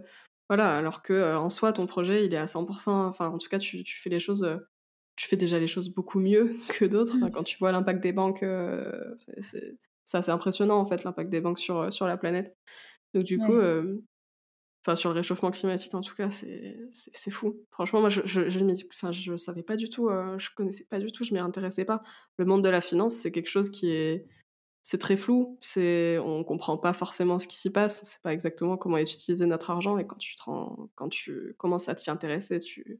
voilà, 0.50 0.78
alors 0.78 1.02
que 1.02 1.14
euh, 1.14 1.40
en 1.40 1.50
soi, 1.50 1.74
ton 1.74 1.86
projet, 1.88 2.26
il 2.26 2.34
est 2.34 2.38
à 2.38 2.46
100%. 2.46 2.90
Enfin, 2.90 3.30
en 3.30 3.38
tout 3.38 3.50
cas, 3.50 3.60
tu, 3.60 3.84
fais 3.86 4.10
les 4.10 4.20
choses. 4.20 4.48
tu 5.16 5.28
fais 5.28 5.38
déjà 5.38 5.60
les 5.60 5.68
choses 5.68 5.94
beaucoup 5.94 6.20
mieux 6.20 6.56
que 6.70 6.86
d'autres. 6.86 7.18
Mmh. 7.18 7.32
quand 7.32 7.44
tu 7.44 7.58
vois 7.58 7.72
l'impact 7.72 8.02
des 8.02 8.14
banques, 8.14 8.46
c'est 9.40 10.18
assez 10.18 10.32
impressionnant, 10.32 10.80
en 10.80 10.86
fait, 10.86 11.04
l'impact 11.04 11.30
des 11.30 11.42
banques 11.42 11.60
sur, 11.60 11.92
sur 11.94 12.08
la 12.08 12.18
planète. 12.18 12.56
Donc, 13.14 13.24
du 13.24 13.38
coup, 13.38 13.58
enfin, 14.84 14.96
sur 14.96 15.10
le 15.10 15.16
réchauffement 15.16 15.52
climatique, 15.52 15.94
en 15.94 16.02
tout 16.02 16.16
cas, 16.16 16.30
c'est 16.30 17.32
fou. 17.32 17.56
Franchement, 17.72 18.02
moi, 18.02 18.10
je, 18.10 18.22
je, 18.26 18.50
je, 18.50 19.12
je 19.12 19.38
savais 19.38 19.64
pas 19.64 19.76
du 19.78 19.90
tout, 19.90 20.10
je 20.38 20.50
connaissais 20.56 20.86
pas 20.90 21.00
du 21.00 21.12
tout, 21.12 21.24
je 21.24 21.34
m'y 21.34 21.40
intéressais 21.40 21.86
pas. 21.86 22.02
Le 22.38 22.46
monde 22.46 22.64
de 22.64 22.70
la 22.70 22.82
finance, 22.82 23.16
c'est 23.16 23.32
quelque 23.32 23.50
chose 23.50 23.70
qui 23.70 23.92
est 23.92 24.26
c'est 24.89 24.97
très 24.97 25.17
flou, 25.17 25.56
c'est 25.60 26.17
on 26.17 26.43
comprend 26.43 26.75
pas 26.75 26.93
forcément 26.93 27.38
ce 27.38 27.47
qui 27.47 27.58
s'y 27.58 27.69
passe, 27.69 27.99
on 28.02 28.06
sait 28.08 28.17
pas 28.23 28.34
exactement 28.34 28.75
comment 28.75 28.97
est 28.97 29.13
utilisé 29.13 29.45
notre 29.45 29.69
argent 29.69 29.99
et 29.99 30.08
quand 30.08 30.17
tu 30.17 30.34
quand 30.95 31.10
tu 31.10 31.54
commences 31.60 31.89
à 31.89 31.93
t'y 31.93 32.10
intéresser, 32.10 32.58
tu 32.58 32.99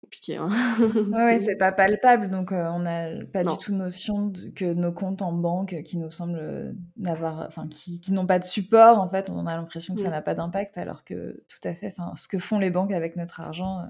compliqué. 0.00 0.38
Hein. 0.38 0.48
ouais, 1.12 1.38
c'est 1.40 1.56
pas 1.56 1.72
palpable, 1.72 2.30
donc 2.30 2.52
on 2.52 2.78
n'a 2.78 3.22
pas 3.30 3.42
du 3.42 3.54
tout 3.58 3.74
notion 3.74 4.32
que 4.56 4.64
nos 4.72 4.92
comptes 4.92 5.20
en 5.20 5.34
banque 5.34 5.82
qui 5.82 5.98
nous 5.98 6.08
semblent 6.08 6.74
n'avoir, 6.96 7.44
enfin, 7.46 7.68
qui, 7.68 8.00
qui 8.00 8.14
n'ont 8.14 8.26
pas 8.26 8.38
de 8.38 8.44
support, 8.44 8.98
en 8.98 9.10
fait, 9.10 9.28
on 9.28 9.46
a 9.46 9.54
l'impression 9.54 9.94
que 9.94 10.00
ça 10.00 10.08
mmh. 10.08 10.12
n'a 10.12 10.22
pas 10.22 10.34
d'impact, 10.34 10.78
alors 10.78 11.04
que 11.04 11.44
tout 11.48 11.68
à 11.68 11.74
fait, 11.74 11.94
enfin, 11.98 12.16
ce 12.16 12.28
que 12.28 12.38
font 12.38 12.58
les 12.58 12.70
banques 12.70 12.92
avec 12.92 13.16
notre 13.16 13.42
argent, 13.42 13.84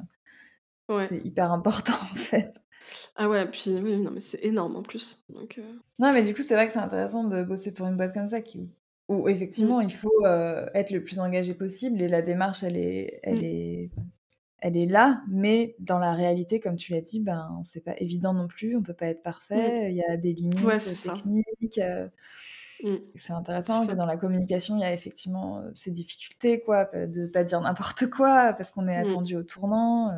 c'est 1.08 1.24
hyper 1.24 1.52
important, 1.52 1.92
en 2.12 2.16
fait. 2.16 2.60
Ah 3.16 3.28
ouais, 3.28 3.48
puis 3.48 3.78
oui, 3.82 3.98
non, 3.98 4.10
mais 4.10 4.20
c'est 4.20 4.44
énorme 4.44 4.76
en 4.76 4.82
plus. 4.82 5.24
Donc, 5.28 5.60
Non, 5.98 6.12
mais 6.12 6.22
du 6.22 6.34
coup, 6.34 6.42
c'est 6.42 6.54
vrai 6.54 6.66
que 6.66 6.72
c'est 6.72 6.78
intéressant 6.78 7.24
de 7.24 7.42
bosser 7.42 7.72
pour 7.72 7.86
une 7.86 7.96
boîte 7.96 8.14
comme 8.14 8.26
ça 8.26 8.40
qui, 8.40 8.70
où 9.08 9.28
effectivement, 9.28 9.80
mmh. 9.80 9.84
il 9.84 9.92
faut 9.92 10.26
être 10.74 10.90
le 10.90 11.02
plus 11.02 11.18
engagé 11.18 11.54
possible 11.54 12.00
et 12.02 12.08
la 12.08 12.22
démarche, 12.22 12.62
elle 12.62 12.76
est, 12.76 13.20
elle 13.22 13.40
mmh. 13.40 13.44
est, 13.44 13.90
elle 14.58 14.76
est 14.76 14.86
là, 14.86 15.22
mais 15.28 15.74
dans 15.80 15.98
la 15.98 16.14
réalité, 16.14 16.60
comme 16.60 16.76
tu 16.76 16.92
l'as 16.92 17.00
dit, 17.00 17.20
ben, 17.20 17.60
c'est 17.64 17.82
pas 17.82 17.94
évident 17.98 18.32
non 18.32 18.46
plus, 18.46 18.76
on 18.76 18.82
peut 18.82 18.94
pas 18.94 19.06
être 19.06 19.22
parfait, 19.22 19.88
mmh. 19.88 19.90
il 19.90 19.96
y 19.96 20.04
a 20.04 20.16
des 20.16 20.32
limites 20.32 21.02
techniques. 21.02 21.80
C'est 23.14 23.32
intéressant 23.32 23.86
que 23.86 23.92
dans 23.92 24.06
la 24.06 24.16
communication, 24.16 24.76
il 24.76 24.80
y 24.80 24.84
a 24.84 24.92
effectivement 24.92 25.62
ces 25.74 25.90
difficultés, 25.92 26.60
quoi, 26.60 26.84
de 26.84 27.26
pas 27.26 27.44
dire 27.44 27.60
n'importe 27.60 28.10
quoi 28.10 28.54
parce 28.54 28.70
qu'on 28.72 28.88
est 28.88 28.96
attendu 28.96 29.36
au 29.36 29.44
tournant. 29.44 30.10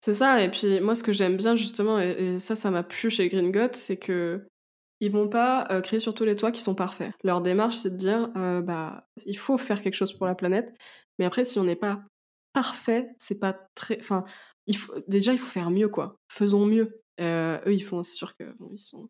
C'est 0.00 0.12
ça, 0.12 0.42
et 0.42 0.50
puis 0.50 0.80
moi, 0.80 0.94
ce 0.94 1.02
que 1.02 1.12
j'aime 1.12 1.36
bien 1.36 1.56
justement, 1.56 1.98
et, 1.98 2.38
ça, 2.38 2.54
ça 2.54 2.70
m'a 2.70 2.82
plu 2.82 3.10
chez 3.10 3.28
Green 3.28 3.52
c'est 3.72 3.96
que 3.96 4.46
ils 5.00 5.12
vont 5.12 5.28
pas 5.28 5.66
euh, 5.70 5.80
créer 5.80 6.00
sur 6.00 6.14
tous 6.14 6.24
les 6.24 6.34
toits 6.36 6.50
qui 6.50 6.60
sont 6.60 6.74
parfaits. 6.74 7.12
Leur 7.22 7.40
démarche, 7.40 7.76
c'est 7.76 7.90
de 7.90 7.96
dire, 7.96 8.30
euh, 8.36 8.60
bah, 8.60 9.06
il 9.26 9.38
faut 9.38 9.56
faire 9.56 9.80
quelque 9.80 9.94
chose 9.94 10.12
pour 10.12 10.26
la 10.26 10.34
planète, 10.34 10.74
mais 11.18 11.24
après, 11.24 11.44
si 11.44 11.58
on 11.58 11.64
n'est 11.64 11.76
pas 11.76 12.02
parfait, 12.52 13.10
c'est 13.18 13.38
pas 13.38 13.56
très, 13.74 13.98
enfin, 14.00 14.24
il 14.66 14.76
faut 14.76 14.92
déjà, 15.06 15.32
il 15.32 15.38
faut 15.38 15.46
faire 15.46 15.70
mieux, 15.70 15.88
quoi. 15.88 16.16
Faisons 16.28 16.66
mieux. 16.66 17.00
Euh, 17.20 17.58
eux, 17.66 17.74
ils 17.74 17.80
font, 17.80 18.02
c'est 18.02 18.14
sûr 18.14 18.36
que 18.36 18.44
ils 18.72 18.78
sont, 18.78 19.08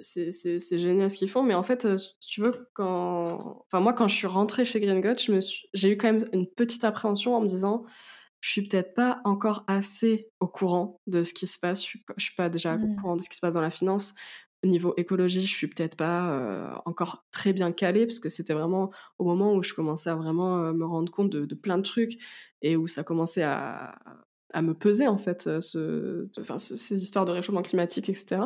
c'est, 0.00 0.78
génial 0.78 1.10
ce 1.10 1.16
qu'ils 1.16 1.30
font, 1.30 1.42
mais 1.42 1.54
en 1.54 1.62
fait, 1.62 1.86
tu 2.20 2.40
veux, 2.40 2.68
quand, 2.74 3.64
enfin, 3.66 3.80
moi, 3.80 3.92
quand 3.92 4.08
je 4.08 4.14
suis 4.14 4.26
rentrée 4.26 4.64
chez 4.64 4.80
Green 4.80 5.02
j'ai 5.74 5.90
eu 5.90 5.96
quand 5.96 6.12
même 6.12 6.24
une 6.32 6.46
petite 6.46 6.84
appréhension 6.84 7.36
en 7.36 7.40
me 7.40 7.48
disant 7.48 7.84
je 8.40 8.50
suis 8.50 8.62
peut-être 8.62 8.94
pas 8.94 9.20
encore 9.24 9.64
assez 9.66 10.28
au 10.40 10.46
courant 10.46 11.00
de 11.06 11.22
ce 11.22 11.34
qui 11.34 11.46
se 11.46 11.58
passe. 11.58 11.82
Je 11.82 11.86
suis, 11.86 12.04
suis 12.18 12.34
pas 12.36 12.48
déjà 12.48 12.74
au 12.74 12.78
mmh. 12.78 12.96
courant 12.96 13.16
de 13.16 13.22
ce 13.22 13.28
qui 13.28 13.36
se 13.36 13.40
passe 13.40 13.54
dans 13.54 13.60
la 13.60 13.70
finance. 13.70 14.14
Au 14.64 14.66
niveau 14.66 14.94
écologie, 14.96 15.42
je 15.42 15.54
suis 15.54 15.68
peut-être 15.68 15.96
pas 15.96 16.32
euh, 16.32 16.74
encore 16.84 17.24
très 17.30 17.52
bien 17.52 17.70
calée 17.70 18.06
parce 18.06 18.18
que 18.18 18.28
c'était 18.28 18.54
vraiment 18.54 18.90
au 19.18 19.24
moment 19.24 19.54
où 19.54 19.62
je 19.62 19.72
commençais 19.72 20.10
à 20.10 20.16
vraiment 20.16 20.58
euh, 20.58 20.72
me 20.72 20.84
rendre 20.84 21.12
compte 21.12 21.30
de, 21.30 21.54
plein 21.54 21.78
de 21.78 21.82
trucs 21.82 22.18
et 22.62 22.76
où 22.76 22.88
ça 22.88 23.04
commençait 23.04 23.44
à, 23.44 23.96
à 24.52 24.62
me 24.62 24.74
peser 24.74 25.06
en 25.06 25.16
fait, 25.16 25.46
euh, 25.46 25.60
ce, 25.60 26.24
ces 26.58 27.02
histoires 27.02 27.24
de 27.24 27.32
réchauffement 27.32 27.62
climatique, 27.62 28.08
etc. 28.08 28.42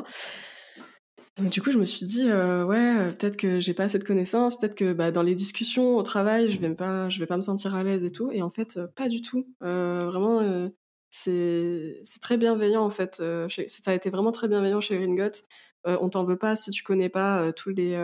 Du 1.39 1.63
coup, 1.63 1.71
je 1.73 1.79
me 1.79 1.87
suis 1.87 2.05
dit, 2.05 2.29
euh, 2.29 2.65
ouais, 2.67 2.77
euh, 2.99 3.11
peut-être 3.11 3.39
que 3.39 3.59
j'ai 3.59 3.73
pas 3.73 3.85
assez 3.85 3.99
de 3.99 4.05
connaissances, 4.05 4.59
peut-être 4.59 4.75
que 4.75 4.93
bah, 4.93 5.11
dans 5.11 5.23
les 5.23 5.35
discussions 5.35 5.97
au 5.97 6.03
travail, 6.03 6.51
je 6.51 6.59
vais 6.59 6.75
pas, 6.75 7.09
je 7.09 7.19
vais 7.21 7.27
pas 7.27 7.37
me 7.37 7.43
sentir 7.43 7.75
à 7.75 7.83
l'aise 7.83 8.05
et 8.05 8.11
tout. 8.11 8.31
Et 8.33 8.43
en 8.43 8.51
fait, 8.51 8.77
euh, 8.77 8.87
pas 8.87 9.09
du 9.09 9.23
tout. 9.23 9.47
vraiment, 9.61 10.71
c'est 11.11 12.03
très 12.21 12.37
bienveillant 12.37 12.85
en 12.85 12.91
fait. 12.91 13.17
ça 13.17 13.91
a 13.91 13.95
été 13.95 14.11
vraiment 14.11 14.33
très 14.33 14.49
bienveillant 14.49 14.81
chez 14.83 14.99
Ringot. 14.99 15.43
on 15.85 16.09
t'en 16.11 16.25
veut 16.25 16.39
pas 16.39 16.55
si 16.55 16.71
tu 16.71 16.83
connais 16.83 17.09
pas 17.09 17.53
tous 17.53 17.71
les 17.71 17.97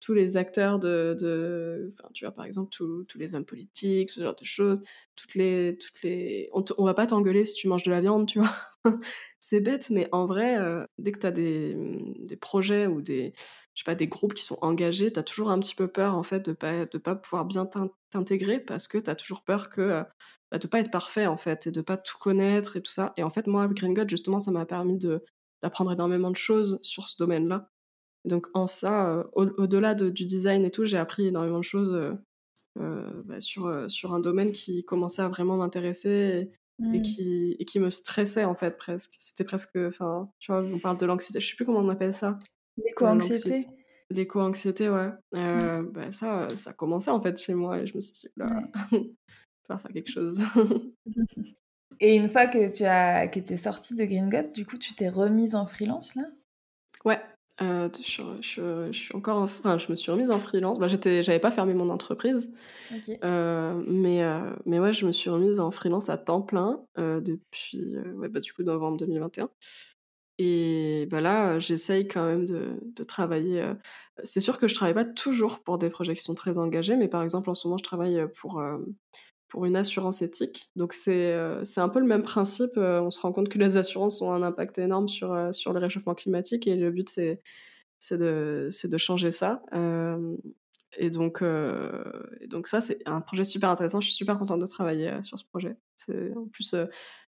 tous 0.00 0.14
les 0.14 0.36
acteurs 0.38 0.78
de, 0.78 1.14
de 1.20 1.92
tu 2.14 2.24
vois, 2.24 2.32
par 2.32 2.46
exemple, 2.46 2.70
tous 2.70 3.06
les 3.16 3.34
hommes 3.34 3.44
politiques, 3.44 4.10
ce 4.10 4.22
genre 4.22 4.34
de 4.34 4.44
choses, 4.44 4.82
toutes 5.14 5.34
les, 5.34 5.76
toutes 5.78 6.02
les, 6.02 6.48
on, 6.54 6.64
on 6.78 6.84
va 6.84 6.94
pas 6.94 7.06
t'engueuler 7.06 7.44
si 7.44 7.54
tu 7.54 7.68
manges 7.68 7.82
de 7.82 7.90
la 7.90 8.00
viande, 8.00 8.26
tu 8.26 8.38
vois. 8.38 8.48
c'est 9.40 9.60
bête, 9.60 9.90
mais 9.90 10.08
en 10.12 10.26
vrai, 10.26 10.58
euh, 10.58 10.84
dès 10.98 11.12
que 11.12 11.18
tu 11.18 11.26
as 11.26 11.30
des, 11.30 11.76
des, 12.20 12.36
projets 12.36 12.86
ou 12.86 13.02
des, 13.02 13.32
pas, 13.84 13.94
des 13.94 14.08
groupes 14.08 14.34
qui 14.34 14.42
sont 14.42 14.58
engagés, 14.62 15.12
tu 15.12 15.18
as 15.18 15.22
toujours 15.22 15.50
un 15.50 15.58
petit 15.60 15.74
peu 15.74 15.88
peur, 15.88 16.14
en 16.14 16.22
fait, 16.22 16.40
de 16.40 16.52
pas, 16.52 16.86
de 16.86 16.98
pas 16.98 17.14
pouvoir 17.14 17.44
bien 17.44 17.68
t'intégrer 18.10 18.60
parce 18.60 18.88
que 18.88 18.98
tu 18.98 19.10
as 19.10 19.16
toujours 19.16 19.42
peur 19.42 19.70
que, 19.70 19.80
euh, 19.80 20.02
bah, 20.50 20.58
de 20.58 20.66
pas 20.66 20.80
être 20.80 20.90
parfait, 20.90 21.26
en 21.26 21.36
fait, 21.36 21.66
et 21.66 21.72
de 21.72 21.80
pas 21.80 21.96
tout 21.96 22.18
connaître 22.18 22.76
et 22.76 22.82
tout 22.82 22.92
ça. 22.92 23.12
Et 23.16 23.22
en 23.22 23.30
fait, 23.30 23.46
moi, 23.46 23.68
Green 23.68 23.94
justement, 24.08 24.40
ça 24.40 24.50
m'a 24.50 24.66
permis 24.66 24.98
d'apprendre 24.98 25.92
énormément 25.92 26.30
de 26.30 26.36
choses 26.36 26.78
sur 26.82 27.08
ce 27.08 27.16
domaine-là. 27.18 27.70
Donc 28.26 28.48
en 28.54 28.66
ça, 28.66 29.08
euh, 29.10 29.24
au-delà 29.32 29.94
du 29.94 30.26
design 30.26 30.64
et 30.64 30.70
tout, 30.70 30.84
j'ai 30.84 30.98
appris 30.98 31.26
énormément 31.28 31.58
de 31.58 31.64
choses 31.64 31.94
euh, 32.78 33.10
bah, 33.24 33.40
sur, 33.40 33.90
sur 33.90 34.12
un 34.12 34.20
domaine 34.20 34.52
qui 34.52 34.84
commençait 34.84 35.22
à 35.22 35.28
vraiment 35.28 35.56
m'intéresser 35.56 36.50
et, 36.80 36.98
mmh. 36.98 37.02
qui, 37.02 37.56
et 37.58 37.64
qui 37.64 37.78
me 37.78 37.90
stressait 37.90 38.44
en 38.44 38.54
fait 38.54 38.76
presque. 38.76 39.14
C'était 39.18 39.44
presque, 39.44 39.76
enfin, 39.76 40.30
tu 40.38 40.52
vois, 40.52 40.62
on 40.62 40.78
parle 40.78 40.96
de 40.96 41.06
l'anxiété, 41.06 41.40
je 41.40 41.48
sais 41.48 41.56
plus 41.56 41.64
comment 41.64 41.80
on 41.80 41.88
appelle 41.88 42.12
ça. 42.12 42.38
L'éco-anxiété 42.82 43.66
L'éco-anxiété, 44.10 44.88
ouais. 44.88 45.10
Mmh. 45.32 45.82
bah, 45.92 46.10
ça, 46.12 46.48
ça 46.56 46.72
commençait 46.72 47.10
en 47.10 47.20
fait 47.20 47.40
chez 47.40 47.54
moi 47.54 47.78
et 47.78 47.86
je 47.86 47.94
me 47.94 48.00
suis 48.00 48.14
dit, 48.14 48.28
là, 48.36 48.46
je 48.92 48.96
vais 48.96 49.78
faire 49.78 49.92
quelque 49.92 50.10
chose. 50.10 50.40
et 52.00 52.16
une 52.16 52.28
fois 52.28 52.46
que 52.46 52.70
tu 52.70 52.84
as, 52.84 53.28
que 53.28 53.38
es 53.38 53.56
sortie 53.56 53.94
de 53.94 54.04
Green 54.04 54.28
God, 54.28 54.52
du 54.52 54.66
coup, 54.66 54.78
tu 54.78 54.94
t'es 54.94 55.08
remise 55.08 55.54
en 55.54 55.66
freelance 55.66 56.14
là? 56.16 56.24
Ouais, 57.04 57.20
euh, 57.62 57.88
je, 58.00 58.22
je, 58.40 58.92
suis 58.92 59.14
encore, 59.14 59.38
enfin, 59.38 59.76
je 59.76 59.90
me 59.90 59.96
suis 59.96 60.10
remise 60.10 60.30
en 60.30 60.38
freelance. 60.38 60.78
Bah, 60.78 60.86
j'étais, 60.86 61.22
j'avais 61.22 61.38
pas 61.38 61.50
fermé 61.50 61.74
mon 61.74 61.90
entreprise, 61.90 62.52
euh, 63.22 63.82
mais 63.86 64.24
euh, 64.24 64.52
mais 64.64 64.78
ouais, 64.80 64.92
je 64.94 65.04
me 65.04 65.12
suis 65.12 65.28
remise 65.28 65.60
en 65.60 65.70
freelance 65.70 66.08
à 66.08 66.16
temps 66.16 66.40
plein 66.40 66.80
depuis, 66.96 67.96
ouais, 68.16 68.28
bah, 68.28 68.40
du 68.40 68.52
coup 68.52 68.62
novembre 68.62 68.96
2021. 68.98 69.50
Et 70.42 71.06
bah 71.10 71.20
là, 71.20 71.58
j'essaye 71.58 72.08
quand 72.08 72.24
même 72.24 72.46
de, 72.46 72.80
de 72.96 73.04
travailler. 73.04 73.62
C'est 74.22 74.40
sûr 74.40 74.58
que 74.58 74.68
je 74.68 74.74
travaille 74.74 74.94
pas 74.94 75.04
toujours 75.04 75.60
pour 75.60 75.76
des 75.76 75.90
projets 75.90 76.14
qui 76.14 76.22
sont 76.22 76.34
très 76.34 76.56
engagés, 76.56 76.96
mais 76.96 77.08
par 77.08 77.22
exemple 77.22 77.50
en 77.50 77.54
ce 77.54 77.68
moment, 77.68 77.76
je 77.76 77.84
travaille 77.84 78.24
pour 78.40 78.62
pour 79.50 79.66
une 79.66 79.76
assurance 79.76 80.22
éthique. 80.22 80.70
Donc 80.76 80.94
c'est 80.94 81.32
euh, 81.32 81.62
un 81.76 81.88
peu 81.90 82.00
le 82.00 82.06
même 82.06 82.22
principe. 82.22 82.76
Euh, 82.78 83.02
on 83.02 83.10
se 83.10 83.20
rend 83.20 83.32
compte 83.32 83.50
que 83.50 83.58
les 83.58 83.76
assurances 83.76 84.22
ont 84.22 84.32
un 84.32 84.42
impact 84.42 84.78
énorme 84.78 85.08
sur, 85.08 85.34
euh, 85.34 85.52
sur 85.52 85.74
le 85.74 85.80
réchauffement 85.80 86.14
climatique 86.14 86.66
et 86.66 86.76
le 86.76 86.90
but 86.90 87.08
c'est 87.08 87.42
de, 88.12 88.70
de 88.84 88.98
changer 88.98 89.32
ça. 89.32 89.62
et, 90.96 91.10
donc, 91.10 91.42
et 92.40 92.46
donc 92.46 92.68
ça 92.68 92.80
c'est 92.80 92.98
un 93.04 93.20
projet 93.20 93.44
super 93.44 93.68
intéressant. 93.68 94.00
Je 94.00 94.06
suis 94.06 94.16
super 94.16 94.38
contente 94.38 94.60
de 94.60 94.66
travailler 94.66 95.22
sur 95.22 95.38
ce 95.38 95.44
projet. 95.44 95.76
C'est 95.96 96.32
en 96.34 96.46
plus 96.46 96.74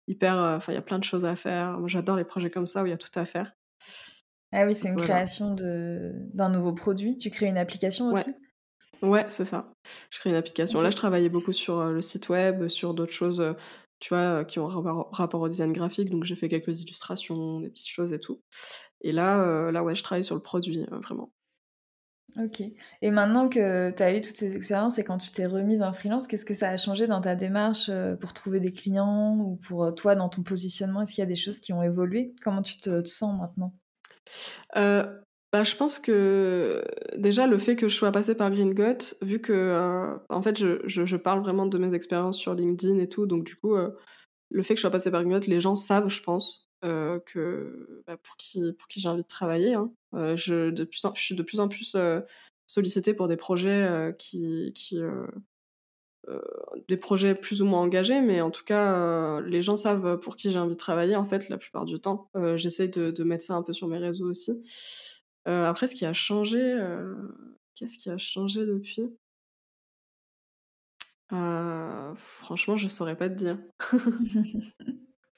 hyper... 0.08 0.36
Enfin 0.36 0.71
il 0.71 0.75
y 0.75 0.80
a 0.80 0.82
plein 0.82 0.97
de 0.97 1.04
choses 1.04 1.25
à 1.25 1.36
faire. 1.36 1.78
Moi 1.80 1.88
j'adore 1.88 2.15
les 2.15 2.23
projets 2.23 2.49
comme 2.49 2.65
ça 2.65 2.82
où 2.82 2.88
il 2.88 2.89
y 2.89 2.93
a 2.93 2.97
tout 2.97 3.19
à 3.19 3.25
faire. 3.25 3.51
Ah 4.51 4.65
oui, 4.65 4.73
c'est 4.73 4.88
une 4.88 4.95
création 4.95 5.54
d'un 5.54 6.49
nouveau 6.49 6.73
produit. 6.73 7.17
Tu 7.17 7.30
crées 7.30 7.47
une 7.47 7.58
application 7.58 8.12
aussi? 8.12 8.30
Ouais, 8.30 8.36
c'est 9.29 9.45
ça. 9.45 9.71
Je 10.10 10.19
crée 10.19 10.29
une 10.29 10.36
application. 10.36 10.81
Là, 10.81 10.89
je 10.89 10.95
travaillais 10.95 11.29
beaucoup 11.29 11.53
sur 11.53 11.84
le 11.86 12.01
site 12.01 12.29
web, 12.29 12.67
sur 12.67 12.93
d'autres 12.93 13.13
choses, 13.13 13.55
tu 13.99 14.10
vois, 14.10 14.45
qui 14.45 14.60
ont 14.60 14.67
rapport, 14.67 15.41
au 15.41 15.49
design 15.49 15.73
graphique. 15.73 16.10
Donc, 16.10 16.23
j'ai 16.23 16.36
fait 16.36 16.49
quelques 16.49 16.81
illustrations, 16.81 17.60
des 17.60 17.69
petites 17.69 17.89
choses 17.89 18.13
et 18.13 18.19
tout. 18.19 18.41
Et 19.01 19.12
là, 19.12 19.71
là 19.71 19.84
ouais, 19.84 19.95
je 19.95 20.03
travaille 20.03 20.23
sur 20.23 20.36
le 20.36 20.41
produit, 20.41 20.86
vraiment. 21.03 21.31
Ok. 22.38 22.62
Et 23.01 23.12
maintenant 23.12 23.47
que 23.47 23.91
tu 23.91 24.03
as 24.03 24.17
eu 24.17 24.21
toutes 24.21 24.36
ces 24.36 24.55
expériences 24.58 24.97
et 24.97 25.05
quand 25.05 25.17
tu 25.17 25.31
t'es 25.31 25.45
remise 25.45 25.81
en 25.81 25.93
freelance, 25.93 26.27
qu'est-ce 26.27 26.43
que 26.43 26.53
ça 26.53 26.69
a 26.69 26.77
changé 26.77 27.08
dans 27.08 27.21
ta 27.21 27.34
démarche 27.34 27.89
pour 28.19 28.34
trouver 28.34 28.60
des 28.60 28.73
clients 28.73 29.38
ou 29.38 29.55
pour 29.55 29.95
toi 29.95 30.15
dans 30.15 30.27
ton 30.27 30.43
positionnement? 30.43 31.03
Est-ce 31.03 31.13
qu'il 31.13 31.21
y 31.21 31.25
a 31.25 31.29
des 31.29 31.36
choses 31.36 31.60
qui 31.60 31.71
ont 31.71 31.81
évolué? 31.81 32.36
Comment 32.41 32.62
tu 32.62 32.77
te, 32.77 33.05
sens 33.05 33.39
maintenant? 33.39 33.73
Bah, 35.55 35.63
je 35.63 35.77
pense 35.77 35.99
que 35.99 36.83
déjà 37.15 37.47
le 37.47 37.57
fait 37.57 37.77
que 37.77 37.87
je 37.87 37.95
sois 37.95 38.11
passée 38.11 38.35
par 38.35 38.51
Green 38.51 38.73
vu 39.21 39.39
que 39.39 39.53
euh, 39.53 40.17
en 40.27 40.41
fait 40.41 40.59
je, 40.59 40.82
je, 40.86 41.15
parle 41.15 41.39
vraiment 41.39 41.65
de 41.65 41.77
mes 41.77 41.95
expériences 41.95 42.38
sur 42.38 42.53
LinkedIn 42.55 42.97
et 42.97 43.07
tout, 43.07 43.25
donc 43.25 43.45
du 43.45 43.55
coup 43.55 43.73
euh, 43.73 43.91
le 44.49 44.63
fait 44.63 44.73
que 44.73 44.80
je 44.80 44.82
sois 44.82 44.91
passée 44.91 45.11
par 45.11 45.23
Green 45.23 45.39
les 45.47 45.61
gens 45.61 45.77
savent, 45.77 46.09
je 46.09 46.21
pense, 46.21 46.69
euh, 46.84 47.21
que 47.25 48.03
bah, 48.05 48.17
pour 48.21 48.36
qui 48.36 48.73
pour 48.73 48.89
qui 48.89 48.99
j'ai 48.99 49.07
envie 49.07 49.21
de 49.21 49.27
travailler. 49.30 49.75
Hein. 49.75 49.93
je, 50.36 50.71
de 50.71 50.86
je 50.91 51.21
suis 51.21 51.36
de 51.36 51.43
plus 51.43 51.61
en 51.61 51.69
plus 51.69 51.95
sollicitée 52.67 53.13
pour 53.13 53.30
des 53.30 53.38
projets 53.38 54.13
qui, 54.19 54.73
qui 54.75 54.99
des 56.89 56.97
projets 56.97 57.34
plus 57.34 57.61
ou 57.61 57.65
moins 57.65 57.80
engagés, 57.80 58.19
mais 58.19 58.41
en 58.41 58.51
tout 58.51 58.65
cas, 58.65 59.39
les 59.39 59.61
gens 59.61 59.77
savent 59.77 60.19
pour 60.19 60.36
qui 60.36 60.51
j'ai 60.51 60.59
envie 60.59 60.73
de 60.73 60.77
travailler, 60.77 61.15
en 61.15 61.23
fait, 61.23 61.47
la 61.47 61.57
plupart 61.57 61.86
du 61.86 62.01
temps. 62.01 62.30
J'essaie 62.55 62.89
de, 62.89 63.23
mettre 63.23 63.45
ça 63.45 63.53
un 63.53 63.61
peu 63.61 63.71
sur 63.71 63.88
mes 63.88 63.99
réseaux 63.99 64.30
aussi. 64.30 64.51
Euh, 65.47 65.65
après, 65.65 65.87
ce 65.87 65.95
qui 65.95 66.05
a 66.05 66.13
changé, 66.13 66.59
euh, 66.59 67.15
qu'est-ce 67.75 67.97
qui 67.97 68.09
a 68.09 68.17
changé 68.17 68.65
depuis? 68.65 69.15
Euh, 71.33 72.13
Franchement, 72.15 72.77
je 72.77 72.87
saurais 72.87 73.15
pas 73.15 73.29
te 73.29 73.35
dire. 73.35 73.57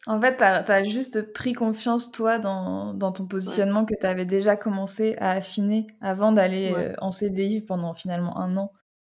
en 0.07 0.21
fait, 0.21 0.37
tu 0.37 0.43
as, 0.43 0.83
juste 0.83 1.33
pris 1.33 1.53
confiance, 1.53 2.11
toi, 2.11 2.39
dans, 2.39 2.93
dans 2.93 3.11
ton 3.11 3.27
positionnement 3.27 3.85
que 3.85 3.95
tu 3.99 4.05
avais 4.05 4.25
déjà 4.25 4.55
commencé 4.55 5.15
à 5.17 5.31
affiner 5.31 5.87
avant 6.01 6.31
d'aller 6.31 6.93
en 6.99 7.11
CDI 7.11 7.61
pendant 7.61 7.93
finalement 7.93 8.37
un 8.37 8.55
an 8.57 8.71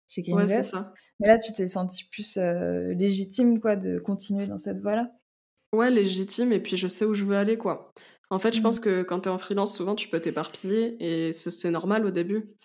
chez 0.08 0.24
Green 0.24 0.36
ouais, 0.36 0.64
ça. 0.64 0.94
Mais 1.20 1.28
là, 1.28 1.38
tu 1.38 1.54
t'es 1.54 1.68
senti 1.68 2.06
plus 2.10 2.38
légitime 2.38 3.62
quoi, 3.62 3.76
de 3.76 4.00
continuer 4.00 4.48
dans 4.48 4.58
cette 4.58 4.80
voie-là? 4.80 5.12
Ouais, 5.74 5.90
légitime 5.90 6.52
et 6.52 6.60
puis 6.60 6.76
je 6.76 6.88
sais 6.88 7.06
où 7.06 7.14
je 7.14 7.24
veux 7.24 7.38
aller, 7.38 7.58
quoi. 7.58 7.94
En 8.32 8.40
fait, 8.40 8.54
je 8.56 8.62
pense 8.62 8.80
Mmh. 8.80 8.82
que 8.82 9.04
quand 9.04 9.22
tu 9.22 9.30
es 9.30 9.32
en 9.32 9.38
freelance, 9.38 9.76
souvent, 9.78 9.96
tu 9.96 10.10
peux 10.10 10.22
t'éparpiller 10.22 10.98
et 11.28 11.34
c'est 11.52 11.72
normal 11.72 12.06
au 12.06 12.12
début. 12.12 12.56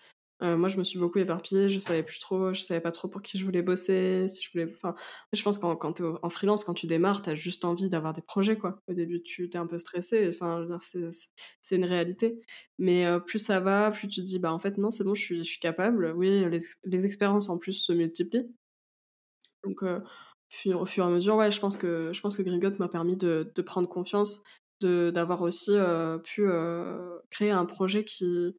Heu, 0.43 0.57
moi, 0.57 0.69
je 0.69 0.77
me 0.77 0.83
suis 0.85 0.99
beaucoup 0.99 1.19
éparpillée, 1.19 1.69
je 1.69 1.79
savais 1.79 2.03
plus 2.03 2.19
trop 2.19 2.53
je 2.53 2.61
savais 2.61 2.81
pas 2.81 2.91
trop 2.91 3.09
pour 3.09 3.21
qui 3.23 3.37
je 3.39 3.45
voulais 3.45 3.63
bosser, 3.63 4.27
si 4.29 4.43
je 4.45 4.51
voulais 4.53 4.71
enfin, 4.73 4.95
je 5.33 5.43
pense 5.43 5.59
quand 5.59 5.75
quand 5.77 6.01
es 6.01 6.05
en 6.23 6.29
freelance, 6.31 6.63
quand 6.65 6.75
tu 6.75 6.87
démarres, 6.87 7.21
tu 7.23 7.29
as 7.31 7.35
juste 7.35 7.65
envie 7.65 7.89
d'avoir 7.89 8.13
des 8.13 8.21
projets, 8.23 8.57
quoi. 8.57 8.81
Au 8.89 8.93
début, 8.95 9.23
tu 9.23 9.49
tu 9.49 9.57
es 9.57 9.61
un 9.61 9.67
peu 9.67 9.79
stressé, 9.79 10.29
enfin, 10.29 10.67
c'est 11.61 11.75
une 11.77 11.85
réalité. 11.85 12.39
Mais 12.79 13.05
heu, 13.07 13.23
plus 13.23 13.39
ça 13.39 13.59
va, 13.61 13.91
plus 13.91 14.07
tu 14.09 14.21
te 14.21 14.25
dis: 14.27 14.39
«Bah, 14.39 14.53
en 14.53 14.59
fait, 14.59 14.77
non, 14.79 14.91
c'est 14.91 15.05
bon, 15.05 15.15
je 15.15 15.21
suis 15.23 15.37
je 15.39 15.43
suis 15.43 15.59
capable». 15.61 16.13
Oui, 16.17 16.29
les 16.49 16.57
ex 16.65 16.75
les 16.85 17.05
expériences, 17.05 17.49
en 17.49 17.57
plus, 17.59 17.73
se 17.73 17.93
multiplient. 17.93 18.49
Donc 19.63 19.83
fur 20.49 20.81
au 20.81 20.85
fur 20.85 21.03
et 21.05 21.07
à 21.07 21.09
mesure, 21.11 21.35
ouais, 21.35 21.51
je 21.51 21.59
pense 21.59 21.77
que 21.77 22.11
je 22.13 22.21
pense 22.21 22.37
que 22.37 22.43
m'a 22.79 22.87
permis 22.89 23.17
de 23.17 23.51
de 23.53 23.61
prendre 23.61 23.89
confiance, 23.89 24.43
d'avoir 24.81 25.41
aussi, 25.41 25.71
pu, 26.23 26.47
créer 27.29 27.51
un 27.51 27.65
projet 27.65 28.03
qui, 28.03 28.57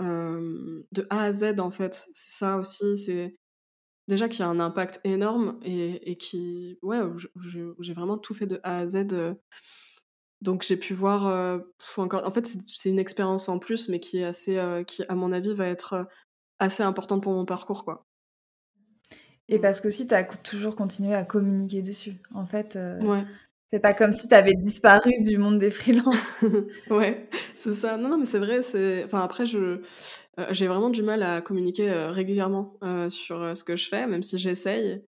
de 0.00 1.06
A 1.10 1.22
à 1.24 1.32
Z, 1.32 1.60
en 1.60 1.70
fait. 1.70 1.94
C'est 2.14 2.32
ça 2.32 2.56
aussi, 2.58 2.96
c'est 2.96 3.36
déjà 4.08 4.28
qui 4.28 4.42
a 4.42 4.48
un 4.48 4.60
impact 4.60 5.00
énorme 5.04 5.58
et 5.62 6.10
et 6.12 6.16
qui 6.16 6.78
ouais, 6.82 7.00
j'ai 7.80 7.94
vraiment 7.94 8.18
tout 8.18 8.34
fait 8.34 8.46
de 8.46 8.60
A 8.64 8.78
à 8.80 8.86
Z, 8.88 9.06
donc 10.42 10.62
j'ai 10.64 10.76
pu 10.76 10.94
voir, 10.94 11.60
encore 11.96 12.26
en 12.26 12.30
fait, 12.30 12.46
c'est 12.46 12.90
une 12.90 12.98
expérience 12.98 13.48
en 13.48 13.58
plus, 13.58 13.88
mais 13.88 14.00
qui 14.00 14.18
est 14.18 14.24
assez, 14.24 14.60
qui, 14.86 15.04
à 15.08 15.14
mon 15.14 15.32
avis, 15.32 15.54
va 15.54 15.66
être, 15.66 16.08
assez 16.60 16.82
importante 16.82 17.22
pour 17.22 17.32
mon 17.32 17.44
parcours, 17.46 17.84
quoi. 17.84 18.06
Et 19.48 19.58
parce 19.58 19.80
qu'aussi 19.80 20.06
tu 20.06 20.14
as 20.14 20.24
toujours 20.24 20.76
continué 20.76 21.14
à 21.14 21.24
communiquer 21.24 21.82
dessus. 21.82 22.14
En 22.34 22.46
fait, 22.46 22.78
Ouais. 23.00 23.24
C'est 23.72 23.80
pas 23.80 23.94
comme 23.94 24.12
si 24.12 24.28
tu 24.28 24.34
avais 24.34 24.54
disparu 24.54 25.12
du 25.20 25.38
monde 25.38 25.58
des 25.58 25.70
freelances. 25.70 26.16
Ouais, 26.90 27.28
c'est 27.54 27.74
ça. 27.74 27.96
Non, 27.96 28.08
non, 28.08 28.18
mais 28.18 28.24
c'est 28.24 28.38
vrai, 28.40 28.60
enfin, 29.04 29.20
après 29.20 29.46
je 29.46 29.58
heu, 29.58 29.80
j'ai 30.50 30.66
vraiment 30.68 30.90
du 30.90 31.02
mal 31.02 31.22
à 31.22 31.40
communiquer, 31.42 31.90
heu, 31.90 32.06
régulièrement, 32.10 32.78
heu, 32.84 33.10
sur, 33.10 33.56
ce 33.56 33.64
que 33.64 33.76
je 33.76 33.88
fais, 33.88 34.06
même 34.06 34.22
si 34.24 34.38
j'essaye. 34.38 35.02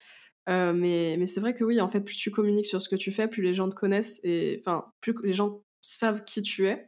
Mais 0.47 1.17
mais 1.19 1.27
c'est 1.27 1.41
vrai 1.41 1.53
que 1.55 1.63
oui, 1.63 1.81
en 1.81 1.87
fait, 1.89 2.01
plus 2.01 2.17
tu 2.17 2.31
communiques 2.31 2.65
sur 2.67 2.81
ce 2.81 2.89
que 2.89 2.95
tu 2.97 3.11
fais, 3.11 3.27
plus 3.29 3.43
les 3.43 3.53
gens 3.55 3.69
te 3.69 3.75
connaissent 3.75 4.19
et 4.23 4.61
enfin, 4.65 4.85
plus 5.01 5.15
les 5.23 5.33
gens 5.33 5.61
savent 5.81 6.23
qui 6.25 6.41
tu 6.41 6.67
es. 6.67 6.87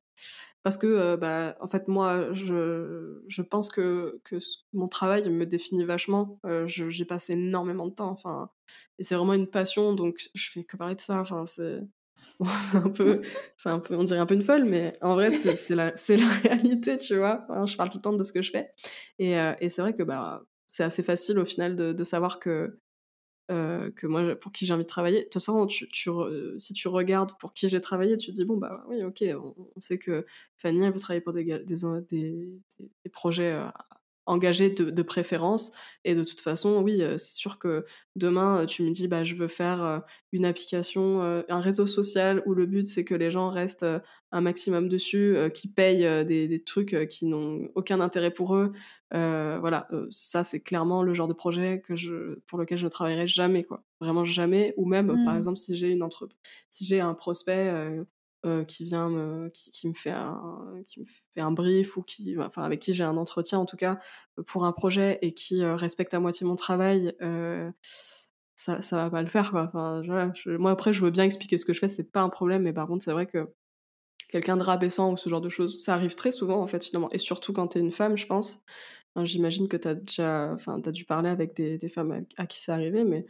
Parce 0.63 0.77
que, 0.77 0.87
heu, 0.87 1.17
bah, 1.17 1.57
en 1.59 1.67
fait, 1.67 1.87
moi, 1.87 2.33
je 2.33 3.21
je 3.27 3.41
pense 3.41 3.69
que 3.69 4.21
que 4.23 4.37
mon 4.73 4.87
travail 4.87 5.29
me 5.29 5.45
définit 5.45 5.85
vachement. 5.85 6.39
Je 6.45 6.89
j'y 6.89 7.05
passe 7.05 7.29
énormément 7.29 7.87
de 7.87 7.93
temps, 7.93 8.09
enfin 8.11 8.49
et 8.99 9.03
c'est 9.03 9.15
vraiment 9.15 9.33
une 9.33 9.47
passion, 9.49 9.93
donc 9.95 10.19
je 10.35 10.49
fais 10.49 10.63
que 10.63 10.77
parler 10.77 10.95
de 10.95 11.01
ça. 11.01 11.19
Enfin, 11.21 11.45
c'est 11.45 11.79
bon, 12.39 12.47
un 12.75 12.89
peu 12.89 13.21
c'est 13.57 13.69
un 13.69 13.79
peu 13.79 13.95
on 13.95 14.03
dirait 14.03 14.19
un 14.19 14.25
peu 14.25 14.35
une 14.35 14.43
folle, 14.43 14.65
mais 14.65 14.97
en 15.01 15.15
vrai, 15.15 15.31
c'est 15.31 15.75
la 15.75 15.93
la 16.09 16.29
réalité, 16.43 16.95
tu 16.97 17.17
vois? 17.17 17.45
Enfin, 17.49 17.65
je 17.65 17.75
parle 17.77 17.89
tout 17.89 17.97
le 17.97 18.01
temps 18.03 18.13
de 18.13 18.23
ce 18.23 18.31
que 18.33 18.41
je 18.41 18.51
fais 18.51 18.71
et 19.19 19.35
heu 19.37 19.55
et 19.61 19.69
c'est 19.69 19.81
vrai 19.81 19.93
que, 19.95 20.03
bah, 20.03 20.43
c'est 20.67 20.83
assez 20.83 21.03
facile 21.03 21.39
au 21.39 21.45
final 21.45 21.75
de 21.75 22.03
savoir 22.03 22.39
que 22.39 22.79
heu, 23.49 23.91
que 23.95 24.07
moi, 24.07 24.35
pour 24.35 24.51
qui 24.51 24.65
j'ai 24.65 24.73
envie 24.73 24.83
de 24.83 24.87
travailler. 24.89 25.19
De 25.19 25.23
toute 25.25 25.33
façon, 25.35 25.65
re 25.65 25.69
si 26.57 26.73
tu 26.73 26.87
regardes 26.87 27.31
pour 27.39 27.53
qui 27.53 27.67
j'ai 27.69 27.81
travaillé, 27.81 28.17
tu 28.17 28.27
te 28.27 28.31
dis: 28.35 28.45
«Bon, 28.45 28.57
bah, 28.57 28.83
oui, 28.89 29.03
OK, 29.03 29.23
on 29.35 29.79
sait 29.81 29.97
que 29.97 30.25
Fanny, 30.57 30.83
elle 30.85 30.93
veut 30.93 30.99
travailler 30.99 31.21
pour 31.21 31.33
des 31.33 31.49
projets, 33.11 33.53
heu, 33.53 33.65
engagés 34.27 34.69
de 34.69 35.01
préférence» 35.01 35.71
et 36.05 36.15
de 36.15 36.23
toute 36.23 36.41
façon, 36.41 36.81
oui, 36.83 36.99
c'est 37.17 37.35
sûr 37.35 37.59
que 37.59 37.85
demain, 38.15 38.65
tu 38.67 38.83
me 38.83 38.91
dis: 38.91 39.07
«Bah, 39.07 39.23
je 39.23 39.35
veux 39.35 39.47
faire, 39.47 40.03
une 40.33 40.45
application, 40.45 41.21
un 41.21 41.59
réseau 41.61 41.87
social 41.87 42.41
où 42.45 42.53
le 42.53 42.65
but, 42.65 42.85
c'est 42.87 43.03
que 43.05 43.15
les 43.15 43.31
gens 43.31 43.49
restent, 43.49 43.85
un 44.33 44.41
maximum 44.41 44.87
dessus, 44.89 45.35
qui 45.53 45.67
payent, 45.67 46.25
des 46.25 46.63
trucs, 46.63 47.07
qui 47.09 47.25
n'ont 47.25 47.69
aucun 47.75 47.99
intérêt 48.01 48.31
pour 48.31 48.55
eux». 48.55 48.71
Heu, 49.13 49.57
voilà, 49.59 49.87
heu, 49.91 50.07
ça, 50.11 50.43
c'est 50.43 50.61
clairement 50.61 51.03
le 51.03 51.13
genre 51.13 51.27
de 51.27 51.33
projet 51.33 51.81
que 51.81 51.95
je 51.95 52.39
pour 52.47 52.57
lequel 52.59 52.77
je 52.77 52.85
ne 52.85 52.89
travaillerai 52.89 53.27
jamais, 53.27 53.63
quoi. 53.63 53.83
Vraiment 53.99 54.25
jamais 54.25 54.73
ou 54.77 54.85
même, 54.87 55.19
par 55.19 55.35
Mmh. 55.35 55.37
exemple, 55.37 55.57
si 55.57 55.75
j'ai 55.75 55.91
une 55.91 56.03
entrep 56.03 56.31
si 56.69 56.85
j'ai 56.85 57.01
un 57.01 57.13
prospect, 57.13 57.71
heu, 58.45 58.63
qui 58.67 58.85
vient 58.85 59.09
me 59.09 59.49
qui 59.49 59.69
qui 59.71 59.87
me 59.89 59.93
fait 59.93 60.11
un 60.11 60.81
qui 60.87 60.99
me 61.01 61.05
fait 61.05 61.41
un 61.41 61.51
brief 61.51 61.97
ou 61.97 62.03
qui 62.03 62.35
enfin, 62.39 62.63
avec 62.63 62.79
qui 62.81 62.93
j'ai 62.93 63.03
un 63.03 63.17
entretien, 63.17 63.59
en 63.59 63.65
tout 63.65 63.77
cas, 63.77 63.99
pour 64.47 64.65
un 64.65 64.71
projet 64.71 65.19
et 65.21 65.33
qui, 65.33 65.63
respecte 65.65 66.13
à 66.13 66.19
moitié 66.19 66.45
mon 66.47 66.55
travail, 66.55 67.15
ça 68.55 68.81
ça 68.81 68.95
va 68.97 69.09
pas 69.09 69.21
le 69.21 69.27
faire, 69.27 69.51
quoi. 69.51 69.63
Enfin, 69.67 70.01
voilà, 70.05 70.31
je 70.35 70.51
moi, 70.51 70.71
après, 70.71 70.93
je 70.93 71.01
veux 71.03 71.11
bien 71.11 71.23
expliquer 71.23 71.57
ce 71.57 71.65
que 71.65 71.73
je 71.73 71.79
fais, 71.79 71.87
c'est 71.87 72.11
pas 72.11 72.21
un 72.21 72.29
problème, 72.29 72.63
mais 72.63 72.73
par 72.73 72.87
contre, 72.87 73.03
c'est 73.03 73.11
vrai 73.13 73.25
que 73.27 73.53
quelqu'un 74.29 74.57
de 74.57 74.63
rabaissant 74.63 75.13
ou 75.13 75.17
ce 75.17 75.29
genre 75.29 75.41
de 75.41 75.49
choses, 75.49 75.83
ça 75.83 75.93
arrive 75.95 76.15
très 76.15 76.31
souvent, 76.31 76.61
en 76.61 76.67
fait, 76.67 76.83
finalement 76.85 77.11
et 77.11 77.17
surtout 77.19 77.53
quand 77.53 77.69
tu 77.69 77.79
es 77.79 77.81
une 77.81 77.91
femme, 77.91 78.17
je 78.17 78.27
pense. 78.27 78.63
J'imagine 79.23 79.67
que 79.67 79.75
tu 79.77 79.87
as 79.87 79.95
déjà 79.95 80.51
enfin, 80.53 80.79
tu 80.81 80.87
as 80.89 80.91
dû 80.93 81.03
parler 81.05 81.29
avec 81.29 81.53
des 81.53 81.89
femmes 81.89 82.25
à 82.37 82.45
qui 82.47 82.59
c'est 82.59 82.71
arrivé, 82.71 83.03
mais 83.03 83.25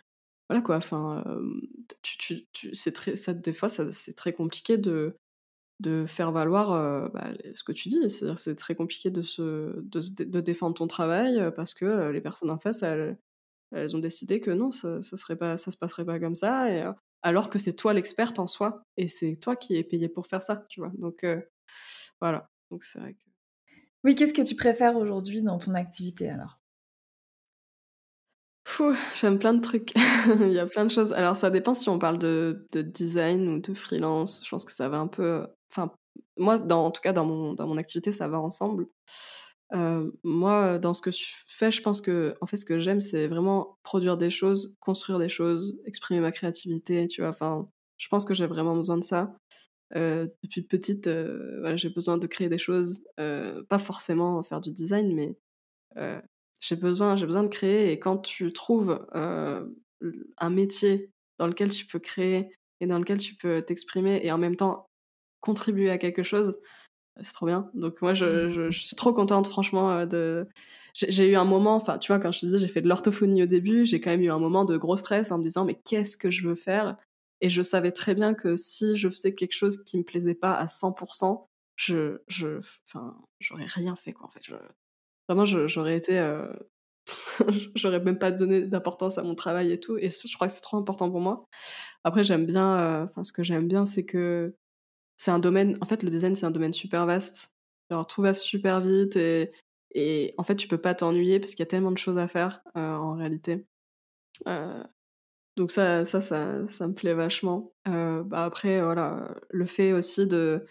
voilà, 0.50 0.62
quoi, 0.62 0.76
enfin, 0.78 1.24
tu 2.04 2.18
tu 2.52 2.72
très 2.94 3.16
des 3.36 3.54
fois, 3.54 3.70
c'est 3.70 4.14
très 4.16 4.34
compliqué 4.34 4.78
de 4.78 5.18
de 5.82 6.06
faire 6.08 6.32
valoir, 6.34 7.12
bah, 7.12 7.32
ce 7.56 7.64
que 7.64 7.72
tu 7.74 7.90
dis. 7.90 8.10
C'est-à-dire, 8.10 8.40
c'est 8.40 8.56
très 8.56 8.76
compliqué 8.76 9.12
de 9.12 9.22
se 9.24 9.82
de 9.82 10.24
de 10.26 10.42
défendre 10.42 10.76
ton 10.76 10.88
travail, 10.88 11.52
parce 11.56 11.74
que, 11.76 12.10
les 12.12 12.22
personnes 12.22 12.52
en 12.52 12.60
face, 12.60 12.84
elles 12.84 13.18
elles 13.74 13.96
ont 13.96 14.00
décidé 14.00 14.42
que 14.42 14.52
non, 14.52 14.72
ça 14.72 15.02
ça 15.02 15.36
pas 15.38 15.58
se 15.58 15.78
passerait 15.78 16.06
pas 16.06 16.20
comme 16.20 16.36
ça 16.36 16.72
et 16.74 16.86
alors 17.24 17.50
que 17.52 17.60
c'est 17.60 17.74
toi 17.76 17.94
l'experte 17.94 18.40
en 18.40 18.48
soi 18.48 18.84
et 18.98 19.08
c'est 19.08 19.38
toi 19.38 19.56
qui 19.58 19.76
es 19.78 19.84
payée 19.86 20.10
pour 20.10 20.28
faire 20.28 20.42
ça, 20.44 20.66
tu 20.70 20.82
vois? 20.82 20.92
Donc 21.00 21.26
voilà, 22.22 22.50
donc 22.72 22.84
c'est 22.86 23.00
vrai 23.00 23.14
que 23.16 23.31
Oui, 24.04 24.14
qu'est-ce 24.14 24.34
que 24.36 24.44
tu 24.44 24.56
préfères 24.56 24.96
aujourd'hui 24.96 25.42
dans 25.42 25.58
ton 25.58 25.74
activité 25.74 26.30
alors? 26.30 26.60
J'aime 29.16 29.40
plein 29.40 29.54
de 29.54 29.62
trucs. 29.62 29.94
Il 30.42 30.52
y 30.54 30.60
a 30.60 30.66
plein 30.68 30.86
de 30.86 30.92
choses. 30.92 31.14
Alors 31.14 31.36
ça 31.36 31.50
dépend 31.50 31.74
si 31.74 31.90
on 31.90 32.00
parle 32.00 32.18
de 32.18 32.68
de 32.72 32.82
design 32.82 33.48
ou 33.50 33.60
de 33.60 33.74
freelance. 33.74 34.42
Je 34.46 34.50
pense 34.50 34.66
que 34.66 34.72
ça 34.72 34.90
va 34.90 34.98
un 35.00 35.08
peu, 35.08 35.48
enfin, 35.72 35.92
moi, 36.38 36.58
en 36.72 36.92
tout 36.92 37.02
cas 37.02 37.14
dans 37.14 37.26
mon 37.26 37.54
dans 37.54 37.68
mon 37.68 37.78
activité, 37.78 38.12
ça 38.12 38.28
va 38.28 38.40
ensemble. 38.40 38.88
Heu, 39.74 40.14
moi, 40.24 40.80
dans 40.80 40.94
ce 40.94 41.02
que 41.02 41.12
je 41.12 41.26
fais, 41.48 41.72
je 41.72 41.82
pense 41.82 42.02
que 42.02 42.36
en 42.42 42.48
fait, 42.48 42.58
ce 42.58 42.66
que 42.66 42.80
j'aime, 42.80 43.02
c'est 43.02 43.28
vraiment 43.28 43.78
produire 43.84 44.18
des 44.18 44.30
choses, 44.30 44.76
construire 44.82 45.20
des 45.20 45.30
choses, 45.30 45.78
exprimer 45.86 46.22
ma 46.22 46.32
créativité, 46.32 47.08
tu 47.08 47.22
vois? 47.22 47.32
Enfin, 47.32 47.70
je 47.98 48.08
pense 48.10 48.26
que 48.26 48.34
j'ai 48.34 48.48
vraiment 48.48 48.76
besoin 48.76 48.98
de 48.98 49.04
ça. 49.04 49.36
Heu, 49.96 50.34
depuis 50.44 50.62
petite, 50.64 51.08
voilà, 51.08 51.76
j'ai 51.76 51.90
besoin 51.90 52.18
de 52.18 52.28
créer 52.28 52.50
des 52.50 52.58
choses, 52.58 53.04
heu, 53.20 53.66
pas 53.70 53.80
forcément 53.80 54.42
faire 54.44 54.62
du 54.62 54.72
design, 54.72 55.14
mais 55.16 55.38
j'ai 56.60 56.76
besoin 56.76 57.16
j'ai 57.16 57.26
besoin 57.26 57.44
de 57.44 57.48
créer 57.50 57.92
et 57.92 58.00
quand 58.00 58.18
tu 58.20 58.54
trouves, 58.54 59.06
un 59.14 60.50
métier 60.50 61.12
dans 61.40 61.48
lequel 61.48 61.70
tu 61.72 61.86
peux 61.86 62.00
créer 62.00 62.50
et 62.80 62.88
dans 62.88 63.00
lequel 63.00 63.18
tu 63.20 63.36
peux 63.36 63.62
t'exprimer 63.62 64.22
et 64.24 64.32
en 64.32 64.38
même 64.38 64.56
temps 64.56 64.88
contribuer 65.42 65.90
à 65.92 65.98
quelque 65.98 66.24
chose, 66.24 66.58
c'est 67.22 67.34
trop 67.34 67.48
bien. 67.48 67.72
Donc 67.76 68.02
moi 68.02 68.14
je 68.14 68.70
suis 68.72 68.96
trop 68.96 69.14
contente 69.14 69.48
franchement, 69.48 70.06
de 70.06 70.48
j'ai 70.96 71.12
j'ai 71.12 71.30
eu 71.32 71.36
un 71.36 71.46
moment, 71.46 71.76
enfin, 71.76 71.98
tu 72.00 72.12
vois, 72.14 72.20
quand 72.20 72.32
je 72.32 72.42
te 72.42 72.46
disais 72.48 72.60
j'ai 72.60 72.68
fait 72.70 72.82
de 72.82 72.90
l'orthophonie 72.90 73.44
au 73.44 73.48
début, 73.48 73.86
j'ai 73.86 74.02
quand 74.02 74.12
même 74.12 74.24
eu 74.24 74.32
un 74.32 74.40
moment 74.40 74.66
de 74.66 74.78
gros 74.78 74.98
stress 74.98 75.32
en 75.32 75.40
me 75.40 75.44
disant: 75.44 75.66
«Mais 75.66 75.76
qu'est-ce 75.86 76.18
que 76.18 76.32
je 76.32 76.48
veux 76.48 76.56
faire?» 76.56 76.98
Et 77.42 77.50
je 77.50 77.62
savais 77.62 77.92
très 77.92 78.16
bien 78.16 78.34
que 78.34 78.56
si 78.58 78.96
je 78.96 79.10
faisais 79.10 79.34
quelque 79.36 79.54
chose 79.54 79.84
qui 79.84 79.98
me 79.98 80.04
plaisait 80.04 80.36
pas 80.36 80.54
à 80.56 80.68
100 80.68 80.96
je 81.78 82.20
je 82.28 82.60
enfin, 82.88 83.18
j'aurais 83.40 83.66
rien 83.66 83.96
fait, 83.96 84.14
quoi, 84.14 84.28
en 84.28 84.32
fait. 84.32 84.42
Je 84.46 84.56
Vraiment, 85.30 85.46
j'aurais 85.46 85.98
été, 85.98 86.20
heu, 86.20 86.50
j'aurais 87.76 88.00
même 88.02 88.20
pas 88.20 88.32
donné 88.32 88.62
d'importance 88.64 89.18
à 89.18 89.24
mon 89.24 89.36
travail 89.36 89.72
et 89.72 89.80
tout 89.80 89.98
et 89.98 90.10
je 90.10 90.36
crois 90.36 90.48
que 90.48 90.54
c'est 90.54 90.62
trop 90.62 90.78
important 90.78 91.10
pour 91.12 91.22
moi. 91.22 91.46
Après, 92.04 92.24
j'aime 92.24 92.46
bien, 92.46 93.02
heu, 93.04 93.06
enfin, 93.06 93.24
ce 93.24 93.34
que 93.34 93.44
j'aime 93.44 93.68
bien, 93.68 93.86
c'est 93.86 94.06
que 94.06 94.56
c'est 95.18 95.32
un 95.32 95.40
domaine 95.40 95.78
en 95.82 95.86
fait, 95.86 96.04
le 96.04 96.10
design, 96.12 96.36
c'est 96.36 96.46
un 96.48 96.52
domaine 96.52 96.74
super 96.74 97.06
vaste. 97.06 97.52
Genre, 97.92 98.08
tout 98.08 98.22
va 98.24 98.34
super 98.36 98.82
vite 98.82 99.16
et 99.18 99.52
et 99.96 100.36
en 100.38 100.44
fait, 100.44 100.56
tu 100.58 100.68
peux 100.70 100.80
pas 100.80 100.96
t'ennuyer 100.96 101.40
parce 101.40 101.52
qu'il 101.54 101.62
y 101.62 101.64
a 101.64 101.68
tellement 101.68 101.92
de 101.92 101.98
choses 102.00 102.18
à 102.20 102.28
faire, 102.30 102.62
heu, 102.78 102.82
en 102.82 103.16
réalité. 103.16 103.66
Donc 105.58 105.72
ça 105.72 106.06
ça 106.06 106.22
ça 106.22 106.88
me 106.88 106.94
plaît 106.94 107.14
vachement. 107.14 107.74
Heu, 107.88 108.24
bah, 108.26 108.46
après, 108.46 108.82
voilà, 108.82 109.36
le 109.50 109.66
fait 109.66 109.94
aussi 109.94 110.28
de 110.28 110.66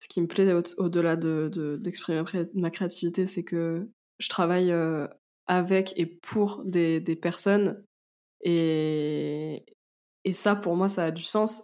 ce 0.00 0.08
qui 0.08 0.20
me 0.22 0.26
plaît 0.28 0.52
au 0.54 0.62
au-delà 0.78 1.16
de 1.16 1.50
de 1.52 1.76
d'exprimer 1.78 2.18
ma 2.20 2.24
cré 2.24 2.48
ma 2.54 2.70
créativité, 2.70 3.26
c'est 3.26 3.44
que 3.44 3.88
je 4.18 4.28
travaille, 4.30 4.72
heu, 4.72 5.08
avec 5.46 5.94
et 5.98 6.06
pour 6.06 6.64
des 6.64 7.00
des 7.00 7.16
personnes 7.16 7.84
et 8.42 9.64
et 10.24 10.32
ça, 10.34 10.56
pour 10.56 10.76
moi, 10.76 10.88
ça 10.90 11.04
a 11.06 11.10
du 11.12 11.22
sens. 11.24 11.62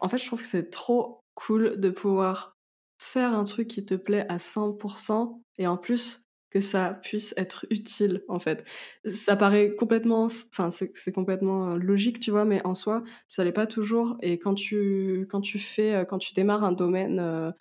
En 0.00 0.08
fait, 0.08 0.18
je 0.18 0.26
trouve 0.26 0.40
que 0.42 0.46
c'est 0.48 0.70
trop 0.70 1.20
cool 1.34 1.78
de 1.80 1.90
pouvoir 1.90 2.56
faire 2.98 3.34
un 3.34 3.44
truc 3.44 3.68
qui 3.68 3.84
te 3.86 3.94
plaît 3.94 4.26
à 4.30 4.38
100% 4.40 5.42
et 5.58 5.66
en 5.68 5.76
plus 5.78 6.27
que 6.50 6.60
ça 6.60 6.98
puisse 7.02 7.34
être 7.36 7.66
utile 7.70 8.24
en 8.28 8.38
fait. 8.38 8.64
Ça 9.04 9.36
paraît 9.36 9.74
complètement, 9.74 10.26
enfin 10.52 10.70
c'est 10.70 11.12
complètement 11.12 11.72
euh, 11.72 11.76
logique, 11.76 12.20
tu 12.20 12.30
vois, 12.30 12.44
mais 12.44 12.64
en 12.64 12.74
soi, 12.74 13.02
ça 13.26 13.44
l'est 13.44 13.52
pas 13.52 13.66
toujours. 13.66 14.16
Et 14.22 14.38
quand 14.38 14.54
tu 14.54 15.26
quand 15.30 15.40
tu 15.40 15.58
fais, 15.58 15.94
euh, 15.94 16.04
quand 16.04 16.18
tu 16.18 16.32
démarres 16.32 16.64
un 16.64 16.72
domaine 16.72 17.52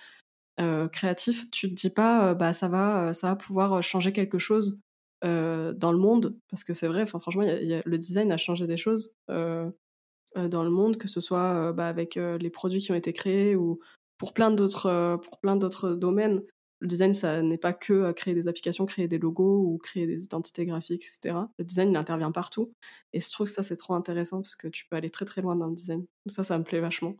euh, 0.60 0.88
créatif, 0.90 1.50
tu 1.52 1.70
te 1.70 1.74
dis 1.76 1.90
pas, 1.90 2.34
bah 2.34 2.54
ça 2.54 2.68
va, 2.68 3.14
ça 3.14 3.28
va 3.30 3.36
pouvoir 3.36 3.84
changer 3.84 4.14
quelque 4.14 4.40
chose 4.40 4.80
dans 5.24 5.92
le 5.92 5.98
monde, 5.98 6.38
parce 6.50 6.64
que 6.64 6.74
c'est 6.74 6.88
vrai. 6.88 7.02
Enfin 7.04 7.20
franchement, 7.20 7.44
le 7.44 7.98
design 7.98 8.32
a 8.32 8.38
changé 8.38 8.68
des 8.68 8.78
choses 8.78 9.18
dans 9.28 10.64
le 10.64 10.70
monde, 10.70 10.98
que 10.98 11.08
ce 11.08 11.20
soit 11.22 11.74
bah, 11.74 11.88
avec 11.88 12.16
les 12.16 12.50
produits 12.50 12.80
qui 12.82 12.92
ont 12.92 12.96
été 12.96 13.14
créés 13.14 13.56
ou 13.56 13.80
pour 14.18 14.34
plein 14.34 14.52
d'autres 14.52 15.20
pour 15.24 15.40
plein 15.40 15.56
d'autres 15.56 15.92
domaines 15.92 16.42
le 16.80 16.88
design, 16.88 17.14
ça 17.14 17.42
n'est 17.42 17.58
pas 17.58 17.74
que 17.74 18.12
créer 18.12 18.34
des 18.34 18.48
applications, 18.48 18.86
créer 18.86 19.08
des 19.08 19.18
logos 19.18 19.64
ou 19.64 19.78
créer 19.78 20.06
des 20.06 20.24
identités 20.24 20.66
graphiques, 20.66 21.04
etc. 21.04 21.40
Le 21.58 21.66
design, 21.66 21.90
il 21.92 21.98
intervient 21.98 22.32
partout. 22.32 22.74
Et 23.14 23.20
je 23.20 23.30
trouve 23.32 23.48
que 23.48 23.54
ça, 23.54 23.64
c'est 23.64 23.76
trop 23.76 23.96
intéressant 23.96 24.42
parce 24.42 24.56
que 24.56 24.68
tu 24.68 24.86
peux 24.88 24.96
aller 24.96 25.10
très 25.10 25.26
très 25.26 25.42
loin 25.42 25.56
dans 25.56 25.68
le 25.68 25.76
design. 25.76 26.06
Ça, 26.28 26.44
ça 26.44 26.58
me 26.58 26.64
plaît 26.64 26.80
vachement. 26.80 27.16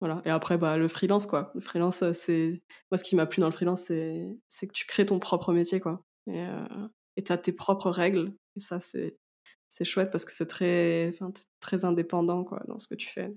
Voilà. 0.00 0.22
Et 0.24 0.30
après, 0.30 0.58
bah, 0.58 0.76
le 0.76 0.88
freelance, 0.88 1.26
quoi. 1.26 1.52
Le 1.54 1.60
freelance, 1.60 2.02
c'est. 2.12 2.62
Moi, 2.90 2.98
ce 2.98 3.04
qui 3.04 3.16
m'a 3.16 3.26
plu 3.26 3.40
dans 3.40 3.46
le 3.46 3.52
freelance, 3.52 3.82
c'est, 3.82 4.28
c'est 4.48 4.66
que 4.66 4.72
tu 4.72 4.86
crées 4.86 5.06
ton 5.06 5.18
propre 5.18 5.52
métier, 5.52 5.80
quoi. 5.80 6.04
Et 6.26 6.40
euh... 6.40 6.66
tu 7.24 7.32
as 7.32 7.38
tes 7.38 7.52
propres 7.52 7.90
règles. 7.90 8.32
Et 8.56 8.60
ça, 8.60 8.80
c'est, 8.80 9.16
c'est 9.68 9.84
chouette 9.84 10.10
parce 10.10 10.24
que 10.24 10.32
c'est 10.32 10.46
très, 10.46 11.08
enfin, 11.08 11.32
très 11.60 11.84
indépendant, 11.84 12.44
quoi, 12.44 12.62
dans 12.68 12.78
ce 12.78 12.88
que 12.88 12.94
tu 12.94 13.08
fais. 13.08 13.32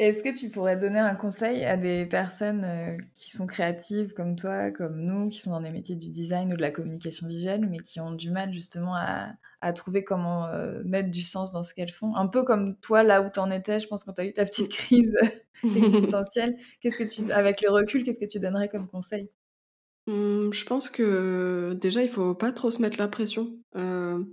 Est-ce 0.00 0.22
que 0.22 0.34
tu 0.34 0.48
pourrais 0.48 0.78
donner 0.78 0.98
un 0.98 1.14
conseil 1.14 1.62
à 1.66 1.76
des 1.76 2.06
personnes 2.06 2.64
euh, 2.64 2.96
qui 3.16 3.30
sont 3.30 3.46
créatives 3.46 4.14
comme 4.14 4.34
toi, 4.34 4.70
comme 4.70 4.98
nous, 4.98 5.28
qui 5.28 5.40
sont 5.40 5.50
dans 5.50 5.60
des 5.60 5.68
métiers 5.68 5.94
du 5.94 6.08
design 6.08 6.50
ou 6.54 6.56
de 6.56 6.62
la 6.62 6.70
communication 6.70 7.28
visuelle, 7.28 7.68
mais 7.68 7.76
qui 7.80 8.00
ont 8.00 8.12
du 8.12 8.30
mal 8.30 8.50
justement 8.50 8.96
à, 8.96 9.34
trouver 9.74 10.02
comment 10.02 10.46
euh, 10.46 10.80
mettre 10.86 11.10
du 11.10 11.20
sens 11.20 11.52
dans 11.52 11.62
ce 11.62 11.74
qu'elles 11.74 11.90
font? 11.90 12.16
Un 12.16 12.28
peu 12.28 12.44
comme 12.44 12.76
toi, 12.76 13.02
là 13.02 13.20
où 13.20 13.28
tu 13.30 13.40
en 13.40 13.50
étais, 13.50 13.78
je 13.78 13.88
pense, 13.88 14.02
quand 14.04 14.14
tu 14.14 14.22
as 14.22 14.24
eu 14.24 14.32
ta 14.32 14.46
petite 14.46 14.72
crise 14.72 15.14
existentielle. 15.64 16.56
Qu'est-ce 16.80 16.96
que 16.96 17.04
tu, 17.04 17.30
avec 17.30 17.60
le 17.60 17.70
recul, 17.70 18.02
qu'est-ce 18.02 18.18
que 18.18 18.24
tu 18.24 18.40
donnerais 18.40 18.70
comme 18.70 18.88
conseil? 18.88 19.28
Mmh, 20.06 20.50
Je 20.50 20.64
pense 20.64 20.88
que 20.88 21.76
déjà, 21.78 22.02
il 22.02 22.08
faut 22.08 22.34
pas 22.34 22.52
trop 22.52 22.70
se 22.70 22.80
mettre 22.80 22.98
la 22.98 23.08
pression. 23.08 23.54
Euh, 23.76 24.24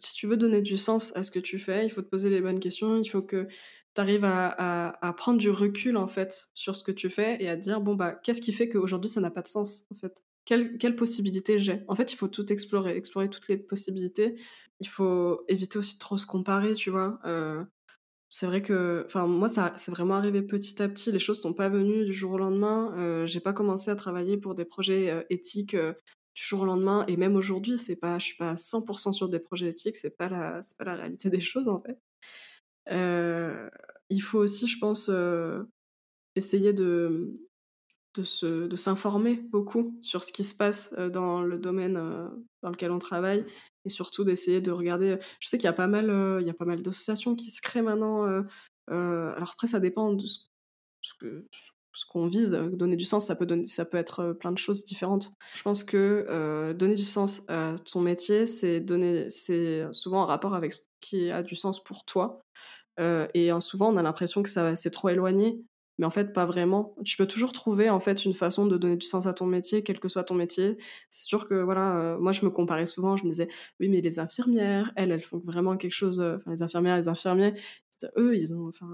si 0.00 0.14
tu 0.14 0.26
veux 0.26 0.36
donner 0.36 0.60
du 0.60 0.76
sens 0.76 1.16
à 1.16 1.22
ce 1.22 1.30
que 1.30 1.38
tu 1.38 1.58
fais, 1.58 1.86
il 1.86 1.90
faut 1.90 2.02
te 2.02 2.08
poser 2.08 2.30
les 2.30 2.40
bonnes 2.40 2.60
questions, 2.60 2.96
il 2.96 3.08
faut 3.08 3.22
que 3.22 3.46
tu 4.06 4.24
à, 4.24 5.14
prendre 5.16 5.38
du 5.38 5.50
recul 5.50 5.96
en 5.96 6.06
fait 6.06 6.48
sur 6.54 6.76
ce 6.76 6.84
que 6.84 6.92
tu 6.92 7.10
fais 7.10 7.42
et 7.42 7.48
à 7.48 7.56
dire 7.56 7.80
bon 7.80 7.94
bah 7.94 8.12
qu'est-ce 8.14 8.40
qui 8.40 8.52
fait 8.52 8.68
qu'aujourd'hui 8.68 9.08
ça 9.10 9.20
n'a 9.20 9.30
pas 9.30 9.42
de 9.42 9.48
sens 9.48 9.86
en 9.90 9.94
fait? 9.96 10.22
Quelle, 10.44 10.78
quelle 10.78 10.96
possibilité 10.96 11.58
j'ai? 11.58 11.82
En 11.88 11.94
fait 11.94 12.12
il 12.12 12.16
faut 12.16 12.28
tout 12.28 12.50
explorer 12.52 12.96
explorer 12.96 13.28
toutes 13.30 13.48
les 13.48 13.56
possibilités. 13.58 14.36
Il 14.80 14.88
faut 14.88 15.44
éviter 15.48 15.78
aussi 15.78 15.94
de 15.94 15.98
trop 16.00 16.18
se 16.18 16.26
comparer 16.26 16.74
tu 16.74 16.90
vois 16.90 17.18
euh, 17.26 17.64
c'est 18.30 18.46
vrai 18.46 18.62
que 18.62 19.04
enfin 19.06 19.26
moi 19.26 19.48
ça 19.48 19.72
c'est 19.76 19.90
vraiment 19.92 20.14
arrivé 20.16 20.42
petit 20.42 20.82
à 20.82 20.88
petit. 20.88 21.12
Les 21.12 21.18
choses 21.18 21.40
sont 21.40 21.54
pas 21.54 21.68
venues 21.68 22.04
du 22.06 22.12
jour 22.12 22.32
au 22.32 22.38
lendemain 22.38 22.94
euh, 22.98 23.26
j'ai 23.26 23.40
pas 23.40 23.52
commencé 23.54 23.90
à 23.90 23.96
travailler 23.96 24.36
pour 24.38 24.54
des 24.54 24.64
projets 24.66 25.10
euh, 25.10 25.22
éthiques 25.30 25.76
du 25.76 26.42
jour 26.42 26.62
au 26.62 26.66
lendemain. 26.66 27.04
Et 27.08 27.16
même 27.16 27.36
aujourd'hui 27.36 27.78
c'est 27.78 27.96
pas 27.96 28.18
je 28.18 28.26
suis 28.26 28.36
pas 28.36 28.50
à 28.52 28.56
100% 28.56 29.12
sur 29.12 29.28
des 29.28 29.40
projets 29.40 29.68
éthiques 29.70 29.96
c'est 29.96 30.16
pas 30.16 30.28
la 30.28 30.62
c'est 30.62 30.76
pas 30.78 30.84
la 30.84 30.96
réalité 30.96 31.30
des 31.30 31.40
choses 31.40 31.68
en 31.68 31.80
fait. 31.82 31.98
euh, 31.98 32.07
il 32.90 34.22
faut 34.22 34.38
aussi, 34.38 34.66
je 34.66 34.78
pense, 34.78 35.08
euh, 35.12 35.62
essayer 36.34 36.72
de, 36.72 37.40
de, 38.14 38.76
s'informer 38.76 39.34
beaucoup 39.34 39.96
sur 40.02 40.24
ce 40.24 40.32
qui 40.32 40.44
se 40.44 40.54
passe 40.54 40.94
euh, 40.98 41.08
dans 41.08 41.42
le 41.42 41.58
domaine 41.58 41.94
dans 42.62 42.70
lequel 42.70 42.90
on 42.90 42.98
travaille 42.98 43.44
et 43.84 43.88
surtout 43.88 44.24
d'essayer 44.24 44.60
de 44.60 44.70
regarder. 44.70 45.18
Je 45.40 45.48
sais 45.48 45.58
qu'il 45.58 45.66
y 45.66 45.68
a 45.68 45.72
pas 45.72 45.86
mal, 45.86 46.06
il 46.40 46.46
y 46.46 46.50
a 46.50 46.54
pas 46.54 46.64
mal 46.64 46.82
d'associations 46.82 47.36
qui 47.36 47.50
se 47.50 47.60
créent 47.60 47.82
maintenant. 47.82 48.24
alors 48.88 49.50
après, 49.52 49.66
ça 49.66 49.80
dépend 49.80 50.12
de 50.12 50.24
ce 51.00 52.04
qu'on 52.08 52.26
vise. 52.26 52.52
Donner 52.72 52.96
du 52.96 53.04
sens, 53.04 53.26
ça 53.26 53.36
peut, 53.36 53.46
donner, 53.46 53.66
ça 53.66 53.84
peut 53.84 53.98
être 53.98 54.32
plein 54.32 54.52
de 54.52 54.58
choses 54.58 54.84
différentes. 54.84 55.32
Je 55.54 55.62
pense 55.62 55.84
que 55.84 56.72
donner 56.72 56.96
du 56.96 57.04
sens 57.04 57.42
à 57.48 57.76
ton 57.90 58.00
métier, 58.00 58.46
c'est 58.46 58.80
donner, 58.80 59.30
c'est 59.30 59.86
souvent 59.92 60.22
en 60.22 60.26
rapport 60.26 60.54
avec 60.54 60.74
ce 60.74 60.80
qui 61.00 61.30
a 61.30 61.42
du 61.42 61.54
sens 61.54 61.82
pour 61.82 62.04
toi. 62.04 62.42
Euh, 62.98 63.28
et 63.34 63.50
souvent, 63.60 63.92
on 63.92 63.96
a 63.96 64.02
l'impression 64.02 64.42
que 64.42 64.48
ça 64.48 64.74
c'est 64.76 64.90
trop 64.90 65.08
éloigné, 65.08 65.60
mais 65.98 66.06
en 66.06 66.10
fait, 66.10 66.32
pas 66.32 66.46
vraiment. 66.46 66.94
Tu 67.04 67.16
peux 67.16 67.26
toujours 67.26 67.52
trouver 67.52 67.90
en 67.90 68.00
fait 68.00 68.24
une 68.24 68.34
façon 68.34 68.66
de 68.66 68.76
donner 68.78 68.96
du 68.96 69.06
sens 69.06 69.26
à 69.26 69.34
ton 69.34 69.46
métier, 69.46 69.82
quel 69.82 69.98
que 70.00 70.08
soit 70.08 70.24
ton 70.24 70.34
métier. 70.34 70.76
C'est 71.10 71.26
sûr 71.26 71.48
que 71.48 71.54
voilà, 71.54 71.98
euh, 71.98 72.18
moi, 72.18 72.32
je 72.32 72.44
me 72.44 72.50
comparais 72.50 72.86
souvent. 72.86 73.16
Je 73.16 73.24
me 73.24 73.30
disais, 73.30 73.48
oui, 73.80 73.88
mais 73.88 74.00
les 74.00 74.18
infirmières, 74.20 74.92
elles, 74.96 75.10
elles 75.12 75.20
font 75.22 75.38
vraiment 75.44 75.76
quelque 75.76 75.92
chose. 75.92 76.20
Euh, 76.20 76.36
enfin, 76.36 76.52
les 76.52 76.62
infirmières, 76.62 76.96
les 76.96 77.08
infirmiers, 77.08 77.54
eux, 78.16 78.36
ils 78.36 78.54
ont, 78.54 78.68
enfin, 78.68 78.88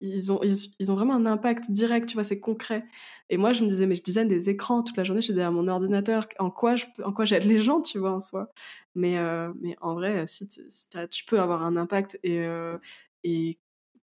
ils, 0.00 0.32
ont, 0.32 0.40
ils, 0.42 0.92
ont 0.92 0.94
vraiment 0.94 1.14
un 1.14 1.26
impact 1.26 1.70
direct, 1.70 2.08
tu 2.08 2.14
vois, 2.14 2.24
c'est 2.24 2.40
concret. 2.40 2.84
Et 3.28 3.36
moi, 3.36 3.52
je 3.52 3.62
me 3.62 3.68
disais, 3.68 3.86
mais 3.86 3.94
je 3.94 4.02
design 4.02 4.28
des 4.28 4.48
écrans 4.50 4.82
toute 4.82 4.96
la 4.96 5.04
journée, 5.04 5.20
je 5.20 5.26
suis 5.26 5.34
derrière 5.34 5.52
mon 5.52 5.68
ordinateur, 5.68 6.26
en 6.38 6.50
quoi, 6.50 6.74
en 7.04 7.12
quoi 7.12 7.24
j'aide 7.24 7.44
les 7.44 7.58
gens, 7.58 7.80
tu 7.80 7.98
vois, 7.98 8.12
en 8.12 8.20
soi. 8.20 8.52
Mais, 8.94 9.18
euh, 9.18 9.52
mais 9.60 9.76
en 9.80 9.94
vrai, 9.94 10.26
si, 10.26 10.48
tu 10.48 11.24
peux 11.24 11.40
avoir 11.40 11.62
un 11.62 11.76
impact 11.76 12.18
et, 12.22 12.40
euh, 12.40 12.78
et 13.24 13.58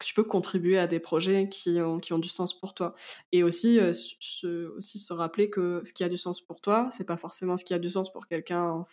tu 0.05 0.15
peux 0.15 0.25
contribuer 0.25 0.79
à 0.79 0.87
des 0.87 1.01
projets 1.01 1.49
qui 1.49 1.81
ont, 1.81 1.99
qui 1.99 2.13
ont 2.13 2.19
du 2.19 2.29
sens 2.29 2.59
pour 2.59 2.75
toi. 2.75 2.95
Et 3.33 3.43
aussi, 3.43 3.81
euh, 3.81 3.93
se, 3.95 4.69
aussi 4.77 4.99
se 4.99 5.13
rappeler 5.13 5.49
que 5.49 5.81
ce 5.85 5.93
qui 5.93 6.05
a 6.05 6.09
du 6.09 6.17
sens 6.17 6.41
pour 6.41 6.61
toi, 6.61 6.89
c'est 6.91 7.05
pas 7.05 7.17
forcément 7.17 7.57
ce 7.57 7.65
qui 7.65 7.73
a 7.73 7.79
du 7.79 7.89
sens 7.89 8.13
pour 8.13 8.27
quelqu'un, 8.27 8.85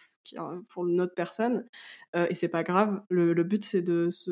pour 0.69 0.87
une 0.87 1.01
autre 1.01 1.13
personne. 1.13 1.67
Euh, 2.15 2.27
et 2.29 2.35
c'est 2.35 2.47
pas 2.47 2.63
grave. 2.63 3.03
Le, 3.09 3.33
but, 3.43 3.63
c'est 3.63 3.81
de, 3.81 4.09
se, 4.11 4.31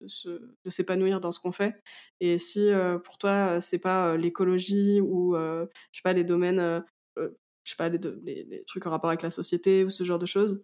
de 0.00 0.70
s'épanouir 0.70 1.20
dans 1.20 1.32
ce 1.32 1.40
qu'on 1.40 1.52
fait. 1.52 1.82
Et 2.20 2.38
si 2.38 2.68
euh, 2.68 2.98
pour 2.98 3.16
toi, 3.16 3.60
c'est 3.60 3.78
pas 3.78 4.16
l'écologie 4.16 5.00
ou, 5.00 5.34
je 5.34 5.66
sais 5.92 6.02
pas, 6.02 6.12
les 6.12 6.24
domaines, 6.24 6.84
je 7.16 7.30
sais 7.64 7.76
pas, 7.76 7.88
les, 7.88 8.44
les, 8.44 8.64
trucs 8.66 8.86
en 8.86 8.90
rapport 8.90 9.10
avec 9.10 9.22
la 9.22 9.30
société 9.30 9.84
ou 9.84 9.88
ce 9.88 10.04
genre 10.04 10.18
de 10.18 10.26
choses, 10.26 10.62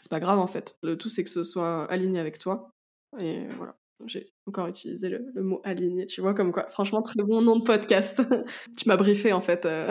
c'est 0.00 0.10
pas 0.10 0.20
grave 0.20 0.40
en 0.40 0.46
fait. 0.48 0.76
Le 0.82 0.98
tout, 0.98 1.08
c'est 1.08 1.22
que 1.22 1.30
ce 1.30 1.44
soit 1.44 1.84
aligné 1.84 2.18
avec 2.18 2.38
toi. 2.38 2.72
Et 3.18 3.46
voilà. 3.58 3.76
J'ai 4.06 4.32
encore 4.46 4.68
utilisé 4.68 5.08
le, 5.08 5.42
mot 5.42 5.60
aligné, 5.64 6.06
tu 6.06 6.20
vois, 6.20 6.34
comme 6.34 6.52
quoi. 6.52 6.68
Franchement, 6.70 7.02
très 7.02 7.22
bon 7.22 7.40
nom 7.40 7.56
de 7.56 7.64
podcast. 7.64 8.20
tu 8.78 8.88
m'as 8.88 8.96
briefé, 8.96 9.32
en 9.32 9.40
fait. 9.40 9.66
Euh. 9.66 9.90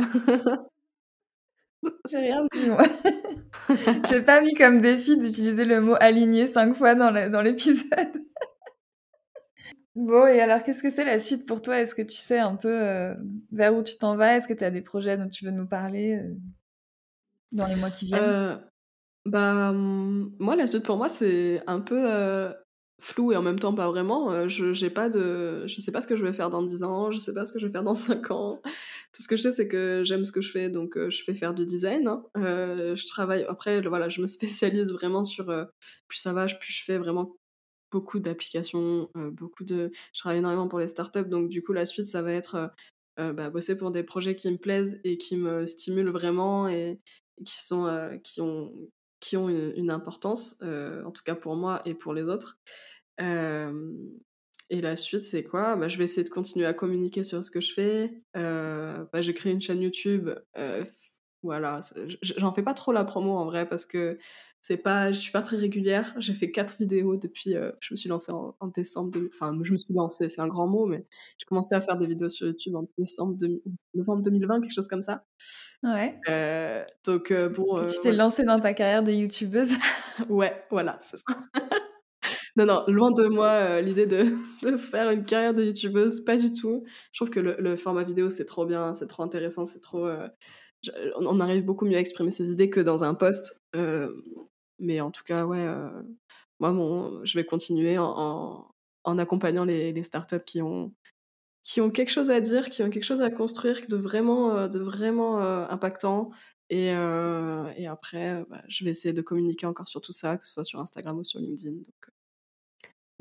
J'ai 2.10 2.18
rien 2.18 2.46
dit, 2.52 2.68
moi. 2.68 2.84
J'ai 4.10 4.22
pas 4.22 4.42
mis 4.42 4.54
comme 4.54 4.82
défi 4.82 5.18
d'utiliser 5.18 5.66
le 5.66 5.82
mot 5.82 5.96
aligné 6.00 6.48
cinq 6.48 6.76
fois 6.76 6.96
dans 6.96 7.42
l'épisode. 7.42 7.88
bon, 9.96 10.28
et 10.28 10.40
alors, 10.40 10.64
qu'est-ce 10.64 10.84
que 10.84 10.90
c'est 10.90 11.06
la 11.06 11.20
suite 11.20 11.46
pour 11.46 11.62
toi? 11.62 11.80
Est-ce 11.80 11.96
que 11.96 12.02
tu 12.02 12.18
sais 12.18 12.40
un 12.40 12.56
peu 12.56 12.70
euh, 12.70 13.16
vers 13.52 13.76
où 13.76 13.84
tu 13.84 13.98
t'en 13.98 14.16
vas? 14.16 14.38
Est-ce 14.38 14.48
que 14.48 14.54
tu 14.54 14.64
as 14.64 14.72
des 14.72 14.82
projets 14.82 15.18
dont 15.18 15.30
tu 15.30 15.46
veux 15.46 15.52
nous 15.52 15.68
parler 15.68 16.16
euh, 16.16 16.36
dans 17.52 17.68
les 17.68 17.76
mois 17.76 17.92
qui 17.92 18.06
viennent? 18.06 18.62
Bah, 19.26 19.70
hum, 19.70 20.34
moi, 20.40 20.56
la 20.56 20.68
suite 20.68 20.86
pour 20.86 20.98
moi, 20.98 21.10
c'est 21.10 21.62
un 21.68 21.80
peu 21.80 22.54
flou 23.02 23.32
et 23.32 23.36
en 23.36 23.42
même 23.42 23.60
temps 23.60 23.74
pas 23.74 23.88
vraiment. 23.88 24.32
Euh, 24.32 24.48
je 24.48 24.74
j'ai 24.74 24.90
pas 24.90 25.10
de, 25.10 25.66
je 25.68 25.82
sais 25.82 25.92
pas 25.92 26.02
ce 26.02 26.08
que 26.08 26.16
je 26.16 26.24
vais 26.24 26.34
faire 26.34 26.50
dans 26.50 26.64
10 26.64 26.84
ans, 26.84 27.12
je 27.12 27.18
sais 27.18 27.34
pas 27.34 27.46
ce 27.46 27.52
que 27.52 27.60
je 27.60 27.66
vais 27.66 27.72
faire 27.72 27.84
dans 27.84 27.96
5 27.96 28.32
ans. 28.32 28.62
Tout 29.14 29.22
ce 29.22 29.28
que 29.28 29.36
je 29.36 29.42
sais, 29.44 29.52
c'est 29.52 29.68
que 29.68 30.04
j'aime 30.06 30.24
ce 30.24 30.32
que 30.32 30.42
je 30.42 30.52
fais, 30.52 30.70
donc 30.70 30.98
euh, 30.98 31.10
je 31.10 31.24
fais 31.24 31.34
faire 31.34 31.54
du 31.54 31.66
design. 31.66 32.08
Hein. 32.08 32.24
Euh, 32.38 32.96
je 32.96 33.06
travaille, 33.08 33.44
après, 33.50 33.82
voilà, 33.82 34.08
je 34.08 34.22
me 34.22 34.28
spécialise 34.28 34.92
vraiment 34.92 35.24
sur, 35.24 35.46
plus 36.08 36.20
ça 36.20 36.32
va, 36.32 36.46
plus 36.46 36.74
je 36.74 36.84
fais 36.84 36.98
vraiment 36.98 37.36
beaucoup 37.92 38.20
d'applications, 38.20 39.10
beaucoup 39.16 39.66
de... 39.66 39.92
Je 40.14 40.20
travaille 40.20 40.40
énormément 40.40 40.70
pour 40.70 40.80
les 40.80 40.88
startups, 40.88 41.28
donc 41.28 41.50
du 41.50 41.62
coup, 41.62 41.74
la 41.74 41.86
suite, 41.86 42.06
ça 42.06 42.22
va 42.22 42.32
être 42.32 42.72
bah, 43.18 43.50
bosser 43.50 43.78
pour 43.78 43.92
des 43.92 44.04
projets 44.04 44.36
qui 44.36 44.50
me 44.50 44.58
plaisent 44.58 45.00
et 45.04 45.18
qui 45.18 45.36
me 45.36 45.66
stimulent 45.66 46.12
vraiment 46.12 46.70
et, 46.70 47.00
qui 47.46 47.60
sont... 47.60 48.20
qui 48.24 48.42
ont 48.42 48.72
qui 49.20 49.38
ont 49.38 49.50
une, 49.50 49.92
importance, 49.92 50.60
en 50.64 51.12
tout 51.12 51.22
cas 51.24 51.36
pour 51.36 51.56
moi 51.56 51.84
et 51.86 51.94
pour 51.94 52.12
les 52.12 52.28
autres 52.28 52.58
et 53.20 54.82
la 54.82 54.96
suite, 54.96 55.24
c'est 55.24 55.44
quoi? 55.44 55.76
Bah, 55.76 55.88
Je 55.88 55.98
vais 55.98 56.06
essayer 56.06 56.24
de 56.24 56.30
continuer 56.30 56.66
à 56.66 56.74
communiquer 56.74 57.24
sur 57.24 57.44
ce 57.44 57.52
que 57.52 57.62
je 57.62 57.74
fais. 57.74 58.24
bah, 58.34 59.22
j'ai 59.22 59.34
créé 59.34 59.52
une 59.52 59.62
chaîne 59.62 59.82
YouTube. 59.82 60.30
voilà, 61.44 61.80
j'en 62.22 62.52
fais 62.54 62.64
pas 62.64 62.74
trop 62.74 62.92
la 62.92 63.04
promo 63.04 63.36
en 63.36 63.46
vrai 63.46 63.68
parce 63.68 63.86
que 63.86 64.18
c'est 64.64 64.78
pas, 64.78 65.12
je 65.12 65.20
suis 65.20 65.32
pas 65.32 65.42
très 65.42 65.58
régulière. 65.58 66.14
J'ai 66.20 66.36
fait 66.36 66.52
quatre 66.52 66.78
vidéos 66.78 67.16
depuis. 67.18 67.56
je 67.80 67.94
me 67.94 67.96
suis 67.96 68.10
lancée 68.10 68.32
en, 68.32 68.56
décembre. 68.68 69.20
enfin, 69.34 69.58
je 69.64 69.72
me 69.72 69.78
suis 69.78 69.94
lancée, 69.94 70.30
c'est 70.30 70.42
un 70.42 70.48
grand 70.48 70.68
mot, 70.68 70.86
mais 70.86 71.06
j'ai 71.40 71.46
commencé 71.46 71.74
à 71.74 71.82
faire 71.82 71.98
des 71.98 72.06
vidéos 72.06 72.30
sur 72.30 72.48
YouTube 72.48 72.76
en 72.76 72.88
décembre, 72.98 73.38
novembre 73.96 74.22
2020, 74.22 74.62
quelque 74.62 74.74
chose 74.74 74.88
comme 74.88 75.02
ça. 75.02 75.26
Ouais. 75.84 76.16
donc 77.04 77.34
bon. 77.34 77.86
tu 77.88 78.00
t'es 78.02 78.12
lancée 78.12 78.44
dans 78.44 78.60
ta 78.60 78.74
carrière 78.74 79.04
de 79.04 79.12
youtubeuse. 79.12 79.74
ouais, 80.30 80.64
voilà, 80.70 80.98
c'est 81.02 81.18
ça. 81.18 81.24
Non, 82.58 82.66
non, 82.66 82.84
loin 82.88 83.12
de 83.12 83.28
moi 83.28 83.50
euh, 83.50 83.82
l'idée 83.82 84.06
de, 84.08 84.78
faire 84.78 85.10
une 85.12 85.24
carrière 85.24 85.54
de 85.54 85.64
youtubeuse, 85.64 86.24
pas 86.26 86.36
du 86.38 86.52
tout. 86.52 86.84
Je 87.12 87.20
trouve 87.20 87.30
que 87.30 87.40
le, 87.40 87.76
format 87.78 88.04
vidéo, 88.04 88.30
c'est 88.30 88.46
trop 88.46 88.66
bien, 88.66 88.94
c'est 88.94 89.08
trop 89.08 89.24
intéressant, 89.24 89.66
c'est 89.66 89.80
trop. 89.80 90.06
Euh, 90.06 90.28
on 91.18 91.40
arrive 91.40 91.64
beaucoup 91.64 91.86
mieux 91.86 91.98
à 91.98 92.00
exprimer 92.00 92.32
ses 92.32 92.52
idées 92.52 92.70
que 92.70 92.80
dans 92.80 93.04
un 93.04 93.14
post. 93.14 93.62
mais 94.80 95.00
en 95.02 95.12
tout 95.12 95.24
cas, 95.24 95.46
ouais, 95.46 95.66
moi, 96.60 96.72
bon, 96.72 97.24
je 97.24 97.38
vais 97.38 97.46
continuer 97.46 97.98
en, 97.98 98.68
accompagnant 99.06 99.66
les, 99.66 100.04
startups 100.04 100.44
qui 100.46 100.62
ont, 100.62 100.94
qui 101.64 101.82
ont 101.82 101.92
quelque 101.92 102.10
chose 102.10 102.32
à 102.32 102.42
dire, 102.42 102.70
qui 102.70 102.84
ont 102.84 102.90
quelque 102.90 103.04
chose 103.04 103.22
à 103.22 103.30
construire 103.32 103.80
de 103.90 103.96
vraiment, 103.98 104.68
de 104.68 104.80
vraiment 104.80 105.38
impactant. 105.40 106.32
Et, 106.70 106.92
après, 106.92 108.44
bah, 108.50 108.64
je 108.68 108.84
vais 108.84 108.92
essayer 108.92 109.14
de 109.14 109.22
communiquer 109.22 109.68
encore 109.68 109.88
sur 109.88 110.02
tout 110.02 110.14
ça, 110.14 110.38
que 110.38 110.48
ce 110.48 110.54
soit 110.54 110.64
sur 110.64 110.80
Instagram 110.80 111.20
ou 111.20 111.24
sur 111.24 111.40
LinkedIn. 111.40 111.78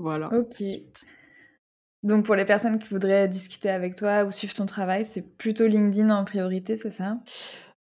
Voilà. 0.01 0.31
Ok. 0.33 0.63
Donc 2.03 2.25
pour 2.25 2.35
les 2.35 2.47
personnes 2.47 2.79
qui 2.79 2.89
voudraient 2.89 3.29
discuter 3.29 3.69
avec 3.69 3.95
toi 3.95 4.25
ou 4.25 4.31
suivre 4.31 4.55
ton 4.55 4.67
travail, 4.67 5.05
c'est 5.05 5.37
plutôt 5.37 5.67
LinkedIn 5.67 6.09
en 6.15 6.25
priorité, 6.25 6.77
c'est 6.77 6.91
ça? 6.91 7.19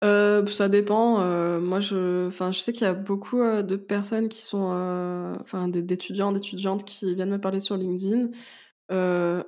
Euh, 0.04 0.46
ça 0.48 0.70
dépend. 0.70 1.22
Euh, 1.22 1.60
moi, 1.60 1.80
je, 1.80 2.28
enfin, 2.28 2.52
je 2.52 2.60
sais 2.60 2.74
qu'il 2.74 2.84
y 2.84 2.90
a 2.90 2.94
beaucoup 2.94 3.42
euh, 3.42 3.64
de 3.64 3.76
personnes 3.76 4.30
qui 4.30 4.42
sont, 4.42 5.38
enfin, 5.42 5.68
d'étudiants, 5.68 6.32
d'étudiantes 6.32 6.84
qui 6.84 7.16
viennent 7.16 7.32
me 7.32 7.42
parler 7.42 7.60
sur 7.60 7.78
LinkedIn. 7.78 8.30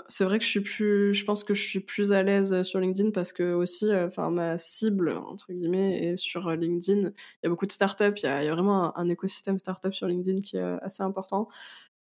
c'est 0.07 0.23
vrai 0.23 0.39
que 0.39 0.45
je 0.45 0.49
suis 0.49 0.61
plus, 0.61 1.13
je 1.13 1.25
pense 1.25 1.43
que 1.43 1.53
je 1.53 1.61
suis 1.61 1.79
plus 1.79 2.11
à 2.11 2.23
l'aise 2.23 2.61
sur 2.63 2.79
LinkedIn 2.79 3.11
parce 3.11 3.33
que 3.33 3.53
aussi, 3.53 3.91
enfin, 3.93 4.29
ma 4.31 4.57
cible 4.57 5.11
entre 5.17 5.51
guillemets 5.53 6.11
est 6.11 6.17
sur 6.17 6.49
LinkedIn. 6.51 7.09
Il 7.09 7.43
y 7.43 7.47
a 7.47 7.49
beaucoup 7.49 7.65
de 7.67 7.71
startups, 7.71 8.17
il 8.17 8.23
y 8.23 8.27
a, 8.27 8.43
il 8.43 8.47
y 8.47 8.49
a 8.49 8.53
vraiment 8.53 8.97
un, 8.97 9.01
un 9.03 9.09
écosystème 9.09 9.57
startup 9.59 9.93
sur 9.93 10.07
LinkedIn 10.07 10.41
qui 10.41 10.57
est 10.57 10.77
assez 10.81 11.03
important. 11.03 11.47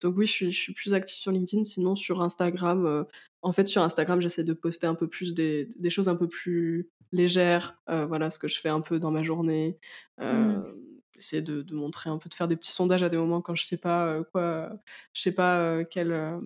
Donc 0.01 0.15
oui, 0.17 0.27
je 0.27 0.31
suis, 0.31 0.51
je 0.51 0.59
suis 0.59 0.73
plus 0.73 0.93
active 0.93 1.17
sur 1.17 1.31
LinkedIn. 1.31 1.63
Sinon, 1.63 1.95
sur 1.95 2.21
Instagram, 2.21 2.85
euh, 2.85 3.03
en 3.41 3.51
fait, 3.51 3.67
sur 3.67 3.81
Instagram, 3.81 4.21
j'essaie 4.21 4.43
de 4.43 4.53
poster 4.53 4.87
un 4.87 4.95
peu 4.95 5.07
plus 5.07 5.33
des, 5.33 5.69
des 5.77 5.89
choses 5.89 6.09
un 6.09 6.15
peu 6.15 6.27
plus 6.27 6.89
légères. 7.11 7.79
Euh, 7.89 8.05
voilà, 8.05 8.29
ce 8.29 8.39
que 8.39 8.47
je 8.47 8.59
fais 8.59 8.69
un 8.69 8.81
peu 8.81 8.99
dans 8.99 9.11
ma 9.11 9.23
journée. 9.23 9.79
Euh, 10.21 10.57
mmh. 10.57 10.75
Essayer 11.17 11.41
de, 11.41 11.63
de, 11.63 11.73
montrer 11.73 12.09
un 12.09 12.17
peu, 12.19 12.29
de 12.29 12.33
faire 12.35 12.47
des 12.47 12.55
petits 12.55 12.71
sondages 12.71 13.01
à 13.01 13.09
des 13.09 13.17
moments 13.17 13.41
quand 13.41 13.55
je 13.55 13.63
sais 13.63 13.77
pas 13.77 14.23
quoi, 14.31 14.69
je 15.13 15.21
sais 15.23 15.31
pas 15.31 15.83
quel, 15.85 16.39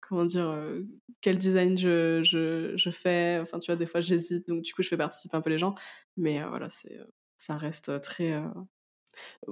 comment 0.00 0.24
dire, 0.24 0.56
quel 1.20 1.36
design 1.36 1.76
je, 1.76 2.22
je, 2.22 2.76
je, 2.76 2.90
fais. 2.90 3.40
Enfin, 3.42 3.58
tu 3.58 3.72
vois, 3.72 3.76
des 3.76 3.86
fois, 3.86 4.00
j'hésite. 4.00 4.46
Donc, 4.46 4.62
du 4.62 4.72
coup, 4.72 4.84
je 4.84 4.88
fais 4.88 4.96
participer 4.96 5.36
un 5.36 5.40
peu 5.40 5.50
les 5.50 5.58
gens. 5.58 5.74
Mais 6.16 6.44
voilà, 6.44 6.68
c'est, 6.68 6.96
ça 7.36 7.56
reste 7.56 8.00
très 8.02 8.40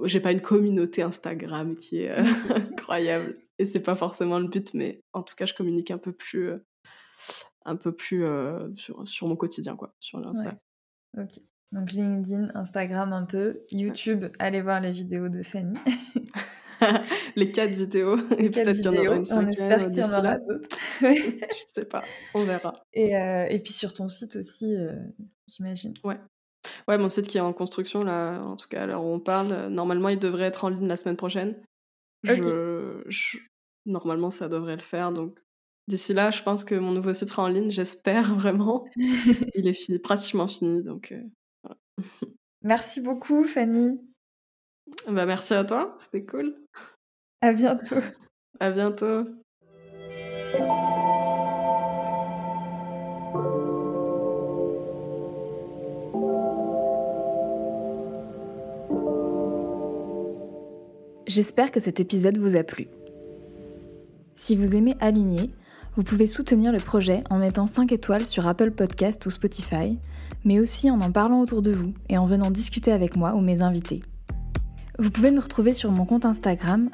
j'ai 0.03 0.19
pas 0.19 0.31
une 0.31 0.41
communauté 0.41 1.01
Instagram 1.01 1.75
qui 1.75 2.01
est 2.01 2.11
euh, 2.11 2.23
incroyable 2.55 3.37
et 3.59 3.65
c'est 3.65 3.81
pas 3.81 3.95
forcément 3.95 4.39
le 4.39 4.47
but, 4.47 4.73
mais 4.73 5.01
en 5.13 5.23
tout 5.23 5.35
cas, 5.35 5.45
je 5.45 5.53
communique 5.53 5.91
un 5.91 5.97
peu 5.97 6.11
plus, 6.11 6.49
euh, 6.49 6.65
un 7.65 7.75
peu 7.75 7.93
plus 7.93 8.25
euh, 8.25 8.73
sur, 8.75 9.07
sur, 9.07 9.27
mon 9.27 9.35
quotidien, 9.35 9.75
quoi, 9.75 9.93
sur 9.99 10.19
l'Insta. 10.19 10.57
Ok. 11.17 11.39
Donc 11.71 11.91
LinkedIn, 11.91 12.51
Instagram 12.53 13.11
un 13.11 13.25
peu, 13.25 13.61
YouTube, 13.71 14.25
allez 14.39 14.61
voir 14.61 14.79
les 14.81 14.91
vidéos 14.91 15.29
de 15.29 15.41
Fanny. 15.41 15.77
les 17.35 17.51
quatre 17.51 17.71
vidéos, 17.71 18.17
et 18.37 18.49
peut-être 18.49 18.75
qu'il 18.75 18.85
y 18.85 18.87
en 18.87 19.05
aura 19.05 19.15
une 19.15 19.25
cinquième. 19.25 19.45
On 19.45 19.49
espère 19.49 19.91
qu'il 19.91 19.97
y 19.97 20.03
en 20.03 20.19
aura 20.19 20.37
d'autres. 20.37 20.77
je 21.01 21.63
sais 21.73 21.85
pas, 21.85 22.03
on 22.33 22.41
verra. 22.41 22.83
Et, 22.93 23.11
et 23.11 23.59
puis 23.59 23.73
sur 23.73 23.93
ton 23.93 24.07
site 24.07 24.35
aussi, 24.35 24.75
j'imagine. 25.47 25.93
Ouais, 26.03 26.19
Ouais, 26.87 26.97
mon 26.97 27.09
site 27.09 27.27
qui 27.27 27.37
est 27.37 27.41
en 27.41 27.53
construction, 27.53 28.03
là, 28.03 28.39
en 28.41 28.55
tout 28.55 28.67
cas, 28.67 28.83
à 28.83 28.85
l'heure 28.85 29.03
où 29.03 29.07
on 29.07 29.19
parle, 29.19 29.67
normalement, 29.67 30.09
il 30.09 30.19
devrait 30.19 30.45
être 30.45 30.65
en 30.65 30.69
ligne 30.69 30.87
la 30.87 30.95
semaine 30.95 31.17
prochaine. 31.17 31.63
Je... 32.23 33.37
Normalement, 33.85 34.29
ça 34.29 34.49
devrait 34.49 34.75
le 34.75 34.81
faire. 34.81 35.11
Donc, 35.11 35.39
d'ici 35.87 36.13
là, 36.13 36.31
je 36.31 36.43
pense 36.43 36.63
que 36.63 36.75
mon 36.75 36.91
nouveau 36.91 37.13
site 37.13 37.29
sera 37.29 37.43
en 37.43 37.47
ligne, 37.47 37.71
j'espère 37.71 38.33
vraiment. 38.35 38.85
il 38.95 39.67
est 39.67 39.73
fini, 39.73 39.99
pratiquement 39.99 40.47
fini. 40.47 40.83
Donc, 40.83 41.11
euh, 41.11 41.23
Merci 42.63 43.01
beaucoup, 43.01 43.43
Fanny. 43.43 43.99
Bah, 45.07 45.25
merci 45.25 45.53
à 45.53 45.63
toi, 45.63 45.95
c'était 45.99 46.25
cool. 46.25 46.55
À 47.41 47.53
bientôt. 47.53 48.01
À 48.59 48.71
bientôt. 48.71 49.25
J'espère 61.35 61.69
que 61.69 61.81
cet 61.81 61.99
épisode 61.99 62.37
vous 62.37 62.55
a 62.55 62.63
plu. 62.63 62.87
Si 64.35 64.55
vous 64.55 64.73
aimez 64.73 64.95
Aligner, 65.01 65.51
vous 65.97 66.03
pouvez 66.03 66.27
soutenir 66.27 66.71
le 66.71 66.77
projet 66.77 67.25
en 67.29 67.39
mettant 67.39 67.65
5 67.65 67.91
étoiles 67.91 68.25
sur 68.25 68.47
Apple 68.47 68.71
Podcast 68.71 69.25
ou 69.25 69.29
Spotify, 69.29 69.99
mais 70.45 70.61
aussi 70.61 70.89
en 70.89 71.01
en 71.01 71.11
parlant 71.11 71.41
autour 71.41 71.61
de 71.61 71.73
vous 71.73 71.93
et 72.07 72.17
en 72.17 72.25
venant 72.25 72.51
discuter 72.51 72.93
avec 72.93 73.17
moi 73.17 73.33
ou 73.35 73.41
mes 73.41 73.63
invités. 73.63 74.01
Vous 74.97 75.11
pouvez 75.11 75.31
me 75.31 75.41
retrouver 75.41 75.73
sur 75.73 75.91
mon 75.91 76.05
compte 76.05 76.23
Instagram, 76.23 76.89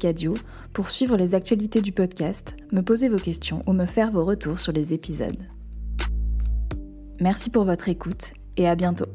Cadio, 0.00 0.34
pour 0.72 0.88
suivre 0.88 1.16
les 1.16 1.36
actualités 1.36 1.82
du 1.82 1.92
podcast, 1.92 2.56
me 2.72 2.82
poser 2.82 3.08
vos 3.08 3.16
questions 3.16 3.62
ou 3.68 3.74
me 3.74 3.86
faire 3.86 4.10
vos 4.10 4.24
retours 4.24 4.58
sur 4.58 4.72
les 4.72 4.92
épisodes. 4.92 5.46
Merci 7.20 7.48
pour 7.48 7.64
votre 7.64 7.88
écoute 7.88 8.32
et 8.56 8.68
à 8.68 8.74
bientôt. 8.74 9.06